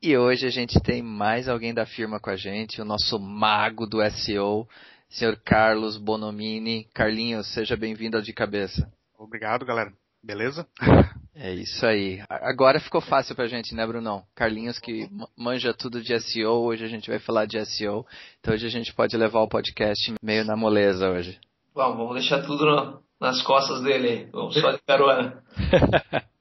E 0.00 0.16
hoje 0.16 0.46
a 0.46 0.50
gente 0.50 0.78
tem 0.80 1.02
mais 1.02 1.48
alguém 1.48 1.74
da 1.74 1.84
firma 1.84 2.20
com 2.20 2.30
a 2.30 2.36
gente, 2.36 2.80
o 2.80 2.84
nosso 2.84 3.18
mago 3.18 3.84
do 3.84 3.98
SEO, 4.12 4.68
senhor 5.08 5.36
Carlos 5.44 5.96
Bonomini. 5.96 6.84
Carlinhos, 6.94 7.52
seja 7.52 7.76
bem-vindo 7.76 8.16
ao 8.16 8.22
De 8.22 8.32
Cabeça. 8.32 8.88
Obrigado, 9.18 9.66
galera. 9.66 9.92
Beleza? 10.22 10.66
É 11.40 11.54
isso 11.54 11.86
aí. 11.86 12.20
Agora 12.28 12.80
ficou 12.80 13.00
fácil 13.00 13.32
pra 13.32 13.46
gente, 13.46 13.72
né, 13.72 13.86
Brunão? 13.86 14.24
Carlinhos 14.34 14.76
que 14.80 15.08
manja 15.36 15.72
tudo 15.72 16.02
de 16.02 16.18
SEO, 16.18 16.64
hoje 16.64 16.84
a 16.84 16.88
gente 16.88 17.08
vai 17.08 17.20
falar 17.20 17.46
de 17.46 17.64
SEO. 17.64 18.04
Então 18.40 18.54
hoje 18.54 18.66
a 18.66 18.68
gente 18.68 18.92
pode 18.92 19.16
levar 19.16 19.42
o 19.42 19.48
podcast 19.48 20.14
meio 20.20 20.44
na 20.44 20.56
moleza 20.56 21.08
hoje. 21.08 21.38
Bom, 21.72 21.96
vamos 21.96 22.14
deixar 22.14 22.42
tudo 22.42 22.66
no, 22.66 23.00
nas 23.20 23.40
costas 23.42 23.80
dele. 23.84 24.28
Vamos 24.32 24.52
só 24.60 24.72
de 24.72 24.82
carona. 24.84 25.40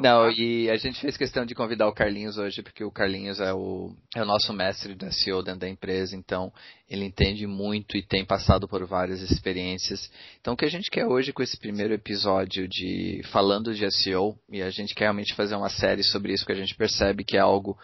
Não, 0.00 0.30
e 0.30 0.70
a 0.70 0.76
gente 0.76 1.00
fez 1.00 1.16
questão 1.16 1.44
de 1.44 1.54
convidar 1.54 1.86
o 1.86 1.92
Carlinhos 1.92 2.38
hoje, 2.38 2.62
porque 2.62 2.82
o 2.82 2.90
Carlinhos 2.90 3.38
é 3.38 3.52
o, 3.52 3.94
é 4.14 4.22
o 4.22 4.26
nosso 4.26 4.52
mestre 4.52 4.94
da 4.94 5.10
SEO 5.12 5.42
dentro 5.42 5.60
da 5.60 5.68
empresa, 5.68 6.16
então 6.16 6.52
ele 6.88 7.04
entende 7.04 7.46
muito 7.46 7.96
e 7.96 8.02
tem 8.02 8.24
passado 8.24 8.66
por 8.66 8.86
várias 8.86 9.20
experiências. 9.20 10.10
Então 10.40 10.54
o 10.54 10.56
que 10.56 10.64
a 10.64 10.70
gente 10.70 10.90
quer 10.90 11.06
hoje 11.06 11.32
com 11.32 11.42
esse 11.42 11.58
primeiro 11.58 11.92
episódio 11.92 12.66
de 12.66 13.20
falando 13.30 13.74
de 13.74 13.90
SEO, 13.90 14.36
e 14.50 14.62
a 14.62 14.70
gente 14.70 14.94
quer 14.94 15.04
realmente 15.04 15.34
fazer 15.34 15.54
uma 15.54 15.68
série 15.68 16.02
sobre 16.02 16.32
isso, 16.32 16.46
que 16.46 16.52
a 16.52 16.56
gente 16.56 16.74
percebe 16.74 17.22
que 17.22 17.36
é 17.36 17.40
algo, 17.40 17.78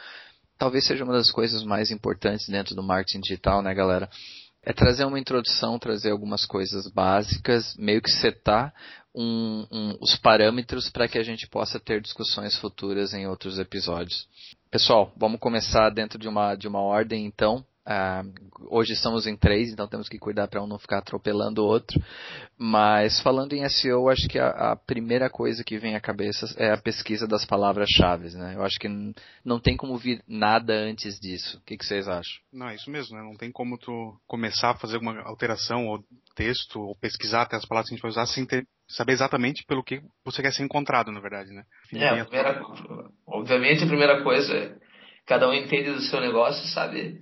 talvez 0.59 0.87
seja 0.87 1.05
uma 1.05 1.13
das 1.13 1.31
coisas 1.31 1.63
mais 1.65 1.91
importantes 1.91 2.49
dentro 2.49 2.75
do 2.75 2.83
marketing 2.83 3.21
digital, 3.21 3.63
né 3.63 3.75
galera? 3.75 4.09
é 4.67 4.73
trazer 4.73 5.05
uma 5.05 5.21
introdução, 5.21 5.79
trazer 5.79 6.11
algumas 6.11 6.45
coisas 6.45 6.89
básicas, 6.89 7.77
meio 7.77 8.03
que 8.03 8.11
setar 8.11 8.75
um, 9.17 9.67
um, 9.73 9.97
os 10.01 10.15
parâmetros 10.17 10.91
para 10.91 11.09
que 11.09 11.19
a 11.19 11.23
gente 11.23 11.49
possa 11.49 11.81
ter 11.81 12.03
discussões 12.03 12.57
futuras 12.59 13.15
em 13.15 13.27
outros 13.27 13.59
episódios. 13.59 14.29
Pessoal, 14.71 15.13
vamos 15.17 15.41
começar 15.41 15.89
dentro 15.91 16.19
de 16.19 16.29
uma, 16.29 16.55
de 16.55 16.69
uma 16.69 16.81
ordem 16.81 17.25
então. 17.25 17.65
Uh, 17.87 18.67
hoje 18.69 18.95
estamos 18.95 19.29
em 19.29 19.37
três, 19.37 19.71
então 19.71 19.87
temos 19.87 20.09
que 20.09 20.19
cuidar 20.19 20.49
para 20.49 20.61
um 20.61 20.67
não 20.67 20.77
ficar 20.77 20.99
atropelando 20.99 21.63
o 21.63 21.67
outro. 21.67 21.97
Mas 22.59 23.21
falando 23.21 23.53
em 23.53 23.69
SEO, 23.69 24.09
acho 24.09 24.27
que 24.29 24.41
a, 24.41 24.73
a, 24.73 24.77
primeira 24.77 25.31
coisa 25.31 25.63
que 25.63 25.79
vem 25.79 25.95
à 25.95 26.01
cabeça 26.01 26.53
é 26.59 26.73
a 26.73 26.77
pesquisa 26.77 27.29
das 27.29 27.45
palavras-chave. 27.45 28.37
Né? 28.37 28.55
Eu 28.57 28.65
acho 28.65 28.77
que 28.81 28.89
não 29.45 29.61
tem 29.61 29.77
como 29.77 29.97
vir 29.97 30.21
nada 30.27 30.73
antes 30.75 31.21
disso. 31.21 31.59
O 31.59 31.61
que, 31.61 31.77
que, 31.77 31.87
vocês 31.87 32.09
acham? 32.09 32.43
Não, 32.53 32.69
é 32.69 32.75
isso 32.75 32.91
mesmo. 32.91 33.17
Né? 33.17 33.23
Não 33.23 33.37
tem 33.37 33.53
como 33.53 33.79
tu 33.79 34.19
começar 34.27 34.71
a 34.71 34.77
fazer 34.77 34.97
alguma 34.97 35.21
alteração 35.21 35.87
ou 35.87 36.03
texto 36.35 36.81
ou 36.81 36.97
pesquisar 36.97 37.43
até 37.43 37.55
as 37.55 37.65
palavras 37.65 37.89
que 37.89 37.95
a 37.95 37.97
gente 37.97 38.03
vai 38.03 38.11
usar 38.11 38.27
sem 38.27 38.45
ter, 38.45 38.67
saber 38.89 39.13
exatamente 39.13 39.65
pelo 39.65 39.85
que 39.85 40.03
você 40.25 40.43
quer 40.43 40.53
ser 40.53 40.65
encontrado, 40.65 41.13
na 41.13 41.21
verdade, 41.21 41.51
né? 41.51 41.63
É, 41.95 42.21
a 42.21 42.25
primeira, 42.25 42.63
obviamente 43.27 43.85
a 43.85 43.87
primeira 43.87 44.23
coisa 44.25 44.53
é 44.53 44.75
cada 45.25 45.49
um 45.49 45.55
entende 45.55 45.93
do 45.93 46.01
seu 46.03 46.21
negócio, 46.21 46.67
sabe 46.69 47.21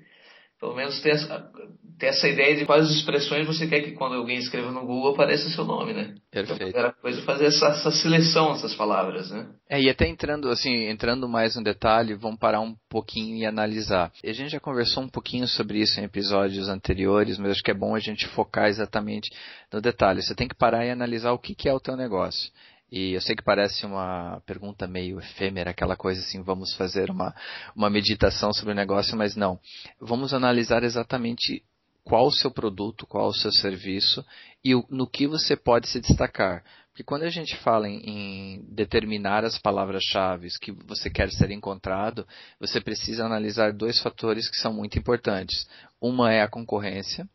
pelo 0.64 0.74
menos 0.74 0.98
ter 1.02 1.10
essa, 1.10 1.50
ter 1.98 2.06
essa 2.06 2.26
ideia 2.26 2.56
de 2.56 2.64
quais 2.64 2.88
expressões 2.90 3.46
você 3.46 3.66
quer 3.66 3.82
que 3.82 3.92
quando 3.92 4.14
alguém 4.14 4.38
escreva 4.38 4.70
no 4.70 4.80
Google 4.80 5.12
apareça 5.12 5.50
seu 5.50 5.62
nome, 5.62 5.92
né? 5.92 6.14
Perfeito. 6.30 6.54
Então, 6.54 6.54
a 6.54 6.72
primeira 6.72 6.92
coisa 6.92 7.20
é 7.20 7.22
fazer 7.22 7.44
essa, 7.44 7.66
essa 7.66 7.90
seleção 7.90 8.54
dessas 8.54 8.74
palavras, 8.74 9.30
né? 9.30 9.46
É, 9.68 9.78
e 9.78 9.90
até 9.90 10.08
entrando 10.08 10.48
assim, 10.48 10.88
entrando 10.88 11.28
mais 11.28 11.54
no 11.54 11.62
detalhe, 11.62 12.14
vamos 12.14 12.38
parar 12.38 12.60
um 12.60 12.74
pouquinho 12.88 13.36
e 13.36 13.44
analisar. 13.44 14.10
A 14.24 14.32
gente 14.32 14.52
já 14.52 14.60
conversou 14.60 15.02
um 15.02 15.08
pouquinho 15.08 15.46
sobre 15.46 15.80
isso 15.80 16.00
em 16.00 16.04
episódios 16.04 16.66
anteriores, 16.66 17.36
mas 17.36 17.50
acho 17.50 17.62
que 17.62 17.70
é 17.70 17.74
bom 17.74 17.94
a 17.94 18.00
gente 18.00 18.26
focar 18.28 18.68
exatamente 18.68 19.28
no 19.70 19.82
detalhe. 19.82 20.22
Você 20.22 20.34
tem 20.34 20.48
que 20.48 20.56
parar 20.56 20.86
e 20.86 20.90
analisar 20.90 21.32
o 21.32 21.38
que, 21.38 21.54
que 21.54 21.68
é 21.68 21.74
o 21.74 21.80
teu 21.80 21.94
negócio. 21.94 22.50
E 22.96 23.12
eu 23.12 23.20
sei 23.20 23.34
que 23.34 23.42
parece 23.42 23.84
uma 23.84 24.40
pergunta 24.46 24.86
meio 24.86 25.18
efêmera, 25.18 25.72
aquela 25.72 25.96
coisa 25.96 26.20
assim, 26.20 26.40
vamos 26.44 26.74
fazer 26.74 27.10
uma, 27.10 27.34
uma 27.74 27.90
meditação 27.90 28.52
sobre 28.52 28.70
o 28.70 28.76
negócio, 28.76 29.18
mas 29.18 29.34
não. 29.34 29.58
Vamos 29.98 30.32
analisar 30.32 30.84
exatamente 30.84 31.64
qual 32.04 32.28
o 32.28 32.32
seu 32.32 32.52
produto, 32.52 33.04
qual 33.04 33.26
o 33.26 33.34
seu 33.34 33.50
serviço 33.50 34.24
e 34.64 34.74
no 34.88 35.08
que 35.08 35.26
você 35.26 35.56
pode 35.56 35.88
se 35.88 35.98
destacar. 35.98 36.62
Porque 36.90 37.02
quando 37.02 37.24
a 37.24 37.30
gente 37.30 37.56
fala 37.56 37.88
em, 37.88 37.98
em 38.08 38.64
determinar 38.72 39.44
as 39.44 39.58
palavras-chave 39.58 40.46
que 40.60 40.70
você 40.70 41.10
quer 41.10 41.32
ser 41.32 41.50
encontrado, 41.50 42.24
você 42.60 42.80
precisa 42.80 43.26
analisar 43.26 43.72
dois 43.72 43.98
fatores 43.98 44.48
que 44.48 44.56
são 44.56 44.72
muito 44.72 44.96
importantes. 44.96 45.68
Uma 46.00 46.32
é 46.32 46.42
a 46.42 46.48
concorrência 46.48 47.28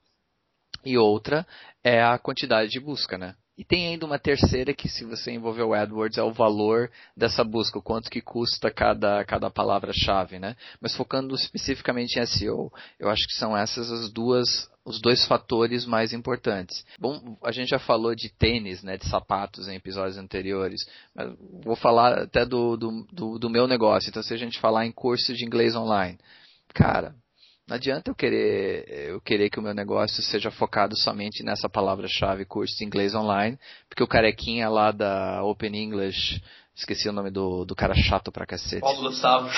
e 0.86 0.98
outra 0.98 1.46
é 1.84 2.02
a 2.02 2.18
quantidade 2.18 2.72
de 2.72 2.80
busca, 2.80 3.18
né? 3.18 3.36
E 3.60 3.66
tem 3.66 3.88
ainda 3.88 4.06
uma 4.06 4.18
terceira 4.18 4.74
que, 4.74 4.88
se 4.88 5.04
você 5.04 5.34
envolver 5.34 5.64
o 5.64 5.74
AdWords, 5.74 6.18
é 6.18 6.24
o 6.24 6.32
valor 6.32 6.90
dessa 7.16 7.44
busca, 7.44 7.78
o 7.78 7.82
quanto 7.82 8.10
que 8.10 8.22
custa 8.22 8.72
cada, 8.72 9.26
cada 9.26 9.52
palavra-chave, 9.52 10.40
né? 10.40 10.56
Mas 10.80 10.96
focando 10.96 11.36
especificamente 11.36 12.18
em 12.18 12.26
SEO, 12.26 12.72
eu 12.98 13.10
acho 13.10 13.28
que 13.28 13.34
são 13.34 13.58
essas 13.58 13.92
as 13.92 14.10
duas, 14.14 14.72
os 14.86 15.02
dois 15.02 15.28
fatores 15.28 15.86
mais 15.86 16.14
importantes. 16.14 16.86
Bom, 16.98 17.38
a 17.44 17.52
gente 17.52 17.68
já 17.68 17.80
falou 17.80 18.16
de 18.16 18.30
tênis, 18.30 18.82
né, 18.82 18.98
de 18.98 19.10
sapatos 19.10 19.68
em 19.68 19.76
episódios 19.76 20.18
anteriores, 20.18 20.80
mas 21.14 21.30
vou 21.62 21.76
falar 21.76 22.18
até 22.18 22.46
do, 22.46 22.78
do, 22.78 23.06
do, 23.12 23.40
do 23.40 23.50
meu 23.50 23.68
negócio. 23.68 24.10
Então, 24.10 24.24
se 24.24 24.34
a 24.34 24.38
gente 24.38 24.58
falar 24.58 24.86
em 24.86 24.92
curso 24.94 25.34
de 25.34 25.46
inglês 25.46 25.76
online, 25.76 26.18
cara, 26.74 27.14
não 27.70 27.76
adianta 27.76 28.10
eu 28.10 28.16
querer, 28.16 29.10
eu 29.10 29.22
querer 29.22 29.50
que 29.52 29.60
o 29.60 29.62
meu 29.62 29.76
negócio 29.76 30.24
seja 30.24 30.50
focado 30.50 30.98
somente 30.98 31.44
nessa 31.44 31.70
palavra-chave 31.70 32.44
curso 32.44 32.76
de 32.76 32.84
inglês 32.84 33.14
online, 33.14 33.60
porque 33.88 34.02
o 34.02 34.08
carequinha 34.08 34.68
lá 34.68 34.92
da 34.92 35.44
Open 35.44 35.76
English, 35.76 36.42
esqueci 36.76 37.08
o 37.08 37.14
nome 37.14 37.30
do, 37.30 37.66
do 37.66 37.76
cara 37.76 37.94
chato 37.94 38.32
pra 38.32 38.48
cacete. 38.48 38.82
Paulo 38.82 39.04
Gustavo. 39.04 39.50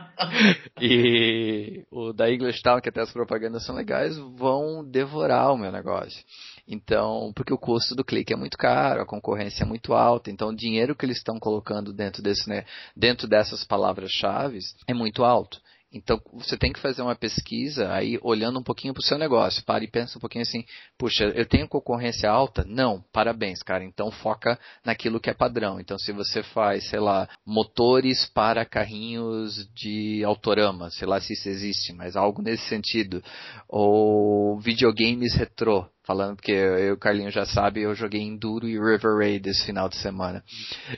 e 0.80 1.84
o 1.90 2.14
da 2.14 2.32
English 2.32 2.62
Town, 2.62 2.80
que 2.80 2.88
até 2.88 3.02
as 3.02 3.12
propagandas 3.12 3.66
são 3.66 3.74
legais, 3.74 4.16
vão 4.16 4.82
devorar 4.82 5.52
o 5.52 5.58
meu 5.58 5.70
negócio. 5.70 6.24
Então, 6.66 7.32
porque 7.36 7.52
o 7.52 7.58
custo 7.58 7.94
do 7.94 8.02
clique 8.02 8.32
é 8.32 8.36
muito 8.36 8.56
caro, 8.56 9.02
a 9.02 9.06
concorrência 9.06 9.62
é 9.62 9.66
muito 9.66 9.92
alta, 9.92 10.30
então 10.30 10.48
o 10.48 10.56
dinheiro 10.56 10.96
que 10.96 11.04
eles 11.04 11.18
estão 11.18 11.38
colocando 11.38 11.92
dentro, 11.92 12.22
desse, 12.22 12.48
né, 12.48 12.64
dentro 12.96 13.28
dessas 13.28 13.62
palavras-chave 13.62 14.58
é 14.88 14.94
muito 14.94 15.22
alto. 15.22 15.60
Então 15.92 16.20
você 16.32 16.56
tem 16.56 16.72
que 16.72 16.80
fazer 16.80 17.00
uma 17.00 17.14
pesquisa 17.14 17.92
aí 17.92 18.18
olhando 18.22 18.58
um 18.58 18.62
pouquinho 18.62 18.92
para 18.92 19.00
o 19.00 19.04
seu 19.04 19.16
negócio. 19.16 19.64
Para 19.64 19.84
e 19.84 19.90
pensa 19.90 20.18
um 20.18 20.20
pouquinho 20.20 20.42
assim, 20.42 20.64
puxa, 20.98 21.24
eu 21.24 21.46
tenho 21.46 21.68
concorrência 21.68 22.28
alta? 22.28 22.64
Não, 22.66 23.02
parabéns, 23.12 23.62
cara. 23.62 23.84
Então 23.84 24.10
foca 24.10 24.58
naquilo 24.84 25.20
que 25.20 25.30
é 25.30 25.34
padrão. 25.34 25.80
Então 25.80 25.98
se 25.98 26.12
você 26.12 26.42
faz, 26.42 26.88
sei 26.88 26.98
lá, 26.98 27.28
motores 27.46 28.26
para 28.26 28.64
carrinhos 28.64 29.68
de 29.74 30.22
autorama, 30.24 30.90
sei 30.90 31.06
lá 31.06 31.20
se 31.20 31.32
isso 31.32 31.48
existe, 31.48 31.92
mas 31.92 32.16
algo 32.16 32.42
nesse 32.42 32.64
sentido, 32.68 33.22
ou 33.68 34.58
videogames 34.58 35.34
retrô, 35.34 35.88
falando 36.04 36.36
porque 36.36 36.52
eu 36.52 36.94
o 36.94 36.98
Carlinho 36.98 37.30
já 37.30 37.44
sabe, 37.44 37.82
eu 37.82 37.94
joguei 37.94 38.20
Enduro 38.20 38.66
e 38.66 38.78
River 38.78 39.16
Raid 39.18 39.48
esse 39.48 39.64
final 39.64 39.88
de 39.88 39.96
semana. 39.96 40.42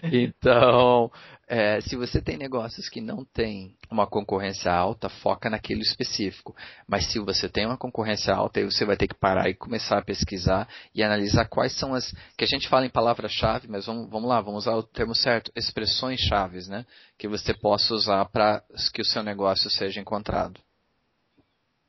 Então, 0.11 1.11
é, 1.49 1.81
se 1.81 1.97
você 1.97 2.21
tem 2.21 2.37
negócios 2.37 2.91
que 2.91 3.01
não 3.01 3.25
têm 3.25 3.75
uma 3.91 4.07
concorrência 4.07 4.71
alta, 4.71 5.09
foca 5.09 5.49
naquilo 5.49 5.81
específico. 5.81 6.55
Mas 6.87 7.11
se 7.11 7.19
você 7.19 7.49
tem 7.49 7.65
uma 7.65 7.79
concorrência 7.79 8.35
alta, 8.35 8.61
aí 8.61 8.67
você 8.67 8.85
vai 8.85 8.99
ter 8.99 9.09
que 9.09 9.15
parar 9.15 9.49
e 9.49 9.55
começar 9.55 9.99
a 9.99 10.05
pesquisar 10.05 10.69
e 10.95 11.03
analisar 11.03 11.47
quais 11.47 11.73
são 11.73 11.95
as. 11.95 12.15
que 12.37 12.45
a 12.45 12.47
gente 12.47 12.69
fala 12.69 12.85
em 12.85 12.91
palavra-chave, 12.91 13.67
mas 13.67 13.87
vamos, 13.87 14.11
vamos 14.11 14.29
lá, 14.29 14.43
vamos 14.43 14.67
usar 14.67 14.77
o 14.77 14.83
termo 14.83 15.15
certo, 15.15 15.51
expressões 15.57 16.21
chaves, 16.21 16.69
né? 16.69 16.85
Que 17.17 17.27
você 17.27 17.55
possa 17.55 17.95
usar 17.95 18.27
para 18.27 18.63
que 18.93 19.01
o 19.01 19.07
seu 19.07 19.23
negócio 19.23 19.71
seja 19.71 20.01
encontrado. 20.01 20.61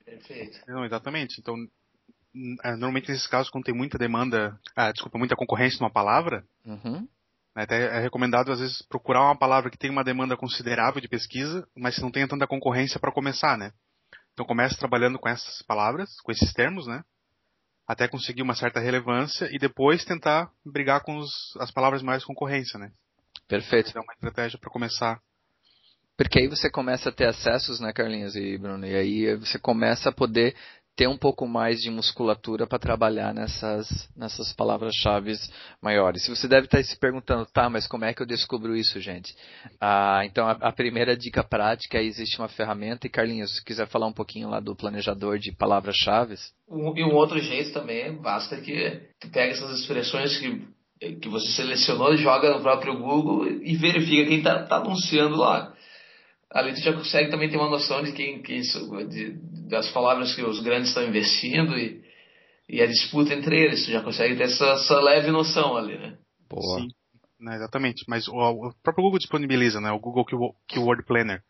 Perfeito. 0.05 0.57
Não, 0.69 0.85
exatamente. 0.85 1.39
Então, 1.41 1.55
é, 2.63 2.71
normalmente 2.71 3.11
nesses 3.11 3.27
casos, 3.27 3.51
quando 3.51 3.65
tem 3.65 3.75
muita 3.75 3.97
demanda, 3.97 4.57
ah, 4.73 4.91
desculpa, 4.93 5.17
muita 5.17 5.35
concorrência 5.35 5.79
numa 5.81 5.91
palavra, 5.91 6.45
uhum 6.65 7.05
é 7.67 7.99
recomendado, 7.99 8.51
às 8.51 8.59
vezes, 8.59 8.81
procurar 8.83 9.23
uma 9.23 9.37
palavra 9.37 9.69
que 9.69 9.77
tem 9.77 9.89
uma 9.89 10.03
demanda 10.03 10.37
considerável 10.37 11.01
de 11.01 11.07
pesquisa, 11.07 11.67
mas 11.75 11.95
que 11.95 12.01
não 12.01 12.11
tenha 12.11 12.27
tanta 12.27 12.47
concorrência 12.47 12.99
para 12.99 13.11
começar, 13.11 13.57
né? 13.57 13.71
Então 14.33 14.45
comece 14.45 14.77
trabalhando 14.77 15.19
com 15.19 15.27
essas 15.27 15.61
palavras, 15.63 16.09
com 16.21 16.31
esses 16.31 16.53
termos, 16.53 16.87
né? 16.87 17.03
Até 17.87 18.07
conseguir 18.07 18.41
uma 18.41 18.55
certa 18.55 18.79
relevância 18.79 19.49
e 19.51 19.57
depois 19.57 20.05
tentar 20.05 20.49
brigar 20.65 21.01
com 21.01 21.17
os, 21.17 21.29
as 21.59 21.71
palavras 21.71 22.01
mais 22.01 22.23
concorrência, 22.23 22.79
né? 22.79 22.91
Perfeito. 23.47 23.97
É 23.97 24.01
uma 24.01 24.13
estratégia 24.13 24.59
para 24.59 24.69
começar 24.69 25.19
Porque 26.15 26.39
aí 26.39 26.47
você 26.47 26.69
começa 26.69 27.09
a 27.09 27.11
ter 27.11 27.27
acessos, 27.27 27.79
né, 27.79 27.91
Carlinhos 27.91 28.35
e 28.35 28.57
Bruno? 28.57 28.85
E 28.85 28.95
aí 28.95 29.35
você 29.35 29.57
começa 29.57 30.09
a 30.09 30.13
poder 30.13 30.55
ter 30.99 31.07
um 31.07 31.17
pouco 31.17 31.47
mais 31.47 31.79
de 31.79 31.89
musculatura 31.89 32.67
para 32.67 32.77
trabalhar 32.77 33.33
nessas, 33.33 34.09
nessas 34.17 34.51
palavras-chave 34.51 35.31
maiores. 35.81 36.25
Se 36.25 36.29
você 36.29 36.45
deve 36.45 36.65
estar 36.65 36.83
se 36.83 36.99
perguntando, 36.99 37.45
tá, 37.45 37.69
mas 37.69 37.87
como 37.87 38.03
é 38.03 38.13
que 38.13 38.21
eu 38.21 38.25
descubro 38.25 38.75
isso, 38.75 38.99
gente? 38.99 39.33
Ah, 39.79 40.23
então, 40.25 40.45
a, 40.45 40.51
a, 40.51 40.73
primeira 40.73 41.15
dica 41.15 41.41
prática 41.41 41.97
é 41.97 42.03
existe 42.03 42.37
uma 42.37 42.49
ferramenta, 42.49 43.07
e 43.07 43.09
Carlinhos, 43.09 43.55
se 43.55 43.63
quiser 43.63 43.87
falar 43.87 44.07
um 44.07 44.13
pouquinho 44.13 44.49
lá 44.49 44.59
do 44.59 44.75
planejador 44.75 45.39
de 45.39 45.53
palavras-chave. 45.53 46.35
Um, 46.69 46.93
e 46.97 47.01
um 47.01 47.15
outro 47.15 47.39
jeito 47.39 47.71
também, 47.71 48.13
basta 48.21 48.57
que 48.57 48.99
pega 49.31 49.53
essas 49.53 49.79
expressões 49.79 50.37
que, 50.37 51.15
que 51.15 51.29
você 51.29 51.47
selecionou, 51.53 52.17
joga 52.17 52.53
no 52.53 52.61
próprio 52.61 52.99
Google 52.99 53.47
e 53.47 53.73
verifica 53.77 54.27
quem 54.27 54.39
está 54.39 54.63
tá 54.63 54.75
anunciando 54.75 55.37
lá 55.37 55.73
ali 56.51 56.73
tu 56.73 56.81
já 56.81 56.93
consegue 56.93 57.29
também 57.29 57.49
ter 57.49 57.57
uma 57.57 57.69
noção 57.69 58.01
de 58.01 58.11
quem, 58.11 58.41
quem 58.41 58.61
de, 58.61 59.33
das 59.69 59.89
palavras 59.91 60.35
que 60.35 60.41
os 60.41 60.59
grandes 60.61 60.89
estão 60.89 61.07
investindo 61.07 61.77
e, 61.77 62.03
e 62.67 62.81
a 62.81 62.87
disputa 62.87 63.33
entre 63.33 63.55
eles. 63.55 63.85
Tu 63.85 63.91
já 63.91 64.01
consegue 64.01 64.35
ter 64.35 64.43
essa, 64.43 64.65
essa 64.65 64.99
leve 64.99 65.31
noção 65.31 65.77
ali, 65.77 65.97
né? 65.97 66.17
Boa. 66.49 66.79
Sim, 66.79 66.87
né, 67.39 67.55
exatamente. 67.55 68.03
Mas 68.07 68.27
o, 68.27 68.33
o, 68.33 68.73
próprio 68.83 69.03
Google 69.03 69.19
disponibiliza, 69.19 69.79
né? 69.79 69.91
O 69.91 69.99
Google 69.99 70.25
Keyword 70.67 71.05
Planner. 71.05 71.41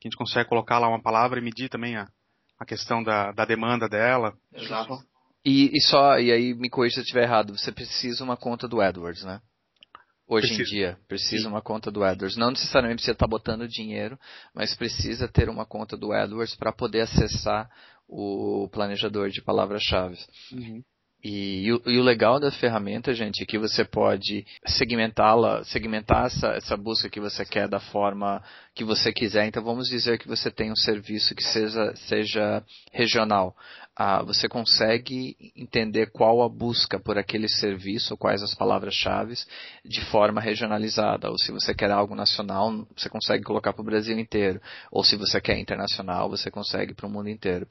Que 0.00 0.08
a 0.08 0.10
gente 0.10 0.18
consegue 0.18 0.48
colocar 0.48 0.78
lá 0.78 0.88
uma 0.88 1.02
palavra 1.02 1.38
e 1.38 1.42
medir 1.42 1.68
também 1.68 1.96
a, 1.96 2.08
a 2.58 2.64
questão 2.64 3.02
da, 3.02 3.30
da 3.32 3.44
demanda 3.44 3.88
dela. 3.88 4.34
Exato. 4.52 4.98
E, 5.44 5.70
e 5.76 5.80
só, 5.82 6.18
e 6.18 6.32
aí 6.32 6.54
me 6.54 6.70
corrija 6.70 6.94
se 6.94 7.00
eu 7.00 7.04
estiver 7.04 7.24
errado, 7.24 7.56
você 7.56 7.70
precisa 7.70 8.24
uma 8.24 8.36
conta 8.36 8.66
do 8.66 8.80
AdWords, 8.80 9.24
né? 9.24 9.40
Hoje 10.26 10.48
precisa. 10.48 10.62
em 10.62 10.72
dia, 10.72 10.98
precisa 11.08 11.42
Sim. 11.42 11.48
uma 11.48 11.60
conta 11.60 11.90
do 11.90 12.02
AdWords. 12.02 12.36
Não 12.36 12.50
necessariamente 12.50 12.98
precisa 12.98 13.12
estar 13.12 13.26
botando 13.26 13.68
dinheiro, 13.68 14.18
mas 14.54 14.74
precisa 14.74 15.28
ter 15.28 15.48
uma 15.48 15.66
conta 15.66 15.96
do 15.96 16.12
AdWords 16.12 16.54
para 16.54 16.72
poder 16.72 17.02
acessar 17.02 17.68
o 18.08 18.68
planejador 18.70 19.30
de 19.30 19.42
palavras-chave. 19.42 20.18
Uhum. 20.52 20.82
E, 21.24 21.68
e, 21.68 21.92
e, 21.92 21.98
o 21.98 22.02
legal 22.02 22.40
da 22.40 22.50
ferramenta, 22.50 23.14
gente, 23.14 23.42
é 23.42 23.46
que 23.46 23.58
você 23.58 23.84
pode 23.84 24.44
segmentá-la, 24.66 25.62
segmentar 25.64 26.26
essa, 26.26 26.48
essa 26.48 26.76
busca 26.76 27.08
que 27.08 27.20
você 27.20 27.44
quer 27.44 27.68
da 27.68 27.78
forma 27.78 28.42
que 28.74 28.82
você 28.82 29.12
quiser. 29.12 29.46
Então 29.46 29.62
vamos 29.62 29.88
dizer 29.88 30.18
que 30.18 30.26
você 30.26 30.50
tem 30.50 30.72
um 30.72 30.76
serviço 30.76 31.34
que 31.34 31.44
seja, 31.44 31.94
seja 31.94 32.64
regional 32.92 33.54
ah, 33.94 34.22
você 34.22 34.48
consegue 34.48 35.36
entender 35.54 36.10
qual 36.10 36.42
a 36.42 36.48
busca 36.48 36.98
por 36.98 37.18
aquele 37.18 37.46
serviço, 37.46 38.16
quais 38.16 38.42
as 38.42 38.54
palavras-chave, 38.54 39.34
de 39.84 40.00
forma 40.06 40.40
regionalizada. 40.40 41.30
Ou 41.30 41.38
se 41.38 41.52
você 41.52 41.74
quer 41.74 41.90
algo 41.90 42.14
nacional, 42.14 42.86
você 42.96 43.08
consegue 43.10 43.44
colocar 43.44 43.72
para 43.72 43.82
o 43.82 43.84
Brasil 43.84 44.18
inteiro. 44.18 44.60
Ou 44.90 45.04
se 45.04 45.16
você 45.16 45.40
quer 45.40 45.58
internacional, 45.58 46.30
você 46.30 46.50
consegue 46.50 46.94
para 46.94 47.06
o 47.06 47.10
mundo 47.10 47.28
inteiro. 47.28 47.66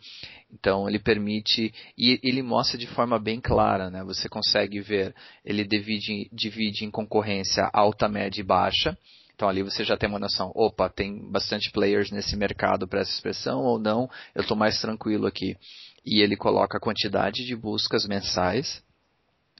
Então 0.53 0.87
ele 0.87 0.99
permite 0.99 1.73
e 1.97 2.19
ele 2.21 2.41
mostra 2.41 2.77
de 2.77 2.87
forma 2.87 3.17
bem 3.17 3.39
clara, 3.39 3.89
né? 3.89 4.03
Você 4.03 4.27
consegue 4.27 4.81
ver, 4.81 5.15
ele 5.45 5.63
divide, 5.63 6.29
divide 6.31 6.85
em 6.85 6.91
concorrência 6.91 7.69
alta, 7.73 8.09
média 8.09 8.41
e 8.41 8.43
baixa. 8.43 8.97
Então 9.33 9.49
ali 9.49 9.63
você 9.63 9.83
já 9.83 9.97
tem 9.97 10.09
uma 10.09 10.19
noção, 10.19 10.51
opa, 10.53 10.89
tem 10.89 11.31
bastante 11.31 11.71
players 11.71 12.11
nesse 12.11 12.35
mercado 12.35 12.87
para 12.87 13.01
essa 13.01 13.11
expressão 13.11 13.61
ou 13.61 13.79
não, 13.79 14.09
eu 14.35 14.41
estou 14.41 14.55
mais 14.55 14.79
tranquilo 14.79 15.25
aqui 15.25 15.57
e 16.05 16.21
ele 16.21 16.35
coloca 16.35 16.77
a 16.77 16.81
quantidade 16.81 17.45
de 17.45 17.55
buscas 17.55 18.05
mensais 18.05 18.83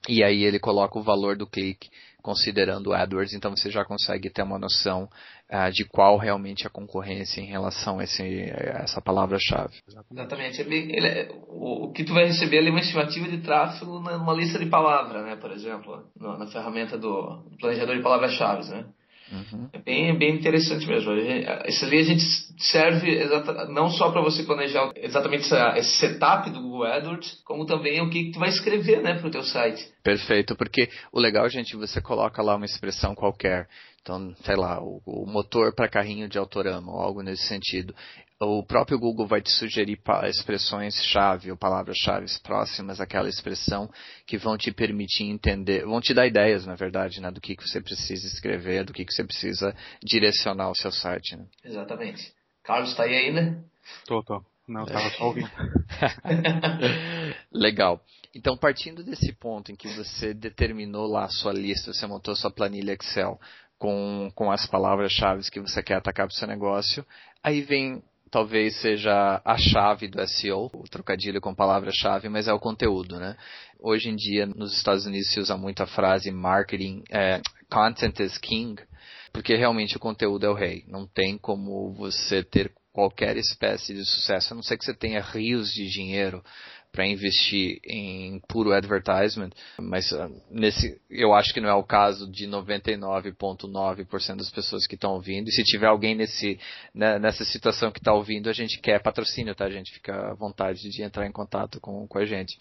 e 0.08 0.22
aí 0.22 0.44
ele 0.44 0.60
coloca 0.60 0.98
o 0.98 1.02
valor 1.02 1.36
do 1.36 1.46
clique 1.46 1.88
considerando 2.22 2.90
o 2.90 2.92
AdWords, 2.92 3.34
então 3.34 3.50
você 3.50 3.70
já 3.70 3.84
consegue 3.84 4.30
ter 4.30 4.42
uma 4.42 4.58
noção 4.58 5.08
uh, 5.52 5.70
de 5.70 5.84
qual 5.84 6.16
realmente 6.16 6.64
é 6.64 6.66
a 6.66 6.70
concorrência 6.70 7.40
em 7.40 7.46
relação 7.46 7.98
a, 7.98 8.04
esse, 8.04 8.22
a 8.22 8.82
essa 8.82 9.00
palavra-chave. 9.00 9.74
Exatamente. 10.10 10.62
Ele, 10.62 11.06
é, 11.06 11.30
o, 11.48 11.84
o, 11.84 11.92
que 11.92 12.04
tu 12.04 12.14
vai 12.14 12.24
receber 12.24 12.66
é 12.66 12.70
uma 12.70 12.80
estimativa 12.80 13.28
de 13.28 13.38
tráfego 13.38 14.00
numa 14.00 14.32
lista 14.32 14.58
de 14.58 14.66
palavras, 14.66 15.24
né, 15.24 15.36
por 15.36 15.52
exemplo, 15.52 16.04
na, 16.18 16.38
na 16.38 16.46
ferramenta 16.46 16.96
do, 16.96 17.42
do 17.50 17.56
planejador 17.58 17.96
de 17.96 18.02
palavras-chave, 18.02 18.70
né? 18.70 18.86
Uhum. 19.32 19.68
É 19.72 19.78
bem, 19.78 20.18
bem 20.18 20.34
interessante 20.34 20.86
mesmo. 20.86 21.10
Esse 21.64 21.84
ali 21.86 21.98
a 21.98 22.02
gente 22.02 22.22
serve 22.58 23.10
exata, 23.10 23.66
não 23.66 23.88
só 23.88 24.10
para 24.10 24.20
você 24.20 24.42
planejar 24.42 24.92
exatamente 24.94 25.44
essa, 25.44 25.78
esse 25.78 25.98
setup 26.00 26.50
do 26.50 26.60
Google 26.60 26.84
AdWords, 26.84 27.40
como 27.44 27.64
também 27.64 28.02
o 28.02 28.10
que, 28.10 28.24
que 28.24 28.32
tu 28.32 28.38
vai 28.38 28.50
escrever 28.50 29.00
né, 29.00 29.14
para 29.14 29.26
o 29.26 29.30
teu 29.30 29.42
site. 29.42 29.82
Perfeito, 30.02 30.54
porque 30.54 30.90
o 31.10 31.18
legal, 31.18 31.48
gente, 31.48 31.74
você 31.76 32.00
coloca 32.00 32.42
lá 32.42 32.56
uma 32.56 32.66
expressão 32.66 33.14
qualquer. 33.14 33.66
Então, 34.02 34.34
sei 34.44 34.56
lá, 34.56 34.82
o, 34.82 35.00
o 35.06 35.26
motor 35.26 35.74
para 35.74 35.88
carrinho 35.88 36.28
de 36.28 36.36
autorama 36.36 36.92
ou 36.92 37.00
algo 37.00 37.22
nesse 37.22 37.46
sentido 37.46 37.94
o 38.44 38.64
próprio 38.64 38.98
Google 38.98 39.26
vai 39.26 39.40
te 39.40 39.50
sugerir 39.50 39.98
expressões-chave 40.24 41.50
ou 41.50 41.56
palavras-chave 41.56 42.26
próximas 42.42 43.00
àquela 43.00 43.28
expressão 43.28 43.88
que 44.26 44.36
vão 44.36 44.56
te 44.56 44.72
permitir 44.72 45.24
entender, 45.24 45.84
vão 45.84 46.00
te 46.00 46.12
dar 46.12 46.26
ideias, 46.26 46.66
na 46.66 46.74
verdade, 46.74 47.20
né, 47.20 47.30
do 47.30 47.40
que, 47.40 47.54
que 47.54 47.68
você 47.68 47.80
precisa 47.80 48.26
escrever, 48.26 48.84
do 48.84 48.92
que, 48.92 49.04
que 49.04 49.12
você 49.12 49.24
precisa 49.24 49.74
direcionar 50.02 50.70
o 50.70 50.74
seu 50.74 50.90
site. 50.90 51.36
Né? 51.36 51.46
Exatamente. 51.64 52.32
Carlos, 52.64 52.90
está 52.90 53.04
aí 53.04 53.14
ainda? 53.14 53.64
Tô, 54.06 54.22
tô. 54.22 54.42
Não, 54.66 54.84
estava 54.84 55.10
só 55.10 55.26
ouvindo. 55.26 55.50
Legal. 57.52 58.00
Então, 58.34 58.56
partindo 58.56 59.04
desse 59.04 59.32
ponto 59.32 59.70
em 59.70 59.76
que 59.76 59.88
você 59.88 60.32
determinou 60.32 61.06
lá 61.06 61.24
a 61.24 61.28
sua 61.28 61.52
lista, 61.52 61.92
você 61.92 62.06
montou 62.06 62.34
sua 62.34 62.50
planilha 62.50 62.92
Excel 62.92 63.38
com, 63.82 64.30
com 64.36 64.48
as 64.48 64.64
palavras-chave 64.64 65.50
que 65.50 65.58
você 65.58 65.82
quer 65.82 65.96
atacar 65.96 66.28
para 66.28 66.32
o 66.32 66.36
seu 66.36 66.46
negócio, 66.46 67.04
aí 67.42 67.62
vem 67.62 68.00
talvez 68.30 68.80
seja 68.80 69.42
a 69.44 69.58
chave 69.58 70.06
do 70.06 70.24
SEO, 70.24 70.70
o 70.72 70.84
trocadilho 70.84 71.40
com 71.40 71.52
palavra-chave, 71.52 72.28
mas 72.28 72.46
é 72.46 72.52
o 72.52 72.60
conteúdo, 72.60 73.18
né? 73.18 73.36
Hoje 73.80 74.08
em 74.08 74.14
dia, 74.14 74.46
nos 74.46 74.72
Estados 74.76 75.04
Unidos 75.04 75.32
se 75.32 75.40
usa 75.40 75.56
muito 75.56 75.82
a 75.82 75.86
frase 75.86 76.30
marketing, 76.30 77.02
é, 77.10 77.42
content 77.68 78.20
is 78.20 78.38
king, 78.38 78.80
porque 79.32 79.56
realmente 79.56 79.96
o 79.96 80.00
conteúdo 80.00 80.46
é 80.46 80.48
o 80.48 80.54
rei. 80.54 80.84
Não 80.86 81.04
tem 81.04 81.36
como 81.36 81.92
você 81.92 82.44
ter 82.44 82.72
qualquer 82.92 83.36
espécie 83.36 83.92
de 83.92 84.04
sucesso, 84.04 84.52
a 84.52 84.56
não 84.56 84.62
ser 84.62 84.78
que 84.78 84.84
você 84.84 84.94
tenha 84.94 85.20
rios 85.20 85.72
de 85.72 85.88
dinheiro 85.88 86.40
para 86.92 87.06
investir 87.06 87.80
em 87.84 88.38
puro 88.46 88.72
advertisement, 88.72 89.50
mas 89.80 90.12
uh, 90.12 90.30
nesse, 90.50 91.00
eu 91.08 91.32
acho 91.32 91.54
que 91.54 91.60
não 91.60 91.70
é 91.70 91.74
o 91.74 91.82
caso 91.82 92.30
de 92.30 92.46
99,9% 92.46 94.36
das 94.36 94.50
pessoas 94.50 94.86
que 94.86 94.94
estão 94.94 95.12
ouvindo. 95.12 95.48
E 95.48 95.52
se 95.52 95.64
tiver 95.64 95.86
alguém 95.86 96.14
nesse, 96.14 96.60
né, 96.94 97.18
nessa 97.18 97.46
situação 97.46 97.90
que 97.90 97.98
está 97.98 98.12
ouvindo, 98.12 98.50
a 98.50 98.52
gente 98.52 98.78
quer 98.78 99.02
patrocínio, 99.02 99.54
tá? 99.54 99.64
A 99.64 99.70
gente 99.70 99.90
fica 99.90 100.32
à 100.32 100.34
vontade 100.34 100.90
de 100.90 101.02
entrar 101.02 101.26
em 101.26 101.32
contato 101.32 101.80
com, 101.80 102.06
com 102.06 102.18
a 102.18 102.26
gente. 102.26 102.58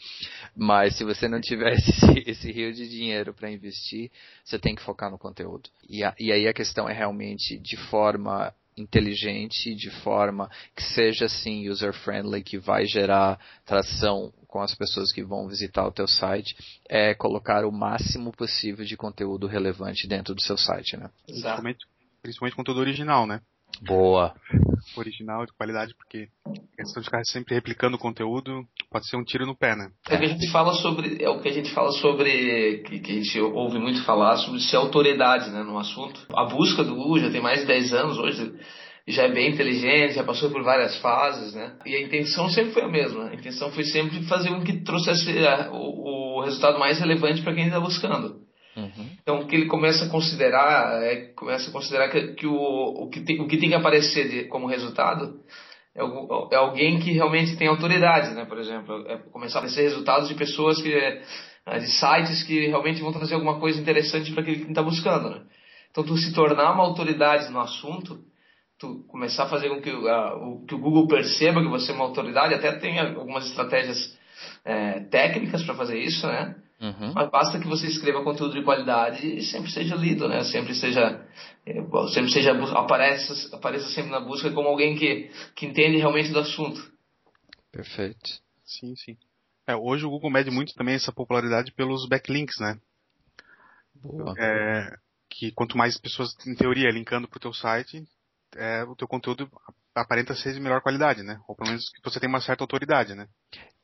Mas 0.55 0.95
se 0.95 1.03
você 1.03 1.27
não 1.27 1.41
tiver 1.41 1.73
esse, 1.75 2.23
esse 2.25 2.51
rio 2.53 2.73
de 2.73 2.87
dinheiro 2.87 3.33
para 3.33 3.51
investir, 3.51 4.09
você 4.45 4.57
tem 4.57 4.73
que 4.73 4.81
focar 4.81 5.11
no 5.11 5.19
conteúdo. 5.19 5.69
E, 5.89 6.05
a, 6.05 6.15
e 6.17 6.31
aí 6.31 6.47
a 6.47 6.53
questão 6.53 6.87
é 6.87 6.93
realmente 6.93 7.59
de 7.59 7.75
forma 7.75 8.53
inteligente, 8.77 9.75
de 9.75 9.89
forma 10.01 10.49
que 10.75 10.83
seja 10.83 11.25
assim 11.25 11.69
user-friendly, 11.69 12.43
que 12.43 12.57
vai 12.57 12.85
gerar 12.85 13.39
tração 13.65 14.33
com 14.47 14.61
as 14.61 14.75
pessoas 14.75 15.11
que 15.11 15.23
vão 15.23 15.47
visitar 15.47 15.85
o 15.85 15.91
teu 15.91 16.07
site, 16.07 16.55
é 16.89 17.13
colocar 17.13 17.65
o 17.65 17.71
máximo 17.71 18.31
possível 18.31 18.83
de 18.83 18.97
conteúdo 18.97 19.47
relevante 19.47 20.07
dentro 20.07 20.35
do 20.35 20.41
seu 20.41 20.57
site, 20.57 20.97
né? 20.97 21.09
Principalmente, 21.25 21.85
principalmente 22.21 22.55
conteúdo 22.55 22.81
original, 22.81 23.25
né? 23.25 23.41
Boa. 23.81 24.33
Original, 24.97 25.45
de 25.45 25.53
qualidade, 25.53 25.93
porque 25.95 26.27
a 26.45 26.77
questão 26.77 27.01
de 27.01 27.07
ficar 27.07 27.23
sempre 27.23 27.55
replicando 27.55 27.95
o 27.95 27.99
conteúdo 27.99 28.65
pode 28.89 29.07
ser 29.07 29.15
um 29.15 29.23
tiro 29.23 29.45
no 29.45 29.55
pé, 29.55 29.75
né? 29.75 29.89
É 30.09 30.15
o 30.15 30.19
que 30.19 30.25
a 30.25 30.29
gente 30.29 30.51
fala 30.51 30.73
sobre, 30.73 31.23
é 31.23 31.29
o 31.29 31.39
que 31.39 31.49
a 31.49 31.53
gente 31.53 31.71
fala 31.71 31.91
sobre, 31.93 32.83
que, 32.85 32.99
que 32.99 33.11
a 33.11 33.15
gente 33.15 33.39
ouve 33.39 33.79
muito 33.79 34.03
falar 34.03 34.37
sobre 34.37 34.59
ser 34.59 34.77
autoridade, 34.77 35.49
né, 35.49 35.63
no 35.63 35.77
assunto. 35.77 36.19
A 36.33 36.45
busca 36.45 36.83
do 36.83 36.95
Google 36.95 37.19
já 37.19 37.31
tem 37.31 37.41
mais 37.41 37.61
de 37.61 37.67
10 37.67 37.93
anos 37.93 38.17
hoje, 38.17 38.53
já 39.07 39.23
é 39.23 39.31
bem 39.31 39.51
inteligente, 39.51 40.13
já 40.13 40.23
passou 40.23 40.49
por 40.49 40.63
várias 40.63 40.97
fases, 40.99 41.53
né? 41.53 41.77
E 41.85 41.95
a 41.95 42.01
intenção 42.01 42.49
sempre 42.49 42.71
foi 42.73 42.83
a 42.83 42.87
mesma. 42.87 43.29
A 43.29 43.35
intenção 43.35 43.71
foi 43.71 43.83
sempre 43.85 44.23
fazer 44.23 44.49
com 44.49 44.63
que 44.63 44.83
trouxesse 44.83 45.31
o, 45.71 46.39
o 46.39 46.41
resultado 46.43 46.79
mais 46.79 46.99
relevante 46.99 47.41
para 47.41 47.53
quem 47.53 47.65
está 47.65 47.79
buscando. 47.79 48.41
Uhum. 48.75 49.10
Então, 49.21 49.45
que 49.45 49.55
ele 49.55 49.67
começa 49.67 50.05
a 50.05 50.09
considerar 50.09 51.01
é 51.03 51.27
começa 51.35 51.69
a 51.69 51.73
considerar 51.73 52.09
que, 52.09 52.33
que 52.33 52.47
o, 52.47 52.55
o, 52.55 53.09
que 53.09 53.21
tem, 53.21 53.39
o 53.39 53.47
que 53.47 53.57
tem 53.57 53.69
que 53.69 53.75
aparecer 53.75 54.29
de, 54.29 54.43
como 54.45 54.67
resultado 54.67 55.39
é, 55.95 56.01
é, 56.01 56.55
alguém 56.55 56.99
que 56.99 57.11
realmente 57.11 57.55
tem 57.55 57.67
autoridade, 57.67 58.33
né? 58.33 58.45
Por 58.45 58.57
exemplo, 58.57 59.05
é 59.07 59.17
começar 59.31 59.59
a 59.59 59.61
aparecer 59.61 59.83
resultados 59.83 60.27
de 60.27 60.35
pessoas 60.35 60.81
que 60.81 60.93
é, 60.93 61.79
de 61.79 61.87
sites 61.91 62.43
que 62.43 62.67
realmente 62.67 63.01
vão 63.01 63.11
trazer 63.11 63.35
alguma 63.35 63.59
coisa 63.59 63.79
interessante 63.79 64.31
para 64.33 64.43
quem 64.43 64.55
está 64.55 64.81
buscando, 64.81 65.29
né? 65.29 65.41
Então, 65.91 66.03
tu 66.03 66.17
se 66.17 66.33
tornar 66.33 66.71
uma 66.73 66.83
autoridade 66.83 67.51
no 67.51 67.59
assunto, 67.59 68.19
tu 68.79 69.03
começar 69.09 69.43
a 69.43 69.49
fazer 69.49 69.69
com 69.69 69.81
que, 69.81 69.89
a, 69.89 70.35
o, 70.35 70.65
que 70.65 70.73
o 70.73 70.79
Google 70.79 71.07
perceba 71.07 71.61
que 71.61 71.67
você 71.67 71.91
é 71.91 71.95
uma 71.95 72.05
autoridade, 72.05 72.53
até 72.53 72.71
tem 72.71 72.97
algumas 72.97 73.45
estratégias 73.45 74.17
é, 74.63 75.01
técnicas 75.01 75.63
para 75.63 75.75
fazer 75.75 75.99
isso, 75.99 76.25
né? 76.25 76.55
Uhum. 76.81 77.13
Mas 77.13 77.29
basta 77.29 77.59
que 77.59 77.67
você 77.67 77.85
escreva 77.85 78.23
conteúdo 78.23 78.55
de 78.55 78.63
qualidade 78.63 79.37
e 79.37 79.43
sempre 79.43 79.69
seja 79.69 79.95
lido, 79.95 80.27
né? 80.27 80.43
Sempre 80.43 80.73
seja, 80.73 81.23
é, 81.63 81.73
sempre 82.11 82.31
seja 82.31 82.53
apareça, 82.75 83.55
apareça 83.55 83.87
sempre 83.89 84.09
na 84.09 84.19
busca 84.19 84.51
como 84.51 84.67
alguém 84.67 84.97
que, 84.97 85.29
que 85.55 85.67
entende 85.67 85.97
realmente 85.97 86.31
do 86.31 86.39
assunto. 86.39 86.91
Perfeito. 87.71 88.41
Sim, 88.65 88.95
sim. 88.95 89.15
É, 89.67 89.75
hoje 89.75 90.05
o 90.05 90.09
Google 90.09 90.31
mede 90.31 90.49
muito 90.49 90.73
também 90.73 90.95
essa 90.95 91.11
popularidade 91.11 91.71
pelos 91.71 92.07
backlinks, 92.09 92.59
né? 92.59 92.79
Boa. 93.95 94.33
É, 94.39 94.97
que 95.29 95.51
quanto 95.51 95.77
mais 95.77 95.99
pessoas, 95.99 96.35
em 96.47 96.55
teoria, 96.55 96.89
linkando 96.89 97.27
para 97.27 97.37
o 97.37 97.41
teu 97.41 97.53
site, 97.53 98.03
é, 98.55 98.83
o 98.85 98.95
teu 98.95 99.07
conteúdo 99.07 99.47
aparenta 99.95 100.35
ser 100.35 100.53
de 100.53 100.59
melhor 100.59 100.81
qualidade, 100.81 101.23
né? 101.23 101.39
Ou 101.47 101.55
pelo 101.55 101.69
menos 101.69 101.89
que 101.89 102.01
você 102.03 102.19
tem 102.19 102.29
uma 102.29 102.41
certa 102.41 102.63
autoridade, 102.63 103.13
né? 103.15 103.27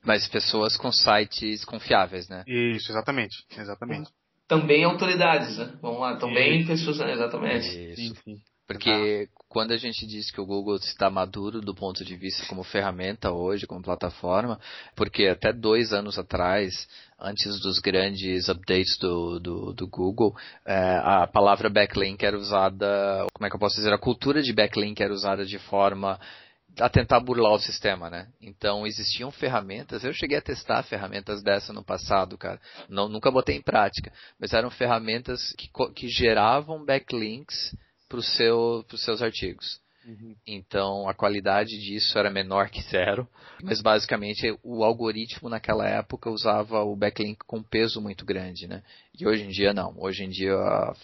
Mas 0.06 0.28
pessoas 0.28 0.78
com 0.78 0.92
sites 0.92 1.66
confiáveis, 1.66 2.30
né? 2.30 2.44
Isso, 2.48 2.92
exatamente. 2.92 3.36
Exatamente. 3.58 4.10
Também 4.48 4.84
autoridades, 4.84 5.58
né? 5.58 5.78
Vamos 5.82 6.00
lá, 6.00 6.16
também 6.18 6.66
pessoas, 6.66 7.00
né? 7.00 7.12
exatamente. 7.14 7.68
Isso. 7.68 7.96
Sim, 7.96 8.16
sim. 8.24 8.38
Porque 8.66 9.28
quando 9.50 9.72
a 9.72 9.78
gente 9.78 10.06
diz 10.06 10.30
que 10.30 10.42
o 10.42 10.46
Google 10.46 10.76
está 10.76 11.10
maduro 11.10 11.62
do 11.62 11.74
ponto 11.74 12.04
de 12.04 12.16
vista 12.16 12.46
como 12.48 12.64
ferramenta 12.64 13.32
hoje, 13.32 13.66
como 13.66 13.82
plataforma, 13.82 14.60
porque 14.96 15.28
até 15.28 15.54
dois 15.54 15.94
anos 15.94 16.20
atrás, 16.20 16.88
antes 17.20 17.60
dos 17.62 17.80
grandes 17.80 18.50
updates 18.50 18.98
do, 18.98 19.40
do, 19.40 19.74
do 19.74 19.88
Google, 19.88 20.36
é, 20.66 21.00
a 21.04 21.28
palavra 21.28 21.70
backlink 21.70 22.26
era 22.26 22.38
usada, 22.38 23.26
como 23.34 23.46
é 23.46 23.50
que 23.50 23.56
eu 23.56 23.60
posso 23.60 23.76
dizer, 23.76 23.94
a 23.94 23.98
cultura 23.98 24.42
de 24.42 24.54
backlink 24.54 25.02
era 25.02 25.14
usada 25.14 25.46
de 25.46 25.58
forma 25.60 26.20
a 26.80 26.90
tentar 26.90 27.20
burlar 27.20 27.54
o 27.54 27.60
sistema, 27.60 28.10
né? 28.10 28.28
Então 28.40 28.86
existiam 28.86 29.32
ferramentas, 29.32 30.04
eu 30.04 30.14
cheguei 30.14 30.38
a 30.38 30.42
testar 30.42 30.84
ferramentas 30.84 31.42
dessa 31.42 31.74
no 31.74 31.84
passado, 31.84 32.38
cara. 32.38 32.60
Não, 32.88 33.10
nunca 33.10 33.32
botei 33.32 33.56
em 33.56 33.62
prática, 33.62 34.12
mas 34.40 34.54
eram 34.54 34.70
ferramentas 34.70 35.54
que, 35.58 35.70
que 35.96 36.08
geravam 36.08 36.86
backlinks 36.86 37.76
para 38.08 38.22
seu, 38.22 38.86
os 38.92 39.04
seus 39.04 39.22
artigos. 39.22 39.80
Uhum. 40.08 40.36
Então 40.48 41.10
a 41.10 41.14
qualidade 41.14 41.78
disso 41.78 42.18
era 42.18 42.30
menor 42.30 42.70
que 42.70 42.82
zero, 42.82 43.28
mas 43.62 43.82
basicamente 43.82 44.58
o 44.64 44.82
algoritmo 44.82 45.50
naquela 45.50 45.86
época 45.86 46.30
usava 46.30 46.82
o 46.82 46.96
backlink 46.96 47.40
com 47.46 47.62
peso 47.62 48.00
muito 48.00 48.24
grande, 48.24 48.68
né? 48.68 48.82
E 49.20 49.28
hoje 49.28 49.44
em 49.44 49.50
dia 49.50 49.74
não. 49.74 49.94
Hoje 49.98 50.24
em 50.24 50.30
dia 50.30 50.56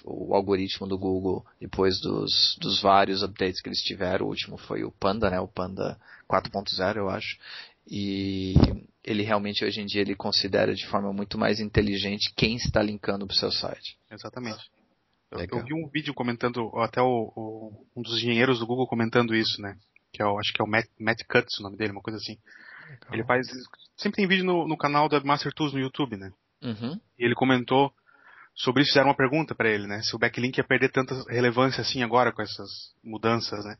o 0.06 0.34
algoritmo 0.34 0.88
do 0.88 0.98
Google, 0.98 1.46
depois 1.60 2.00
dos, 2.00 2.58
dos 2.62 2.82
vários 2.82 3.24
updates 3.24 3.62
que 3.62 3.68
eles 3.68 3.82
tiveram, 3.82 4.26
o 4.26 4.30
último 4.30 4.58
foi 4.58 4.86
o 4.86 4.92
Panda, 4.92 5.30
né? 5.30 5.38
O 5.38 5.50
Panda 5.50 6.00
4.0 6.30 6.96
eu 6.96 7.10
acho. 7.10 7.38
E 7.86 8.54
ele 9.04 9.24
realmente 9.24 9.66
hoje 9.66 9.82
em 9.82 9.86
dia 9.86 10.00
ele 10.00 10.16
considera 10.16 10.74
de 10.74 10.88
forma 10.88 11.12
muito 11.12 11.38
mais 11.38 11.60
inteligente 11.60 12.34
quem 12.38 12.56
está 12.56 12.82
linkando 12.82 13.28
para 13.28 13.34
o 13.34 13.38
seu 13.38 13.52
site. 13.52 13.98
Exatamente. 14.10 14.64
Eu, 15.34 15.60
eu, 15.60 15.66
vi 15.66 15.74
um 15.74 15.88
vídeo 15.88 16.14
comentando, 16.14 16.72
até 16.78 17.02
o, 17.02 17.32
o, 17.36 17.86
um 17.96 18.02
dos 18.02 18.18
engenheiros 18.18 18.60
do 18.60 18.68
Google 18.68 18.88
comentando 18.88 19.36
isso, 19.36 19.62
né? 19.62 19.78
Que 20.12 20.22
é 20.22 20.26
acho 20.26 20.54
que 20.54 20.62
é 20.62 20.66
o 20.66 20.68
Matt, 20.68 20.88
Matt 21.00 21.24
Cutts, 21.28 21.60
o 21.60 21.64
nome 21.64 21.78
dele, 21.78 21.92
uma 21.92 22.02
coisa 22.02 22.18
assim. 22.18 22.38
Legal. 22.90 23.14
Ele 23.14 23.24
faz. 23.24 23.48
Sempre 23.98 24.18
tem 24.18 24.28
vídeo 24.28 24.46
no, 24.46 24.68
no 24.68 24.78
canal 24.78 25.10
da 25.10 25.20
Master 25.22 25.54
Tools 25.54 25.74
no 25.74 25.80
YouTube, 25.80 26.18
né? 26.18 26.32
Uhum. 26.62 27.00
E 27.18 27.26
ele 27.26 27.36
comentou 27.36 27.92
sobre 28.56 28.84
isso, 28.84 28.92
fizeram 28.92 29.10
uma 29.10 29.16
pergunta 29.16 29.56
para 29.56 29.70
ele, 29.70 29.88
né? 29.88 30.02
Se 30.02 30.16
o 30.16 30.20
backlink 30.20 30.58
ia 30.58 30.64
perder 30.64 30.92
tanta 30.92 31.16
relevância 31.30 31.82
assim 31.82 32.04
agora 32.04 32.32
com 32.32 32.42
essas 32.42 32.94
mudanças, 33.04 33.66
né? 33.66 33.76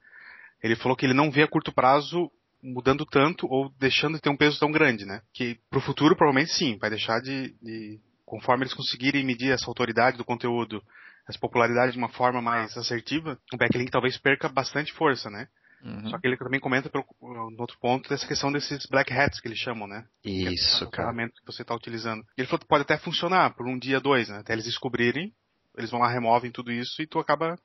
Ele 0.62 0.76
falou 0.76 0.96
que 0.96 1.06
ele 1.06 1.14
não 1.14 1.30
vê 1.30 1.44
a 1.44 1.48
curto 1.48 1.72
prazo 1.72 2.32
mudando 2.62 3.06
tanto 3.06 3.46
ou 3.48 3.70
deixando 3.78 4.16
de 4.16 4.22
ter 4.22 4.30
um 4.30 4.38
peso 4.38 4.60
tão 4.60 4.72
grande, 4.72 5.06
né? 5.06 5.22
Que 5.34 5.60
pro 5.70 5.82
futuro 5.82 6.16
provavelmente 6.16 6.54
sim, 6.54 6.78
vai 6.78 6.90
deixar 6.90 7.20
de, 7.22 7.54
de 7.62 8.00
conforme 8.34 8.64
eles 8.64 8.74
conseguirem 8.74 9.24
medir 9.24 9.52
essa 9.52 9.70
autoridade 9.70 10.18
do 10.18 10.26
conteúdo 10.26 10.82
essa 11.30 11.40
popularidade 11.40 11.94
de 11.94 11.98
uma 11.98 12.10
forma 12.10 12.42
mais 12.42 12.76
assertiva, 12.76 13.40
o 13.54 13.58
backlink 13.58 13.90
talvez 13.90 14.18
perca 14.18 14.50
bastante 14.50 14.92
força, 14.92 15.30
né? 15.30 15.48
Uhum. 15.82 16.10
Só 16.10 16.18
que 16.18 16.28
ele 16.28 16.36
também 16.36 16.60
comenta 16.60 16.90
pelo, 16.90 17.06
no 17.22 17.62
outro 17.62 17.78
ponto 17.80 18.10
dessa 18.10 18.28
questão 18.28 18.52
desses 18.52 18.86
black 18.88 19.14
hats 19.14 19.40
que 19.40 19.48
eles 19.48 19.60
chamam, 19.60 19.88
né? 19.88 20.06
Isso, 20.26 20.80
que 20.80 20.96
é 20.96 20.98
cara. 20.98 21.10
ferramenta 21.10 21.34
que 21.40 21.46
você 21.46 21.62
está 21.62 21.74
utilizando. 21.74 22.26
Ele 22.38 22.48
falou 22.48 22.60
que 22.60 22.68
pode 22.68 22.82
até 22.82 22.98
funcionar 22.98 23.56
por 23.56 23.68
um 23.68 23.78
dia, 23.78 24.02
dois, 24.02 24.28
né? 24.28 24.40
Até 24.40 24.52
eles 24.52 24.66
descobrirem, 24.66 25.32
eles 25.78 25.92
vão 25.92 26.02
lá, 26.02 26.10
removem 26.10 26.52
tudo 26.52 26.72
isso 26.72 27.02
e 27.02 27.08
tu 27.08 27.20
acaba 27.20 27.56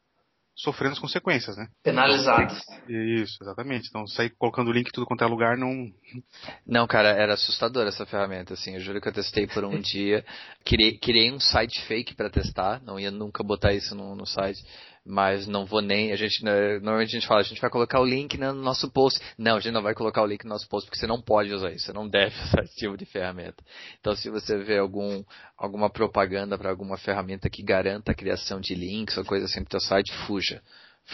sofrendo 0.58 0.94
as 0.94 0.98
consequências, 0.98 1.56
né? 1.56 1.68
Penalizados. 1.82 2.58
Isso, 2.88 3.38
exatamente. 3.40 3.88
Então, 3.88 4.06
sair 4.06 4.30
colocando 4.36 4.68
o 4.68 4.72
link 4.72 4.88
em 4.88 4.92
tudo 4.92 5.06
quanto 5.06 5.22
é 5.22 5.26
lugar 5.26 5.56
não. 5.56 5.90
Não, 6.66 6.86
cara, 6.86 7.10
era 7.10 7.34
assustador 7.34 7.86
essa 7.86 8.04
ferramenta, 8.04 8.54
assim. 8.54 8.74
Eu 8.74 8.80
juro 8.80 9.00
que 9.00 9.08
eu 9.08 9.12
testei 9.12 9.46
por 9.46 9.64
um 9.64 9.78
dia. 9.80 10.24
Criei, 10.64 10.98
criei 10.98 11.32
um 11.32 11.38
site 11.38 11.80
fake 11.86 12.14
para 12.14 12.28
testar. 12.28 12.82
Não 12.82 12.98
ia 12.98 13.10
nunca 13.10 13.44
botar 13.44 13.72
isso 13.72 13.94
no, 13.94 14.16
no 14.16 14.26
site 14.26 14.60
mas 15.08 15.46
não 15.46 15.64
vou 15.64 15.80
nem, 15.80 16.12
a 16.12 16.16
gente, 16.16 16.44
né, 16.44 16.74
normalmente 16.80 17.08
a 17.08 17.18
gente 17.18 17.26
fala, 17.26 17.40
a 17.40 17.44
gente 17.44 17.60
vai 17.60 17.70
colocar 17.70 17.98
o 17.98 18.04
link 18.04 18.36
no 18.36 18.52
nosso 18.52 18.90
post. 18.90 19.18
Não, 19.38 19.56
a 19.56 19.60
gente 19.60 19.72
não 19.72 19.82
vai 19.82 19.94
colocar 19.94 20.22
o 20.22 20.26
link 20.26 20.44
no 20.44 20.50
nosso 20.50 20.68
post 20.68 20.86
porque 20.86 21.00
você 21.00 21.06
não 21.06 21.20
pode 21.20 21.52
usar 21.52 21.72
isso, 21.72 21.86
você 21.86 21.92
não 21.94 22.06
deve 22.06 22.34
usar 22.44 22.62
esse 22.62 22.76
tipo 22.76 22.96
de 22.96 23.06
ferramenta. 23.06 23.64
Então 23.98 24.14
se 24.14 24.28
você 24.28 24.58
vê 24.58 24.76
algum, 24.78 25.24
alguma 25.56 25.88
propaganda 25.88 26.58
para 26.58 26.68
alguma 26.68 26.98
ferramenta 26.98 27.48
que 27.48 27.62
garanta 27.62 28.12
a 28.12 28.14
criação 28.14 28.60
de 28.60 28.74
links 28.74 29.16
ou 29.16 29.24
coisa 29.24 29.46
assim 29.46 29.64
para 29.64 29.78
o 29.78 29.80
seu 29.80 29.88
site, 29.88 30.12
fuja. 30.26 30.62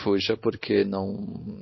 Fuja 0.02 0.36
porque 0.36 0.82
não, 0.82 1.06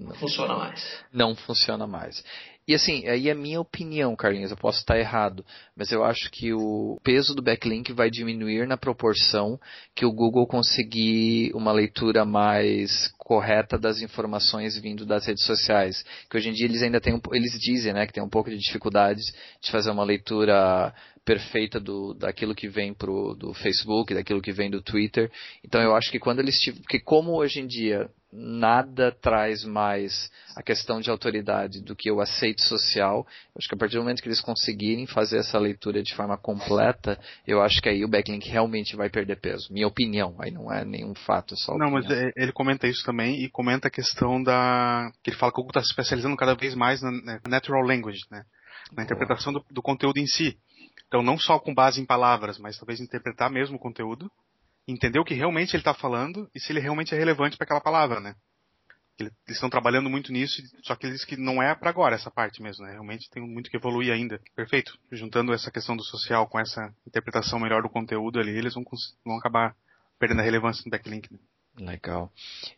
não 0.00 0.14
funciona 0.14 0.56
mais. 0.56 1.04
Não 1.12 1.36
funciona 1.36 1.86
mais. 1.86 2.24
E 2.66 2.76
assim, 2.76 3.08
aí 3.08 3.28
é 3.28 3.34
minha 3.34 3.60
opinião, 3.60 4.14
Carlinhos, 4.14 4.52
eu 4.52 4.56
posso 4.56 4.78
estar 4.78 4.96
errado, 4.96 5.44
mas 5.76 5.90
eu 5.90 6.04
acho 6.04 6.30
que 6.30 6.52
o 6.52 6.96
peso 7.02 7.34
do 7.34 7.42
backlink 7.42 7.92
vai 7.92 8.08
diminuir 8.08 8.68
na 8.68 8.76
proporção 8.76 9.58
que 9.96 10.06
o 10.06 10.12
Google 10.12 10.46
conseguir 10.46 11.50
uma 11.54 11.72
leitura 11.72 12.24
mais 12.24 13.08
correta 13.18 13.76
das 13.76 14.00
informações 14.00 14.78
vindo 14.78 15.04
das 15.04 15.26
redes 15.26 15.44
sociais. 15.44 16.04
Que 16.30 16.36
hoje 16.36 16.50
em 16.50 16.52
dia 16.52 16.66
eles 16.66 16.82
ainda 16.82 17.00
têm, 17.00 17.20
eles 17.32 17.58
dizem, 17.58 17.92
né, 17.92 18.06
que 18.06 18.12
tem 18.12 18.22
um 18.22 18.28
pouco 18.28 18.48
de 18.48 18.56
dificuldade 18.56 19.20
de 19.60 19.70
fazer 19.72 19.90
uma 19.90 20.04
leitura 20.04 20.94
perfeita 21.24 21.80
do, 21.80 22.14
daquilo 22.14 22.54
que 22.54 22.68
vem 22.68 22.94
pro, 22.94 23.34
do 23.34 23.52
Facebook, 23.54 24.14
daquilo 24.14 24.42
que 24.42 24.52
vem 24.52 24.70
do 24.70 24.80
Twitter. 24.80 25.30
Então 25.64 25.80
eu 25.80 25.96
acho 25.96 26.10
que 26.12 26.18
quando 26.20 26.38
eles 26.38 26.56
tiverem, 26.60 26.82
porque 26.82 27.00
como 27.00 27.32
hoje 27.32 27.60
em 27.60 27.66
dia 27.66 28.08
nada 28.32 29.12
traz 29.12 29.62
mais 29.62 30.30
a 30.56 30.62
questão 30.62 31.00
de 31.00 31.10
autoridade 31.10 31.82
do 31.82 31.94
que 31.94 32.10
o 32.10 32.20
aceito 32.20 32.62
social. 32.62 33.26
Eu 33.54 33.58
acho 33.58 33.68
que 33.68 33.74
a 33.74 33.78
partir 33.78 33.96
do 33.96 34.00
momento 34.00 34.22
que 34.22 34.28
eles 34.28 34.40
conseguirem 34.40 35.06
fazer 35.06 35.38
essa 35.38 35.58
leitura 35.58 36.02
de 36.02 36.14
forma 36.14 36.38
completa, 36.38 37.18
eu 37.46 37.60
acho 37.60 37.82
que 37.82 37.88
aí 37.88 38.04
o 38.04 38.08
backlink 38.08 38.48
realmente 38.48 38.96
vai 38.96 39.10
perder 39.10 39.36
peso. 39.36 39.72
Minha 39.72 39.86
opinião, 39.86 40.34
aí 40.38 40.50
não 40.50 40.72
é 40.72 40.84
nenhum 40.84 41.14
fato, 41.14 41.54
só 41.56 41.76
Não, 41.76 41.94
opinião. 41.94 42.08
mas 42.08 42.32
ele 42.34 42.52
comenta 42.52 42.88
isso 42.88 43.04
também 43.04 43.42
e 43.42 43.50
comenta 43.50 43.88
a 43.88 43.90
questão 43.90 44.42
da 44.42 45.12
que 45.22 45.30
ele 45.30 45.36
fala 45.36 45.52
que 45.52 45.60
o 45.60 45.62
Google 45.62 45.70
está 45.70 45.82
se 45.82 45.90
especializando 45.90 46.36
cada 46.36 46.54
vez 46.54 46.74
mais 46.74 47.02
na 47.02 47.40
natural 47.46 47.82
language, 47.82 48.22
né? 48.30 48.44
Na 48.96 49.02
interpretação 49.02 49.52
do, 49.52 49.64
do 49.70 49.82
conteúdo 49.82 50.18
em 50.18 50.26
si. 50.26 50.56
Então, 51.06 51.22
não 51.22 51.38
só 51.38 51.58
com 51.58 51.74
base 51.74 52.00
em 52.00 52.06
palavras, 52.06 52.58
mas 52.58 52.78
talvez 52.78 52.98
interpretar 52.98 53.50
mesmo 53.50 53.76
o 53.76 53.78
conteúdo 53.78 54.30
entender 54.86 55.18
o 55.18 55.24
que 55.24 55.34
realmente 55.34 55.74
ele 55.74 55.80
está 55.80 55.94
falando 55.94 56.50
e 56.54 56.60
se 56.60 56.72
ele 56.72 56.80
realmente 56.80 57.14
é 57.14 57.18
relevante 57.18 57.56
para 57.56 57.64
aquela 57.64 57.80
palavra, 57.80 58.20
né? 58.20 58.34
Eles 59.18 59.32
estão 59.48 59.70
trabalhando 59.70 60.10
muito 60.10 60.32
nisso, 60.32 60.60
só 60.82 60.96
que 60.96 61.06
eles 61.06 61.24
que 61.24 61.36
não 61.36 61.62
é 61.62 61.74
para 61.74 61.90
agora 61.90 62.14
essa 62.14 62.30
parte 62.30 62.62
mesmo, 62.62 62.84
né? 62.84 62.92
Realmente 62.92 63.30
tem 63.30 63.42
muito 63.42 63.70
que 63.70 63.76
evoluir 63.76 64.12
ainda. 64.12 64.40
Perfeito. 64.56 64.98
Juntando 65.10 65.52
essa 65.52 65.70
questão 65.70 65.96
do 65.96 66.02
social 66.02 66.48
com 66.48 66.58
essa 66.58 66.92
interpretação 67.06 67.60
melhor 67.60 67.82
do 67.82 67.90
conteúdo 67.90 68.40
ali, 68.40 68.50
eles 68.50 68.74
vão, 68.74 68.84
vão 69.24 69.36
acabar 69.36 69.76
perdendo 70.18 70.40
a 70.40 70.44
relevância 70.44 70.82
no 70.84 70.90
backlink. 70.90 71.32
Né? 71.32 71.38
Legal. 71.78 72.30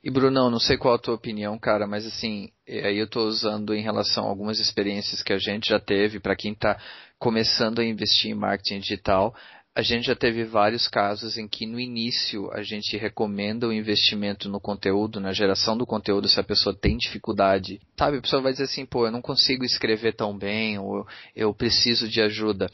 E 0.03 0.11
Brunão, 0.11 0.51
não 0.51 0.61
sei 0.61 0.77
qual 0.77 0.95
a 0.95 0.99
tua 0.99 1.15
opinião, 1.15 1.59
cara, 1.59 1.87
mas 1.87 2.07
assim, 2.07 2.51
aí 2.67 2.97
eu 2.97 3.07
estou 3.07 3.27
usando 3.27 3.75
em 3.75 3.83
relação 3.83 4.25
a 4.25 4.29
algumas 4.29 4.61
experiências 4.61 5.23
que 5.23 5.33
a 5.33 5.39
gente 5.39 5.69
já 5.69 5.81
teve 5.81 6.21
para 6.21 6.37
quem 6.37 6.53
está 6.53 6.79
começando 7.19 7.81
a 7.81 7.85
investir 7.85 8.31
em 8.31 8.35
marketing 8.35 8.81
digital 8.81 9.35
a 9.77 9.83
gente 9.83 10.07
já 10.07 10.15
teve 10.15 10.45
vários 10.45 10.87
casos 10.87 11.37
em 11.37 11.49
que 11.49 11.67
no 11.67 11.81
início 11.81 12.49
a 12.53 12.63
gente 12.63 12.97
recomenda 12.97 13.67
o 13.67 13.73
investimento 13.73 14.49
no 14.49 14.61
conteúdo, 14.61 15.19
na 15.19 15.33
geração 15.33 15.77
do 15.77 15.85
conteúdo, 15.85 16.29
se 16.29 16.39
a 16.39 16.45
pessoa 16.45 16.77
tem 16.77 16.97
dificuldade. 16.97 17.81
Sabe, 17.99 18.19
a 18.19 18.21
pessoa 18.21 18.41
vai 18.41 18.53
dizer 18.53 18.65
assim, 18.65 18.87
pô, 18.87 19.07
eu 19.07 19.11
não 19.11 19.21
consigo 19.21 19.65
escrever 19.65 20.15
tão 20.15 20.39
bem, 20.39 20.79
ou 20.79 21.05
eu 21.35 21.53
preciso 21.53 22.09
de 22.09 22.23
ajuda. 22.23 22.71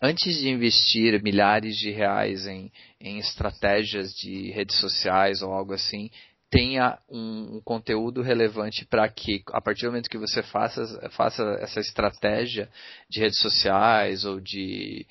Antes 0.00 0.38
de 0.38 0.48
investir 0.48 1.20
milhares 1.24 1.76
de 1.76 1.90
reais 1.90 2.46
em, 2.46 2.70
em 3.00 3.18
estratégias 3.18 4.12
de 4.14 4.52
redes 4.52 4.78
sociais 4.78 5.42
ou 5.42 5.52
algo 5.52 5.72
assim, 5.72 6.08
tenha 6.50 7.00
um, 7.10 7.56
um 7.56 7.60
conteúdo 7.64 8.22
relevante 8.22 8.84
para 8.84 9.08
que, 9.08 9.42
a 9.48 9.60
partir 9.60 9.86
do 9.86 9.88
momento 9.88 10.08
que 10.08 10.18
você 10.18 10.40
faça, 10.40 11.10
faça 11.10 11.42
essa 11.58 11.80
estratégia 11.80 12.68
de 13.10 13.18
redes 13.18 13.40
sociais 13.40 14.24
ou 14.24 14.40
de 14.40 15.04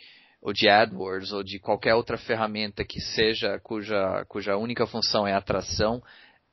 ou 0.43 0.51
de 0.51 0.67
AdWords 0.67 1.31
ou 1.31 1.41
de 1.41 1.57
qualquer 1.57 1.95
outra 1.95 2.17
ferramenta 2.17 2.83
que 2.83 2.99
seja 2.99 3.57
cuja, 3.63 4.25
cuja 4.27 4.57
única 4.57 4.85
função 4.85 5.25
é 5.25 5.33
atração, 5.33 6.03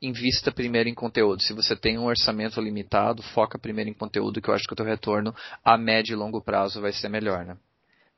invista 0.00 0.52
primeiro 0.52 0.88
em 0.88 0.94
conteúdo. 0.94 1.42
Se 1.42 1.52
você 1.52 1.74
tem 1.74 1.98
um 1.98 2.06
orçamento 2.06 2.60
limitado, 2.60 3.20
foca 3.20 3.58
primeiro 3.58 3.90
em 3.90 3.94
conteúdo, 3.94 4.40
que 4.40 4.48
eu 4.48 4.54
acho 4.54 4.64
que 4.64 4.72
o 4.72 4.76
teu 4.76 4.86
retorno 4.86 5.34
a 5.64 5.76
médio 5.76 6.12
e 6.12 6.16
longo 6.16 6.40
prazo 6.40 6.80
vai 6.80 6.92
ser 6.92 7.08
melhor, 7.08 7.44
né? 7.44 7.56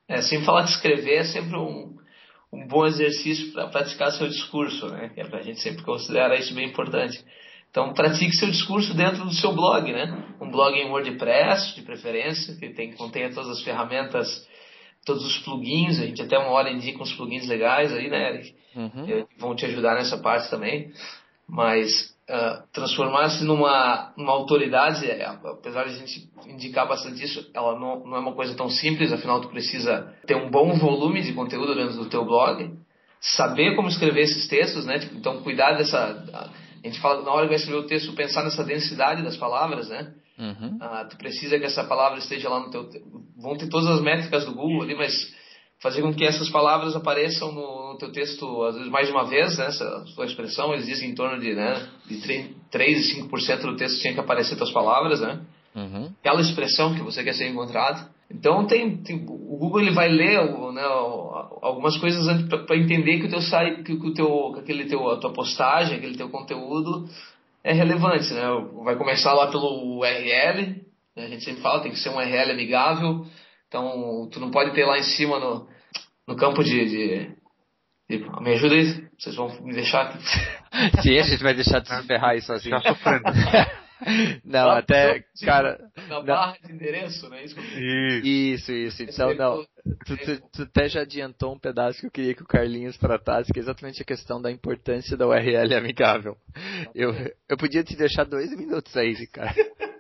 É, 0.07 0.21
sem 0.21 0.45
falar 0.45 0.63
de 0.63 0.73
escrever 0.73 1.15
é 1.15 1.25
sempre 1.25 1.57
um, 1.57 1.97
um 2.53 2.67
bom 2.67 2.85
exercício 2.85 3.51
para 3.53 3.69
praticar 3.69 4.13
seu 4.13 4.29
discurso, 4.29 4.89
né? 4.89 5.09
Que 5.09 5.23
a 5.23 5.43
gente 5.43 5.61
sempre 5.61 5.83
considera 5.83 6.39
isso 6.39 6.55
bem 6.55 6.69
importante. 6.69 7.25
Então, 7.71 7.95
pratique 7.95 8.37
seu 8.37 8.51
discurso 8.51 8.93
dentro 8.93 9.25
do 9.25 9.33
seu 9.33 9.55
blog, 9.55 9.91
né? 9.91 10.35
Um 10.39 10.51
blog 10.51 10.77
em 10.77 10.91
WordPress, 10.91 11.75
de 11.75 11.81
preferência, 11.81 12.55
que 12.57 12.69
tem, 12.75 12.93
contenha 12.93 13.33
todas 13.33 13.49
as 13.49 13.63
ferramentas, 13.63 14.47
todos 15.05 15.25
os 15.25 15.39
plugins. 15.39 15.99
A 16.01 16.07
gente 16.07 16.23
até 16.23 16.39
uma 16.39 16.51
hora 16.51 16.71
indica 16.71 17.03
uns 17.03 17.13
plugins 17.15 17.47
legais 17.47 17.93
aí, 17.93 18.09
né, 18.09 18.35
Eric? 18.35 18.55
Uhum. 18.75 19.27
Vão 19.39 19.55
te 19.55 19.67
ajudar 19.67 19.95
nessa 19.95 20.19
parte 20.19 20.51
também. 20.51 20.93
Mas 21.49 22.15
uh, 22.31 22.63
transformar-se 22.73 23.45
numa, 23.45 24.13
numa 24.17 24.33
autoridade, 24.33 25.11
é, 25.11 25.27
apesar 25.27 25.85
de 25.85 25.91
a 25.91 25.99
gente 25.99 26.31
indicar 26.47 26.89
bastante 26.89 27.23
isso, 27.23 27.51
ela 27.53 27.79
não, 27.79 28.07
não 28.07 28.17
é 28.17 28.21
uma 28.21 28.33
coisa 28.33 28.55
tão 28.55 28.71
simples, 28.71 29.13
afinal 29.13 29.41
tu 29.41 29.49
precisa 29.49 30.15
ter 30.27 30.37
um 30.37 30.51
bom 30.51 30.73
volume 30.79 31.21
de 31.21 31.33
conteúdo 31.33 31.75
dentro 31.75 31.97
do 31.97 32.09
teu 32.09 32.25
blog, 32.25 32.73
saber 33.21 33.75
como 33.77 33.89
escrever 33.89 34.23
esses 34.23 34.49
textos, 34.49 34.87
né? 34.87 34.99
Tipo, 34.99 35.17
então 35.17 35.43
cuidar 35.43 35.73
dessa 35.73 36.53
a 36.83 36.87
gente 36.89 37.01
fala, 37.01 37.23
na 37.23 37.31
hora 37.31 37.43
que 37.43 37.51
vai 37.51 37.59
escrever 37.59 37.79
o 37.79 37.87
texto, 37.87 38.13
pensar 38.13 38.43
nessa 38.43 38.65
densidade 38.65 39.23
das 39.23 39.37
palavras, 39.37 39.89
né? 39.89 40.13
Uhum. 40.37 40.79
Ah, 40.81 41.07
tu 41.09 41.17
precisa 41.17 41.59
que 41.59 41.65
essa 41.65 41.85
palavra 41.85 42.19
esteja 42.19 42.49
lá 42.49 42.59
no 42.59 42.71
teu. 42.71 42.89
Vão 43.43 43.57
ter 43.57 43.69
todas 43.69 43.89
as 43.89 44.01
métricas 44.01 44.45
do 44.45 44.55
Google 44.55 44.83
ali, 44.83 44.95
mas 44.95 45.13
fazer 45.83 46.01
com 46.01 46.15
que 46.15 46.25
essas 46.25 46.49
palavras 46.49 46.95
apareçam 46.95 47.51
no, 47.51 47.93
no 47.93 47.99
teu 47.99 48.13
texto, 48.13 48.63
às 48.63 48.77
vezes 48.77 48.91
mais 48.91 49.09
de 49.09 49.13
uma 49.13 49.25
vez, 49.25 49.59
né? 49.59 49.67
Essa 49.67 50.07
sua 50.15 50.27
expressão, 50.27 50.73
eles 50.73 50.87
dizem 50.87 51.11
em 51.11 51.15
torno 51.15 51.41
de, 51.41 51.53
né, 51.55 51.89
de 52.07 52.55
3 52.71 53.11
e 53.11 53.23
5% 53.23 53.61
do 53.63 53.77
texto 53.77 54.01
tinha 54.01 54.15
que 54.15 54.21
aparecer 54.21 54.57
tuas 54.57 54.71
palavras, 54.71 55.21
né? 55.21 55.41
Uhum. 55.75 56.13
Aquela 56.21 56.41
expressão 56.41 56.95
que 56.95 57.03
você 57.03 57.25
quer 57.25 57.35
ser 57.35 57.49
encontrado. 57.49 58.09
Então 58.31 58.65
tem, 58.67 58.97
tem, 58.99 59.17
o 59.27 59.59
Google 59.59 59.81
ele 59.81 59.91
vai 59.91 60.09
ler 60.09 60.41
né, 60.73 60.83
algumas 61.61 61.99
coisas 61.99 62.27
para 62.49 62.77
entender 62.77 63.19
que 63.19 63.27
o 63.27 63.31
teu 63.31 63.43
site, 63.43 63.83
que, 63.83 63.93
o 63.93 64.15
teu, 64.15 64.53
que 64.55 64.61
aquele 64.61 64.85
teu, 64.87 65.11
a 65.11 65.19
tua 65.19 65.33
postagem, 65.33 65.99
aquele 65.99 66.17
teu 66.17 66.31
conteúdo 66.31 67.09
é 67.65 67.73
relevante, 67.73 68.33
né? 68.33 68.43
Vai 68.85 68.97
começar 68.97 69.35
lá 69.35 69.49
pelo 69.49 69.99
URL? 69.99 70.83
A 71.17 71.27
gente 71.27 71.45
sempre 71.45 71.63
fala 71.63 71.83
tem 71.83 71.93
que 71.93 71.99
ser 71.99 72.11
um 72.11 72.17
URL 72.17 72.53
amigável. 72.53 73.27
Então 73.69 74.29
tu 74.31 74.41
não 74.41 74.51
pode 74.51 74.75
ter 74.75 74.85
lá 74.85 74.99
em 74.99 75.03
cima 75.03 75.39
no, 75.39 75.69
no 76.27 76.37
campo 76.37 76.63
de, 76.63 76.85
de, 76.85 77.37
de 78.09 78.41
me 78.41 78.53
ajuda 78.53 78.75
aí, 78.75 79.09
vocês 79.19 79.37
vão 79.37 79.49
me 79.63 79.75
deixar 79.75 80.03
aqui. 80.03 80.19
Sim, 81.03 81.19
a 81.19 81.23
gente 81.23 81.43
vai 81.43 81.55
deixar 81.55 81.81
de 81.81 81.89
se 81.89 82.07
ferrar 82.07 82.31
aí 82.31 82.41
sozinho. 82.41 82.79
Já 82.79 82.95
sofrendo. 82.95 83.25
Não, 84.45 84.67
Lá, 84.67 84.79
até, 84.79 85.25
cara. 85.45 85.79
Na 86.09 86.21
barra 86.21 86.57
de 86.65 86.73
endereço, 86.73 87.29
né? 87.29 87.45
Isso, 87.45 88.73
isso, 88.73 88.73
isso. 88.73 89.03
Então, 89.05 89.35
não. 89.35 89.65
Tu, 90.07 90.17
tu, 90.17 90.43
tu, 90.53 90.63
até 90.63 90.89
já 90.89 91.03
adiantou 91.03 91.55
um 91.55 91.59
pedaço 91.59 92.01
que 92.01 92.07
eu 92.07 92.11
queria 92.11 92.35
que 92.35 92.43
o 92.43 92.47
Carlinhos 92.47 92.99
tratasse, 92.99 93.53
que 93.53 93.59
é 93.59 93.63
exatamente 93.63 94.03
a 94.03 94.05
questão 94.05 94.41
da 94.41 94.51
importância 94.51 95.17
da 95.17 95.27
URL 95.27 95.75
amigável. 95.75 96.37
Eu, 96.95 97.13
eu 97.49 97.57
podia 97.57 97.85
te 97.85 97.97
deixar 97.97 98.25
dois 98.25 98.51
minutos 98.57 98.97
aí, 98.97 99.15
cara. 99.29 99.55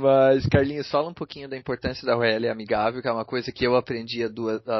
Mas, 0.00 0.46
Carlinhos, 0.46 0.90
fala 0.90 1.08
um 1.08 1.14
pouquinho 1.14 1.48
da 1.48 1.56
importância 1.56 2.06
da 2.06 2.16
URL 2.16 2.48
amigável, 2.48 3.02
que 3.02 3.08
é 3.08 3.12
uma 3.12 3.24
coisa 3.24 3.50
que 3.50 3.66
eu 3.66 3.74
aprendi 3.74 4.22
a, 4.22 4.28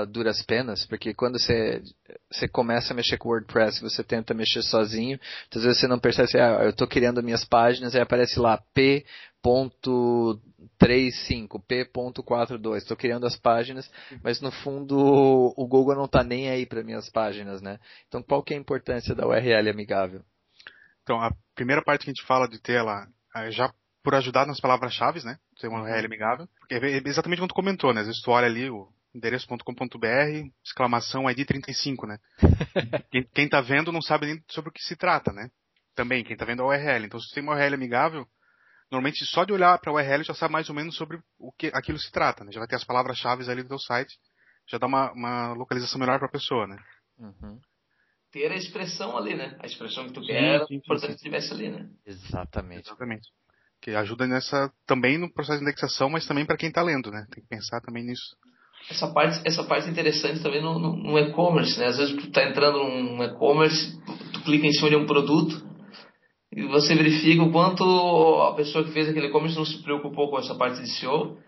duras 0.05 0.41
penas, 0.43 0.87
porque 0.87 1.13
quando 1.13 1.41
você, 1.41 1.83
você 2.31 2.47
começa 2.47 2.93
a 2.93 2.97
mexer 2.97 3.19
com 3.19 3.31
WordPress, 3.31 3.81
você 3.81 4.05
tenta 4.05 4.33
mexer 4.33 4.63
sozinho, 4.63 5.19
às 5.55 5.63
vezes 5.63 5.81
você 5.81 5.89
não 5.89 5.99
percebe, 5.99 6.29
assim, 6.29 6.39
ah, 6.39 6.63
eu 6.63 6.71
estou 6.71 6.87
criando 6.87 7.21
minhas 7.23 7.45
páginas, 7.45 7.95
e 7.95 8.01
aparece 8.01 8.39
lá 8.39 8.63
p.35, 8.73 11.61
p.42, 11.67 12.77
estou 12.77 12.97
criando 12.97 13.27
as 13.27 13.37
páginas, 13.37 13.91
mas 14.23 14.41
no 14.41 14.53
fundo 14.53 15.53
o 15.57 15.67
Google 15.67 15.97
não 15.97 16.05
está 16.05 16.23
nem 16.23 16.49
aí 16.49 16.65
para 16.65 16.85
minhas 16.85 17.11
páginas, 17.11 17.61
né? 17.61 17.81
Então, 18.07 18.23
qual 18.23 18.41
que 18.43 18.55
é 18.55 18.57
a 18.57 18.61
importância 18.61 19.17
da 19.17 19.27
URL 19.27 19.69
amigável? 19.69 20.23
Então, 21.03 21.21
a 21.21 21.33
primeira 21.57 21.83
parte 21.83 22.05
que 22.05 22.11
a 22.11 22.15
gente 22.15 22.25
fala 22.25 22.47
de 22.47 22.61
ter 22.61 22.75
ela 22.75 23.09
já 23.51 23.73
por 24.03 24.15
ajudar 24.15 24.47
nas 24.47 24.61
palavras-chave, 24.61 25.25
né? 25.25 25.39
Ser 25.59 25.69
uma 25.69 25.83
URL 25.83 26.07
amigável. 26.07 26.49
Porque 26.59 26.75
é 26.75 27.09
exatamente 27.09 27.39
como 27.39 27.49
tu 27.49 27.55
comentou, 27.55 27.95
né? 27.95 28.01
Às 28.01 28.09
vezes 28.09 28.23
tu 28.23 28.31
olha 28.31 28.47
ali 28.47 28.69
o 28.69 28.89
endereço.com.br, 29.15 30.49
exclamação 30.65 31.31
ID 31.31 31.47
35, 31.47 32.07
né? 32.07 32.19
quem, 33.11 33.23
quem 33.35 33.49
tá 33.49 33.61
vendo 33.61 33.93
não 33.93 34.03
sabe 34.03 34.27
nem 34.27 34.43
sobre 34.49 34.71
o 34.71 34.73
que 34.73 34.83
se 34.83 34.97
trata, 34.97 35.33
né? 35.33 35.51
Também, 35.95 36.25
quem 36.25 36.37
tá 36.37 36.45
vendo 36.45 36.63
a 36.63 36.67
URL. 36.67 37.05
Então, 37.05 37.21
se 37.21 37.29
tu 37.29 37.35
tem 37.35 37.43
uma 37.43 37.55
URL 37.55 37.75
amigável, 37.75 38.27
normalmente 38.91 39.25
só 39.27 39.45
de 39.45 39.53
olhar 39.53 39.79
para 39.79 39.93
a 39.93 39.95
URL 39.95 40.25
já 40.25 40.35
sabe 40.35 40.53
mais 40.53 40.69
ou 40.69 40.75
menos 40.75 40.97
sobre 40.97 41.21
o 41.39 41.53
que 41.53 41.69
aquilo 41.69 41.99
se 41.99 42.11
trata, 42.11 42.45
né? 42.45 42.51
Já 42.51 42.59
vai 42.59 42.69
ter 42.69 42.77
as 42.77 42.85
palavras-chave 42.85 43.49
ali 43.49 43.63
do 43.63 43.69
teu 43.69 43.79
site, 43.79 44.15
já 44.69 44.79
dá 44.79 44.87
uma, 44.87 45.13
uma 45.13 45.53
localização 45.53 46.01
melhor 46.01 46.19
para 46.19 46.29
a 46.29 46.33
pessoa, 46.33 46.67
né? 46.67 46.77
Uhum. 47.19 47.61
Ter 48.33 48.51
a 48.51 48.57
expressão 48.57 49.17
ali, 49.17 49.35
né? 49.35 49.57
A 49.61 49.67
expressão 49.67 50.07
que 50.07 50.15
tu 50.15 50.23
quer, 50.23 50.61
sim, 50.61 50.67
sim, 50.67 50.75
importante 50.77 51.11
que 51.11 51.17
estivesse 51.17 51.53
ali, 51.53 51.71
né? 51.71 51.91
Exatamente. 52.07 52.89
Exatamente 52.89 53.29
que 53.83 53.91
ajuda 53.91 54.29
nessa 54.29 54.73
também 54.87 55.19
no 55.19 55.31
processo 55.31 55.59
de 55.59 55.65
indexação, 55.65 56.09
mas 56.09 56.25
também 56.25 56.47
para 56.47 56.57
quem 56.57 56.69
está 56.69 56.81
lendo, 56.81 57.11
né? 57.11 57.27
Tem 57.35 57.43
que 57.43 57.49
pensar 57.49 57.81
também 57.81 58.05
nisso. 58.05 58.37
Essa 58.89 59.13
parte, 59.13 59.41
essa 59.45 59.65
parte 59.65 59.89
é 59.89 59.91
interessante 59.91 60.41
também 60.41 60.63
no, 60.63 60.79
no, 60.79 60.97
no 60.97 61.19
e-commerce, 61.19 61.79
né? 61.79 61.87
Às 61.87 61.99
vezes 61.99 62.15
tu 62.15 62.29
está 62.29 62.49
entrando 62.49 62.79
num 62.79 63.23
e-commerce, 63.23 64.01
tu, 64.33 64.43
clica 64.43 64.67
em 64.67 64.73
cima 64.73 64.89
de 64.89 64.97
um 64.97 65.07
produto 65.07 65.61
e 66.53 66.63
você 66.63 66.95
verifica 66.95 67.43
o 67.43 67.51
quanto 67.51 67.85
a 68.43 68.55
pessoa 68.55 68.85
que 68.85 68.93
fez 68.93 69.09
aquele 69.09 69.27
e-commerce 69.27 69.57
não 69.57 69.65
se 69.65 69.83
preocupou 69.83 70.31
com 70.31 70.39
essa 70.39 70.55
parte 70.55 70.81
de 70.81 70.89
SEO. 70.99 71.39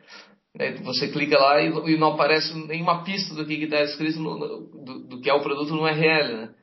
Você 0.85 1.09
clica 1.09 1.37
lá 1.37 1.61
e, 1.61 1.68
e 1.68 1.99
não 1.99 2.12
aparece 2.12 2.55
nenhuma 2.66 3.03
pista 3.03 3.35
do 3.35 3.44
que 3.44 3.55
está 3.55 3.81
escrito 3.83 4.20
no, 4.20 4.38
do, 4.38 5.09
do, 5.09 5.20
que 5.20 5.29
é 5.29 5.35
o 5.35 5.42
produto 5.42 5.75
no 5.75 5.83
URL, 5.83 6.37
né? 6.37 6.54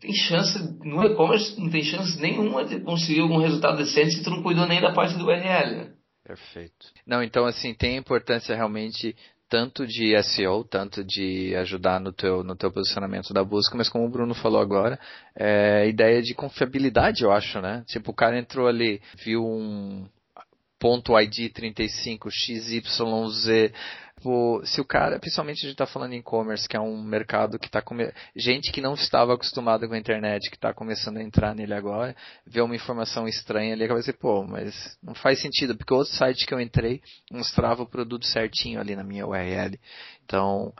Tem 0.00 0.12
chance, 0.12 0.58
no 0.84 1.04
e-commerce 1.04 1.58
não 1.60 1.70
tem 1.70 1.82
chance 1.82 2.20
nenhuma 2.20 2.64
de 2.64 2.80
conseguir 2.80 3.20
algum 3.20 3.38
resultado 3.38 3.78
decente 3.78 4.16
se 4.16 4.22
tu 4.22 4.30
não 4.30 4.42
cuidou 4.42 4.66
nem 4.66 4.80
da 4.80 4.92
parte 4.92 5.16
do 5.16 5.26
URL, 5.26 5.76
né? 5.76 5.92
Perfeito. 6.24 6.86
Não, 7.06 7.22
então 7.22 7.44
assim, 7.44 7.74
tem 7.74 7.96
importância 7.96 8.54
realmente 8.54 9.16
tanto 9.48 9.86
de 9.86 10.16
SEO, 10.22 10.64
tanto 10.64 11.04
de 11.04 11.54
ajudar 11.56 12.00
no 12.00 12.10
teu, 12.10 12.42
no 12.42 12.56
teu 12.56 12.72
posicionamento 12.72 13.34
da 13.34 13.44
busca, 13.44 13.76
mas 13.76 13.86
como 13.86 14.06
o 14.06 14.10
Bruno 14.10 14.34
falou 14.34 14.58
agora, 14.58 14.98
é 15.36 15.86
ideia 15.86 16.22
de 16.22 16.32
confiabilidade, 16.32 17.22
eu 17.22 17.30
acho, 17.30 17.60
né? 17.60 17.84
Tipo, 17.86 18.12
o 18.12 18.14
cara 18.14 18.38
entrou 18.38 18.66
ali, 18.66 19.02
viu 19.22 19.44
um 19.44 20.08
ponto 20.78 21.12
ID 21.20 21.52
35 21.52 22.30
XYZ 22.30 23.72
Tipo, 24.22 24.62
se 24.64 24.80
o 24.80 24.84
cara, 24.84 25.18
principalmente 25.18 25.58
a 25.58 25.62
gente 25.62 25.72
está 25.72 25.84
falando 25.84 26.12
em 26.12 26.18
e-commerce, 26.18 26.68
que 26.68 26.76
é 26.76 26.80
um 26.80 27.02
mercado 27.02 27.58
que 27.58 27.66
está 27.66 27.82
gente 28.36 28.70
que 28.70 28.80
não 28.80 28.94
estava 28.94 29.34
acostumada 29.34 29.88
com 29.88 29.94
a 29.94 29.98
internet, 29.98 30.48
que 30.48 30.54
está 30.54 30.72
começando 30.72 31.16
a 31.16 31.22
entrar 31.22 31.56
nele 31.56 31.74
agora, 31.74 32.14
vê 32.46 32.60
uma 32.60 32.76
informação 32.76 33.26
estranha 33.26 33.74
ali, 33.74 33.82
acaba 33.82 33.98
dizer, 33.98 34.12
pô, 34.12 34.44
mas 34.44 34.96
não 35.02 35.12
faz 35.12 35.40
sentido, 35.40 35.76
porque 35.76 35.92
o 35.92 35.96
outro 35.96 36.14
site 36.14 36.46
que 36.46 36.54
eu 36.54 36.60
entrei 36.60 37.02
mostrava 37.32 37.82
o 37.82 37.86
produto 37.86 38.24
certinho 38.24 38.78
ali 38.78 38.94
na 38.94 39.02
minha 39.02 39.26
URL. 39.26 39.76
Então, 40.24 40.72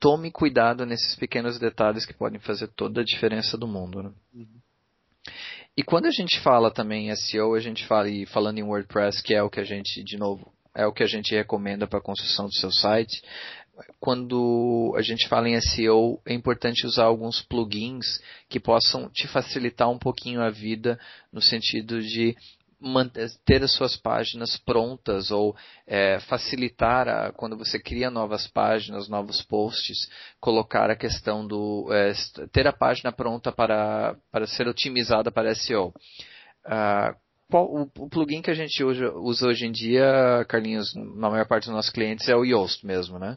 tome 0.00 0.32
cuidado 0.32 0.84
nesses 0.84 1.14
pequenos 1.14 1.60
detalhes 1.60 2.04
que 2.04 2.12
podem 2.12 2.40
fazer 2.40 2.66
toda 2.66 3.02
a 3.02 3.04
diferença 3.04 3.56
do 3.56 3.68
mundo. 3.68 4.02
Né? 4.02 4.10
Uhum. 4.34 4.60
E 5.76 5.84
quando 5.84 6.06
a 6.06 6.10
gente 6.10 6.40
fala 6.40 6.68
também 6.68 7.10
em 7.10 7.14
SEO, 7.14 7.54
a 7.54 7.60
gente 7.60 7.86
fala 7.86 8.08
e 8.08 8.26
falando 8.26 8.58
em 8.58 8.64
WordPress, 8.64 9.22
que 9.22 9.34
é 9.34 9.40
o 9.40 9.48
que 9.48 9.60
a 9.60 9.64
gente, 9.64 10.02
de 10.02 10.18
novo, 10.18 10.52
é 10.74 10.86
o 10.86 10.92
que 10.92 11.02
a 11.02 11.06
gente 11.06 11.34
recomenda 11.34 11.86
para 11.86 11.98
a 11.98 12.02
construção 12.02 12.46
do 12.46 12.54
seu 12.54 12.70
site. 12.70 13.22
Quando 13.98 14.94
a 14.96 15.02
gente 15.02 15.28
fala 15.28 15.48
em 15.48 15.60
SEO, 15.60 16.20
é 16.26 16.34
importante 16.34 16.86
usar 16.86 17.04
alguns 17.04 17.40
plugins 17.42 18.20
que 18.48 18.60
possam 18.60 19.08
te 19.08 19.26
facilitar 19.26 19.88
um 19.88 19.98
pouquinho 19.98 20.42
a 20.42 20.50
vida 20.50 20.98
no 21.32 21.40
sentido 21.40 22.00
de 22.02 22.36
manter, 22.82 23.30
ter 23.44 23.62
as 23.62 23.72
suas 23.72 23.96
páginas 23.96 24.58
prontas 24.58 25.30
ou 25.30 25.56
é, 25.86 26.18
facilitar 26.20 27.08
a, 27.08 27.32
quando 27.32 27.56
você 27.56 27.78
cria 27.78 28.10
novas 28.10 28.46
páginas, 28.46 29.08
novos 29.08 29.40
posts, 29.42 30.10
colocar 30.40 30.90
a 30.90 30.96
questão 30.96 31.46
do 31.46 31.88
é, 31.92 32.12
ter 32.52 32.66
a 32.66 32.72
página 32.72 33.12
pronta 33.12 33.52
para, 33.52 34.16
para 34.30 34.46
ser 34.46 34.66
otimizada 34.68 35.30
para 35.30 35.54
SEO. 35.54 35.88
Uh, 35.88 35.94
ah, 36.66 37.16
o, 37.60 38.08
plugin 38.08 38.42
que 38.42 38.50
a 38.50 38.54
gente 38.54 38.82
usa, 38.82 39.12
usa, 39.14 39.46
hoje 39.46 39.66
em 39.66 39.72
dia, 39.72 40.44
Carlinhos, 40.48 40.94
na 40.94 41.30
maior 41.30 41.46
parte 41.46 41.64
dos 41.64 41.74
nossos 41.74 41.90
clientes, 41.90 42.28
é 42.28 42.36
o 42.36 42.44
Yoast 42.44 42.86
mesmo, 42.86 43.18
né? 43.18 43.36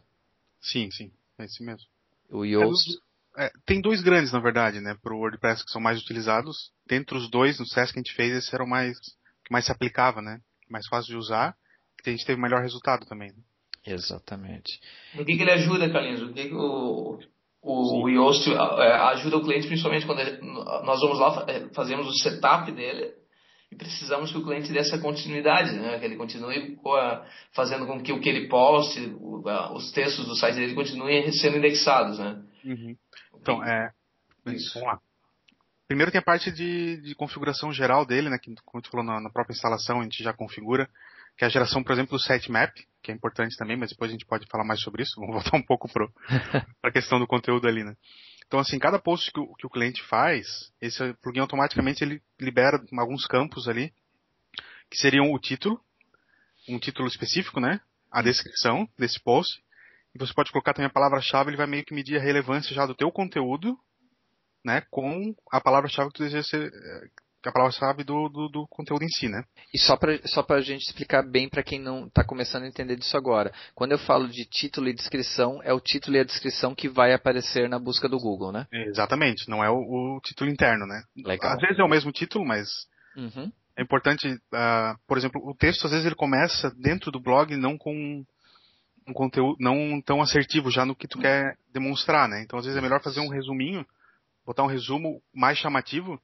Sim, 0.62 0.90
sim, 0.92 1.12
é 1.38 1.46
esse 1.46 1.64
mesmo. 1.64 1.88
O 2.30 2.46
Yoast. 2.46 3.00
É, 3.38 3.52
tem 3.66 3.82
dois 3.82 4.02
grandes, 4.02 4.32
na 4.32 4.40
verdade, 4.40 4.80
né, 4.80 4.96
para 5.02 5.14
o 5.14 5.18
WordPress 5.18 5.66
que 5.66 5.72
são 5.72 5.82
mais 5.82 6.00
utilizados. 6.00 6.72
Dentre 6.88 7.18
os 7.18 7.30
dois, 7.30 7.60
no 7.60 7.66
SESC 7.66 7.94
que 7.94 8.00
a 8.00 8.02
gente 8.02 8.16
fez, 8.16 8.36
esse 8.36 8.56
era 8.56 8.64
o 8.64 8.68
mais 8.68 8.98
que 9.46 9.52
mais 9.52 9.66
se 9.66 9.72
aplicava, 9.72 10.22
né? 10.22 10.40
Mais 10.70 10.88
fácil 10.88 11.12
de 11.12 11.18
usar, 11.18 11.56
que 12.02 12.10
a 12.10 12.14
gente 12.14 12.26
teve 12.26 12.40
o 12.40 12.42
melhor 12.42 12.62
resultado 12.62 13.06
também. 13.06 13.30
Né? 13.30 13.44
Exatamente. 13.86 14.80
O 15.14 15.24
que, 15.24 15.36
que 15.36 15.42
ele 15.42 15.52
ajuda, 15.52 15.92
Carlinhos? 15.92 16.24
O 16.24 16.34
que, 16.34 16.48
que 16.48 16.56
o, 16.56 17.20
o, 17.62 18.04
o 18.04 18.10
Yoast 18.10 18.50
é, 18.50 18.92
ajuda 19.12 19.38
o 19.38 19.44
cliente, 19.44 19.68
principalmente 19.68 20.06
quando 20.06 20.20
nós 20.84 21.00
vamos 21.00 21.20
lá, 21.20 21.46
é, 21.48 21.68
fazemos 21.74 22.08
o 22.08 22.14
setup 22.14 22.72
dele 22.72 23.14
e 23.72 23.76
precisamos 23.76 24.32
que 24.32 24.38
o 24.38 24.44
cliente 24.44 24.72
dê 24.72 24.80
essa 24.80 24.98
continuidade, 25.00 25.74
né? 25.74 26.00
que 26.00 26.06
ele 26.06 26.16
continue 26.16 26.78
fazendo 27.54 27.86
com 27.86 28.02
que 28.02 28.14
o 28.14 28.20
que 28.20 28.30
ele 28.30 28.48
poste, 28.48 29.16
os 29.74 29.92
textos 29.92 30.26
do 30.26 30.36
site 30.36 30.56
dele 30.56 30.76
continuem 30.76 31.32
sendo 31.32 31.58
indexados, 31.58 32.20
né? 32.20 32.42
Uhum. 32.64 32.96
Então, 33.42 33.64
é, 33.64 33.92
isso. 34.48 34.74
vamos 34.76 34.94
lá. 34.94 35.00
Primeiro 35.88 36.12
tem 36.12 36.20
a 36.20 36.24
parte 36.24 36.52
de, 36.52 37.00
de 37.02 37.14
configuração 37.14 37.72
geral 37.72 38.06
dele, 38.06 38.30
né, 38.30 38.38
que 38.42 38.54
como 38.66 38.82
tu 38.82 38.90
falou 38.90 39.06
na, 39.06 39.22
na, 39.22 39.30
própria 39.30 39.54
instalação 39.54 40.00
a 40.00 40.04
gente 40.04 40.24
já 40.24 40.34
configura, 40.34 40.90
que 41.38 41.44
é 41.44 41.48
a 41.48 41.50
geração, 41.50 41.84
por 41.84 41.92
exemplo, 41.92 42.18
do 42.18 42.24
sitemap, 42.24 42.74
que 43.04 43.12
é 43.12 43.14
importante 43.14 43.56
também, 43.56 43.78
mas 43.78 43.92
depois 43.92 44.10
a 44.10 44.14
gente 44.14 44.26
pode 44.26 44.48
falar 44.48 44.64
mais 44.64 44.82
sobre 44.82 45.04
isso. 45.04 45.14
Vamos 45.22 45.36
voltar 45.36 45.58
um 45.58 45.64
pouco 45.64 45.88
para 45.88 46.08
a 46.82 46.92
questão 46.92 47.20
do 47.20 47.28
conteúdo 47.28 47.68
ali, 47.68 47.84
né. 47.84 47.96
Então, 48.48 48.60
assim, 48.60 48.78
cada 48.78 49.00
post 49.00 49.32
que 49.32 49.40
o, 49.40 49.56
que 49.56 49.66
o 49.66 49.70
cliente 49.70 50.04
faz, 50.04 50.72
esse 50.80 51.14
plugin 51.16 51.40
automaticamente 51.40 52.04
ele 52.04 52.22
libera 52.40 52.84
alguns 52.98 53.26
campos 53.26 53.68
ali, 53.68 53.94
que 54.90 54.98
seriam 54.98 55.32
o 55.32 55.40
título, 55.40 55.80
um 56.70 56.80
título 56.80 57.08
específico, 57.08 57.60
né? 57.60 57.82
A 58.12 58.22
descrição 58.22 58.88
desse 58.98 59.20
post. 59.20 59.62
E 60.14 60.18
você 60.18 60.34
pode 60.34 60.52
colocar 60.52 60.74
também 60.74 60.88
a 60.88 60.94
palavra-chave, 60.94 61.50
ele 61.50 61.58
vai 61.58 61.68
meio 61.68 61.84
que 61.84 61.94
medir 61.94 62.18
a 62.18 62.24
relevância 62.24 62.74
já 62.74 62.86
do 62.86 62.96
teu 62.96 63.12
conteúdo, 63.12 63.78
né? 64.64 64.82
Com 64.90 65.36
a 65.52 65.60
palavra-chave 65.60 66.10
que 66.10 66.18
tu 66.18 66.24
deseja 66.24 66.44
ser, 66.44 66.72
eh, 66.74 67.08
a 67.50 67.52
palavra-chave 67.52 68.04
do, 68.04 68.30
do, 68.30 68.50
do, 68.50 68.68
conteúdo 68.68 69.04
em 69.04 69.10
si, 69.10 69.28
né? 69.28 69.44
E 69.74 69.78
só 69.78 69.96
para 69.98 70.20
só 70.26 70.46
a 70.50 70.62
gente 70.62 70.84
explicar 70.84 71.24
bem 71.24 71.50
para 71.50 71.64
quem 71.64 71.80
não 71.80 72.08
está 72.08 72.24
começando 72.24 72.64
a 72.64 72.68
entender 72.68 72.96
disso 72.96 73.16
agora. 73.18 73.54
Quando 73.74 73.92
eu 73.92 74.00
falo 74.00 74.28
de 74.28 74.46
título 74.46 74.88
e 74.88 74.94
descrição, 74.94 75.62
é 75.64 75.74
o 75.74 75.80
título 75.80 76.18
e 76.18 76.20
a 76.20 76.24
descrição 76.24 76.76
que 76.76 76.90
vai 76.90 77.14
aparecer 77.14 77.70
na 77.70 77.80
busca 77.80 78.08
do 78.08 78.18
Google, 78.18 78.52
né? 78.52 78.68
Exatamente, 78.72 79.50
não 79.50 79.64
é 79.64 79.70
o, 79.70 79.76
o 79.76 80.20
título 80.22 80.50
interno, 80.50 80.86
né? 80.86 81.04
Legal. 81.16 81.54
Às 81.54 81.62
vezes 81.62 81.80
é 81.80 81.84
o 81.84 81.90
mesmo 81.90 82.12
título, 82.12 82.46
mas 82.46 82.68
uhum. 83.16 83.52
é 83.78 83.82
importante, 83.84 84.28
uh, 84.28 84.98
por 85.08 85.18
exemplo, 85.18 85.42
o 85.44 85.56
texto 85.56 85.86
às 85.86 85.92
vezes 85.92 86.06
ele 86.06 86.16
começa 86.16 86.72
dentro 86.78 87.12
do 87.12 87.20
blog 87.20 87.56
não 87.56 87.78
com 87.78 88.24
um 89.08 89.14
conteúdo 89.14 89.58
não 89.60 90.02
tão 90.02 90.22
assertivo 90.22 90.72
já 90.72 90.84
no 90.86 90.96
que 90.96 91.08
tu 91.08 91.20
quer 91.20 91.58
demonstrar, 91.72 92.28
né? 92.28 92.42
Então 92.42 92.58
às 92.58 92.66
vezes 92.66 92.78
é 92.78 92.82
melhor 92.82 93.02
fazer 93.02 93.20
um 93.20 93.30
resuminho, 93.30 93.86
botar 94.46 94.64
um 94.64 94.68
resumo 94.68 95.22
mais 95.34 95.58
chamativo 95.58 96.20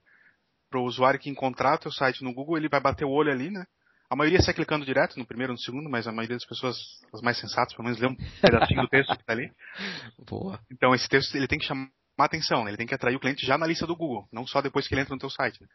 para 0.71 0.79
o 0.79 0.85
usuário 0.85 1.19
que 1.19 1.29
encontrar 1.29 1.75
o 1.75 1.77
teu 1.77 1.91
site 1.91 2.23
no 2.23 2.33
Google, 2.33 2.57
ele 2.57 2.69
vai 2.69 2.79
bater 2.79 3.03
o 3.03 3.11
olho 3.11 3.29
ali, 3.29 3.51
né? 3.51 3.65
A 4.09 4.15
maioria 4.15 4.41
sai 4.41 4.53
clicando 4.53 4.85
direto, 4.85 5.17
no 5.17 5.25
primeiro 5.25 5.51
ou 5.51 5.55
no 5.55 5.61
segundo, 5.61 5.89
mas 5.89 6.07
a 6.07 6.11
maioria 6.11 6.35
das 6.35 6.45
pessoas, 6.45 6.77
as 7.13 7.21
mais 7.21 7.37
sensatas, 7.37 7.73
pelo 7.73 7.85
menos, 7.85 7.99
lê 7.99 8.07
um 8.07 8.15
pedacinho 8.41 8.81
do 8.81 8.89
texto 8.89 9.15
que 9.15 9.21
está 9.21 9.33
ali. 9.33 9.51
Boa. 10.27 10.59
Então 10.71 10.93
esse 10.95 11.07
texto 11.07 11.35
ele 11.35 11.47
tem 11.47 11.59
que 11.59 11.65
chamar 11.65 11.89
atenção, 12.17 12.63
né? 12.63 12.71
ele 12.71 12.77
tem 12.77 12.87
que 12.87 12.93
atrair 12.93 13.15
o 13.15 13.19
cliente 13.19 13.45
já 13.45 13.57
na 13.57 13.65
lista 13.65 13.87
do 13.87 13.95
Google, 13.95 14.27
não 14.31 14.45
só 14.45 14.61
depois 14.61 14.87
que 14.87 14.93
ele 14.93 15.01
entra 15.01 15.15
no 15.15 15.19
teu 15.19 15.29
site. 15.29 15.61
Né? 15.61 15.67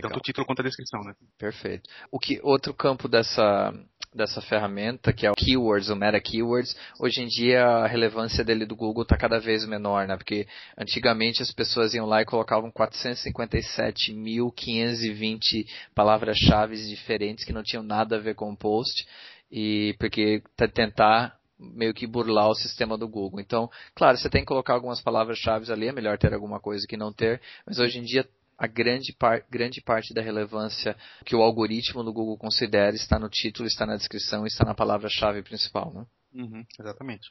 Tanto 0.00 0.18
o 0.18 0.20
título 0.20 0.46
quanto 0.46 0.60
a 0.60 0.64
descrição, 0.64 1.02
né? 1.02 1.14
Perfeito. 1.38 1.88
O 2.10 2.18
que 2.18 2.38
outro 2.42 2.74
campo 2.74 3.08
dessa 3.08 3.72
dessa 4.12 4.42
ferramenta, 4.42 5.12
que 5.12 5.24
é 5.24 5.30
o 5.30 5.34
keywords, 5.34 5.88
o 5.88 5.94
meta 5.94 6.20
keywords, 6.20 6.76
hoje 6.98 7.22
em 7.22 7.28
dia 7.28 7.64
a 7.64 7.86
relevância 7.86 8.42
dele 8.42 8.66
do 8.66 8.74
Google 8.74 9.04
está 9.04 9.16
cada 9.16 9.38
vez 9.38 9.64
menor, 9.64 10.08
né? 10.08 10.16
Porque 10.16 10.48
antigamente 10.76 11.40
as 11.42 11.52
pessoas 11.52 11.94
iam 11.94 12.06
lá 12.06 12.20
e 12.20 12.26
colocavam 12.26 12.72
457.520 12.72 15.64
palavras-chave 15.94 16.74
diferentes 16.88 17.44
que 17.44 17.52
não 17.52 17.62
tinham 17.62 17.84
nada 17.84 18.16
a 18.16 18.20
ver 18.20 18.34
com 18.34 18.50
o 18.50 18.56
post 18.56 19.06
e 19.50 19.96
porque 19.98 20.42
tentar 20.74 21.39
meio 21.60 21.92
que 21.92 22.06
burlar 22.06 22.48
o 22.48 22.54
sistema 22.54 22.96
do 22.96 23.06
Google. 23.06 23.40
Então, 23.40 23.70
claro, 23.94 24.16
você 24.16 24.30
tem 24.30 24.40
que 24.40 24.46
colocar 24.46 24.74
algumas 24.74 25.00
palavras-chave 25.00 25.70
ali, 25.70 25.88
é 25.88 25.92
melhor 25.92 26.18
ter 26.18 26.32
alguma 26.32 26.58
coisa 26.58 26.86
que 26.86 26.96
não 26.96 27.12
ter, 27.12 27.40
mas 27.66 27.78
hoje 27.78 27.98
em 27.98 28.02
dia 28.02 28.26
a 28.58 28.66
grande, 28.66 29.12
par, 29.12 29.42
grande 29.50 29.80
parte 29.80 30.12
da 30.12 30.20
relevância 30.20 30.94
que 31.24 31.34
o 31.34 31.42
algoritmo 31.42 32.04
do 32.04 32.12
Google 32.12 32.36
considera 32.36 32.94
está 32.94 33.18
no 33.18 33.28
título, 33.28 33.66
está 33.66 33.86
na 33.86 33.96
descrição, 33.96 34.46
está 34.46 34.64
na 34.64 34.74
palavra-chave 34.74 35.42
principal, 35.42 35.92
né? 35.94 36.06
Uhum, 36.34 36.64
exatamente. 36.78 37.30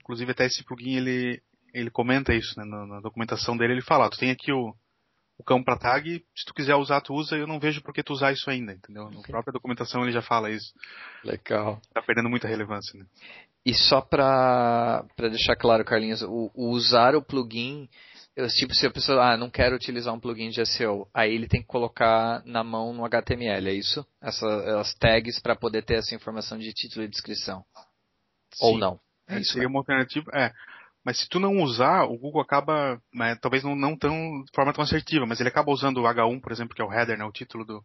Inclusive 0.00 0.30
até 0.30 0.46
esse 0.46 0.64
plugin 0.64 0.96
ele, 0.96 1.42
ele 1.74 1.90
comenta 1.90 2.32
isso, 2.32 2.58
né? 2.58 2.64
Na, 2.64 2.86
na 2.86 3.00
documentação 3.00 3.56
dele 3.56 3.72
ele 3.74 3.82
fala, 3.82 4.08
tu 4.08 4.18
tem 4.18 4.30
aqui 4.30 4.52
o, 4.52 4.72
o 5.42 5.44
campo 5.44 5.64
para 5.64 5.78
tag, 5.78 6.24
se 6.34 6.44
tu 6.46 6.54
quiser 6.54 6.76
usar, 6.76 7.00
tu 7.00 7.12
usa, 7.14 7.36
eu 7.36 7.46
não 7.46 7.58
vejo 7.58 7.82
por 7.82 7.92
que 7.92 8.02
tu 8.02 8.12
usar 8.12 8.32
isso 8.32 8.48
ainda, 8.48 8.72
entendeu? 8.72 9.10
Na 9.10 9.20
própria 9.22 9.52
documentação 9.52 10.02
ele 10.02 10.12
já 10.12 10.22
fala 10.22 10.50
isso. 10.50 10.72
Legal. 11.24 11.80
Tá 11.92 12.00
perdendo 12.00 12.30
muita 12.30 12.48
relevância, 12.48 12.98
né? 12.98 13.04
E 13.64 13.74
só 13.74 14.00
para 14.00 15.04
deixar 15.18 15.56
claro, 15.56 15.84
Carlinhos, 15.84 16.22
o, 16.22 16.50
o 16.54 16.70
usar 16.70 17.14
o 17.14 17.22
plugin 17.22 17.88
eu, 18.34 18.48
tipo, 18.48 18.74
se 18.74 18.86
a 18.86 18.90
pessoa, 18.90 19.32
ah, 19.32 19.36
não 19.36 19.50
quero 19.50 19.76
utilizar 19.76 20.14
um 20.14 20.18
plugin 20.18 20.48
de 20.48 20.64
SEO, 20.64 21.06
aí 21.12 21.34
ele 21.34 21.46
tem 21.46 21.60
que 21.60 21.66
colocar 21.66 22.42
na 22.46 22.64
mão 22.64 22.94
no 22.94 23.04
HTML, 23.04 23.68
é 23.68 23.74
isso? 23.74 24.06
Essa, 24.22 24.80
as 24.80 24.94
tags 24.94 25.38
para 25.38 25.54
poder 25.54 25.82
ter 25.84 25.96
essa 25.96 26.14
informação 26.14 26.58
de 26.58 26.72
título 26.72 27.04
e 27.04 27.08
descrição. 27.08 27.62
Sim. 28.54 28.66
Ou 28.66 28.78
não. 28.78 28.98
É, 29.28 29.36
é 29.36 29.40
isso, 29.40 29.52
seria 29.52 29.68
né? 29.68 29.72
uma 29.72 29.80
alternativa, 29.80 30.30
é. 30.34 30.50
Mas 31.04 31.18
se 31.18 31.28
tu 31.28 31.40
não 31.40 31.62
usar, 31.62 32.04
o 32.04 32.16
Google 32.16 32.40
acaba, 32.40 33.00
né, 33.12 33.34
talvez 33.36 33.64
não, 33.64 33.74
não 33.74 33.96
tão, 33.96 34.42
de 34.44 34.50
forma 34.54 34.72
tão 34.72 34.84
assertiva, 34.84 35.26
mas 35.26 35.40
ele 35.40 35.48
acaba 35.48 35.72
usando 35.72 35.98
o 35.98 36.04
H1, 36.04 36.40
por 36.40 36.52
exemplo, 36.52 36.74
que 36.74 36.82
é 36.82 36.84
o 36.84 36.92
header, 36.92 37.18
né, 37.18 37.24
o 37.24 37.32
título 37.32 37.64
do, 37.64 37.84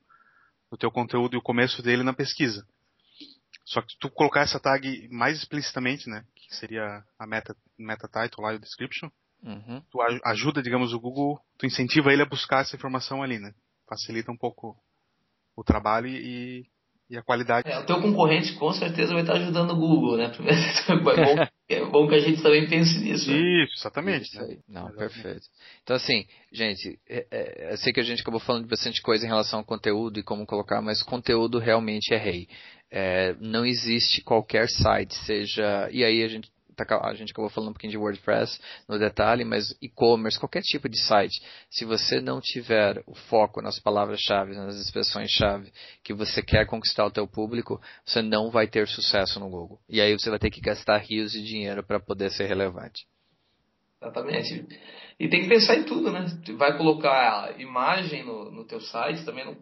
do 0.72 0.78
teu 0.78 0.92
conteúdo 0.92 1.36
e 1.36 1.38
o 1.38 1.42
começo 1.42 1.82
dele 1.82 2.04
na 2.04 2.14
pesquisa. 2.14 2.66
Só 3.66 3.82
que 3.82 3.92
se 3.92 3.98
tu 4.00 4.10
colocar 4.10 4.42
essa 4.42 4.60
tag 4.60 5.10
mais 5.12 5.38
explicitamente, 5.38 6.10
né, 6.10 6.24
que 6.36 6.56
seria 6.56 7.04
a 7.18 7.26
meta, 7.28 7.56
meta 7.78 8.08
title 8.08 8.44
lá 8.44 8.54
e 8.54 8.58
o 8.58 8.60
description, 8.60 9.10
Uhum. 9.44 9.82
Tu 9.92 10.00
ajuda, 10.26 10.62
digamos, 10.62 10.94
o 10.94 11.00
Google, 11.00 11.40
tu 11.58 11.66
incentiva 11.66 12.12
ele 12.12 12.22
a 12.22 12.26
buscar 12.26 12.62
essa 12.62 12.76
informação 12.76 13.22
ali, 13.22 13.40
né? 13.40 13.54
Facilita 13.88 14.32
um 14.32 14.38
pouco 14.38 14.76
o 15.56 15.64
trabalho 15.64 16.08
e, 16.08 16.66
e 17.10 17.18
a 17.18 17.24
qualidade. 17.24 17.70
É, 17.70 17.80
o 17.80 17.86
teu 17.86 18.02
concorrente 18.02 18.54
com 18.56 18.72
certeza 18.74 19.14
vai 19.14 19.22
estar 19.22 19.36
ajudando 19.36 19.72
o 19.72 19.76
Google, 19.76 20.18
né? 20.18 20.32
é, 20.90 20.96
bom, 20.96 21.48
é 21.70 21.86
bom 21.86 22.08
que 22.08 22.16
a 22.16 22.20
gente 22.20 22.42
também 22.42 22.68
pense 22.68 22.98
nisso. 23.00 23.30
Né? 23.30 23.64
Isso, 23.64 23.74
exatamente. 23.80 24.24
Isso 24.24 24.42
aí. 24.42 24.60
Não, 24.68 24.88
exatamente. 24.88 24.98
perfeito. 24.98 25.48
Então, 25.84 25.96
assim, 25.96 26.26
gente, 26.52 27.00
é, 27.10 27.28
é, 27.30 27.74
eu 27.74 27.78
sei 27.78 27.92
que 27.92 28.00
a 28.00 28.04
gente 28.04 28.22
acabou 28.22 28.40
falando 28.40 28.64
de 28.64 28.70
bastante 28.70 29.02
coisa 29.02 29.26
em 29.26 29.28
relação 29.28 29.60
ao 29.60 29.66
conteúdo 29.66 30.20
e 30.20 30.24
como 30.24 30.46
colocar, 30.46 30.82
mas 30.82 31.04
conteúdo 31.04 31.60
realmente 31.60 32.14
é 32.14 32.18
rei. 32.18 32.48
É, 32.90 33.36
não 33.42 33.66
existe 33.66 34.22
qualquer 34.22 34.70
site, 34.70 35.14
seja. 35.26 35.90
E 35.92 36.04
aí 36.06 36.24
a 36.24 36.28
gente 36.28 36.50
a 36.80 37.14
gente 37.14 37.32
acabou 37.32 37.50
falando 37.50 37.70
um 37.70 37.74
pouquinho 37.74 37.92
de 37.92 37.98
WordPress 37.98 38.60
no 38.88 39.00
detalhe, 39.00 39.44
mas 39.44 39.76
e-commerce, 39.82 40.40
qualquer 40.40 40.62
tipo 40.62 40.88
de 40.88 41.00
site, 41.00 41.42
se 41.70 41.86
você 41.86 42.20
não 42.22 42.40
tiver 42.42 43.04
o 43.06 43.16
foco 43.16 43.62
nas 43.62 43.80
palavras-chave, 43.80 44.56
nas 44.56 44.76
expressões-chave 44.76 45.72
que 46.04 46.14
você 46.14 46.42
quer 46.42 46.66
conquistar 46.66 47.06
o 47.06 47.12
teu 47.12 47.28
público, 47.28 47.82
você 48.06 48.22
não 48.22 48.52
vai 48.52 48.68
ter 48.68 48.88
sucesso 48.88 49.40
no 49.40 49.50
Google. 49.50 49.80
E 49.90 50.02
aí 50.02 50.14
você 50.14 50.30
vai 50.30 50.40
ter 50.40 50.50
que 50.50 50.62
gastar 50.62 50.98
rios 50.98 51.32
de 51.32 51.44
dinheiro 51.44 51.84
para 51.84 52.00
poder 52.00 52.32
ser 52.32 52.46
relevante. 52.46 53.06
Exatamente. 54.02 54.66
E 55.20 55.28
tem 55.28 55.42
que 55.42 55.50
pensar 55.50 55.76
em 55.76 55.84
tudo, 55.84 56.12
né? 56.12 56.26
Vai 56.56 56.78
colocar 56.78 57.60
imagem 57.60 58.24
no, 58.24 58.52
no 58.52 58.66
teu 58.66 58.80
site, 58.80 59.26
também 59.26 59.44
não, 59.46 59.58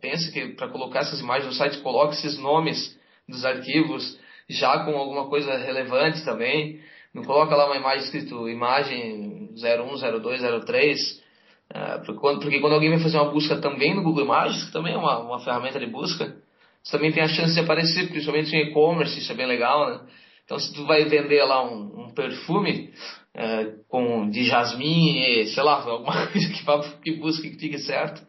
pensa 0.00 0.32
que 0.32 0.54
para 0.54 0.70
colocar 0.70 1.00
essas 1.00 1.20
imagens 1.20 1.46
no 1.46 1.52
site, 1.52 1.82
coloque 1.82 2.14
esses 2.14 2.38
nomes 2.38 2.98
dos 3.28 3.44
arquivos, 3.44 4.18
já 4.48 4.84
com 4.84 4.96
alguma 4.96 5.28
coisa 5.28 5.56
relevante 5.58 6.24
também. 6.24 6.80
Não 7.12 7.24
coloca 7.24 7.54
lá 7.54 7.66
uma 7.66 7.76
imagem 7.76 8.04
escrito 8.04 8.48
imagem 8.48 9.50
01, 9.54 10.20
02, 10.20 10.40
03. 10.64 11.22
É, 11.70 11.98
porque, 11.98 12.14
quando, 12.14 12.74
alguém 12.74 12.90
vai 12.90 13.00
fazer 13.00 13.18
uma 13.18 13.30
busca 13.30 13.60
também 13.60 13.94
no 13.94 14.02
Google 14.02 14.24
Imagens, 14.24 14.64
que 14.64 14.72
também 14.72 14.94
é 14.94 14.96
uma, 14.96 15.18
uma 15.18 15.40
ferramenta 15.40 15.78
de 15.78 15.86
busca, 15.86 16.36
você 16.82 16.92
também 16.92 17.12
tem 17.12 17.22
a 17.22 17.28
chance 17.28 17.52
de 17.52 17.60
aparecer, 17.60 18.08
principalmente 18.08 18.54
em 18.56 18.70
e-commerce, 18.70 19.18
isso 19.18 19.30
é 19.30 19.34
bem 19.34 19.46
legal, 19.46 19.90
né? 19.90 20.00
Então, 20.44 20.58
se 20.58 20.72
tu 20.72 20.86
vai 20.86 21.04
vender 21.04 21.44
lá 21.44 21.62
um, 21.62 22.06
um 22.06 22.14
perfume 22.14 22.90
é, 23.34 23.74
com, 23.86 24.30
de 24.30 24.44
jasmim, 24.44 25.44
sei 25.46 25.62
lá, 25.62 25.82
alguma 25.84 26.26
coisa 26.28 26.48
que, 26.48 27.02
que 27.02 27.12
busque 27.18 27.50
que 27.50 27.58
fique 27.58 27.78
certo, 27.78 28.26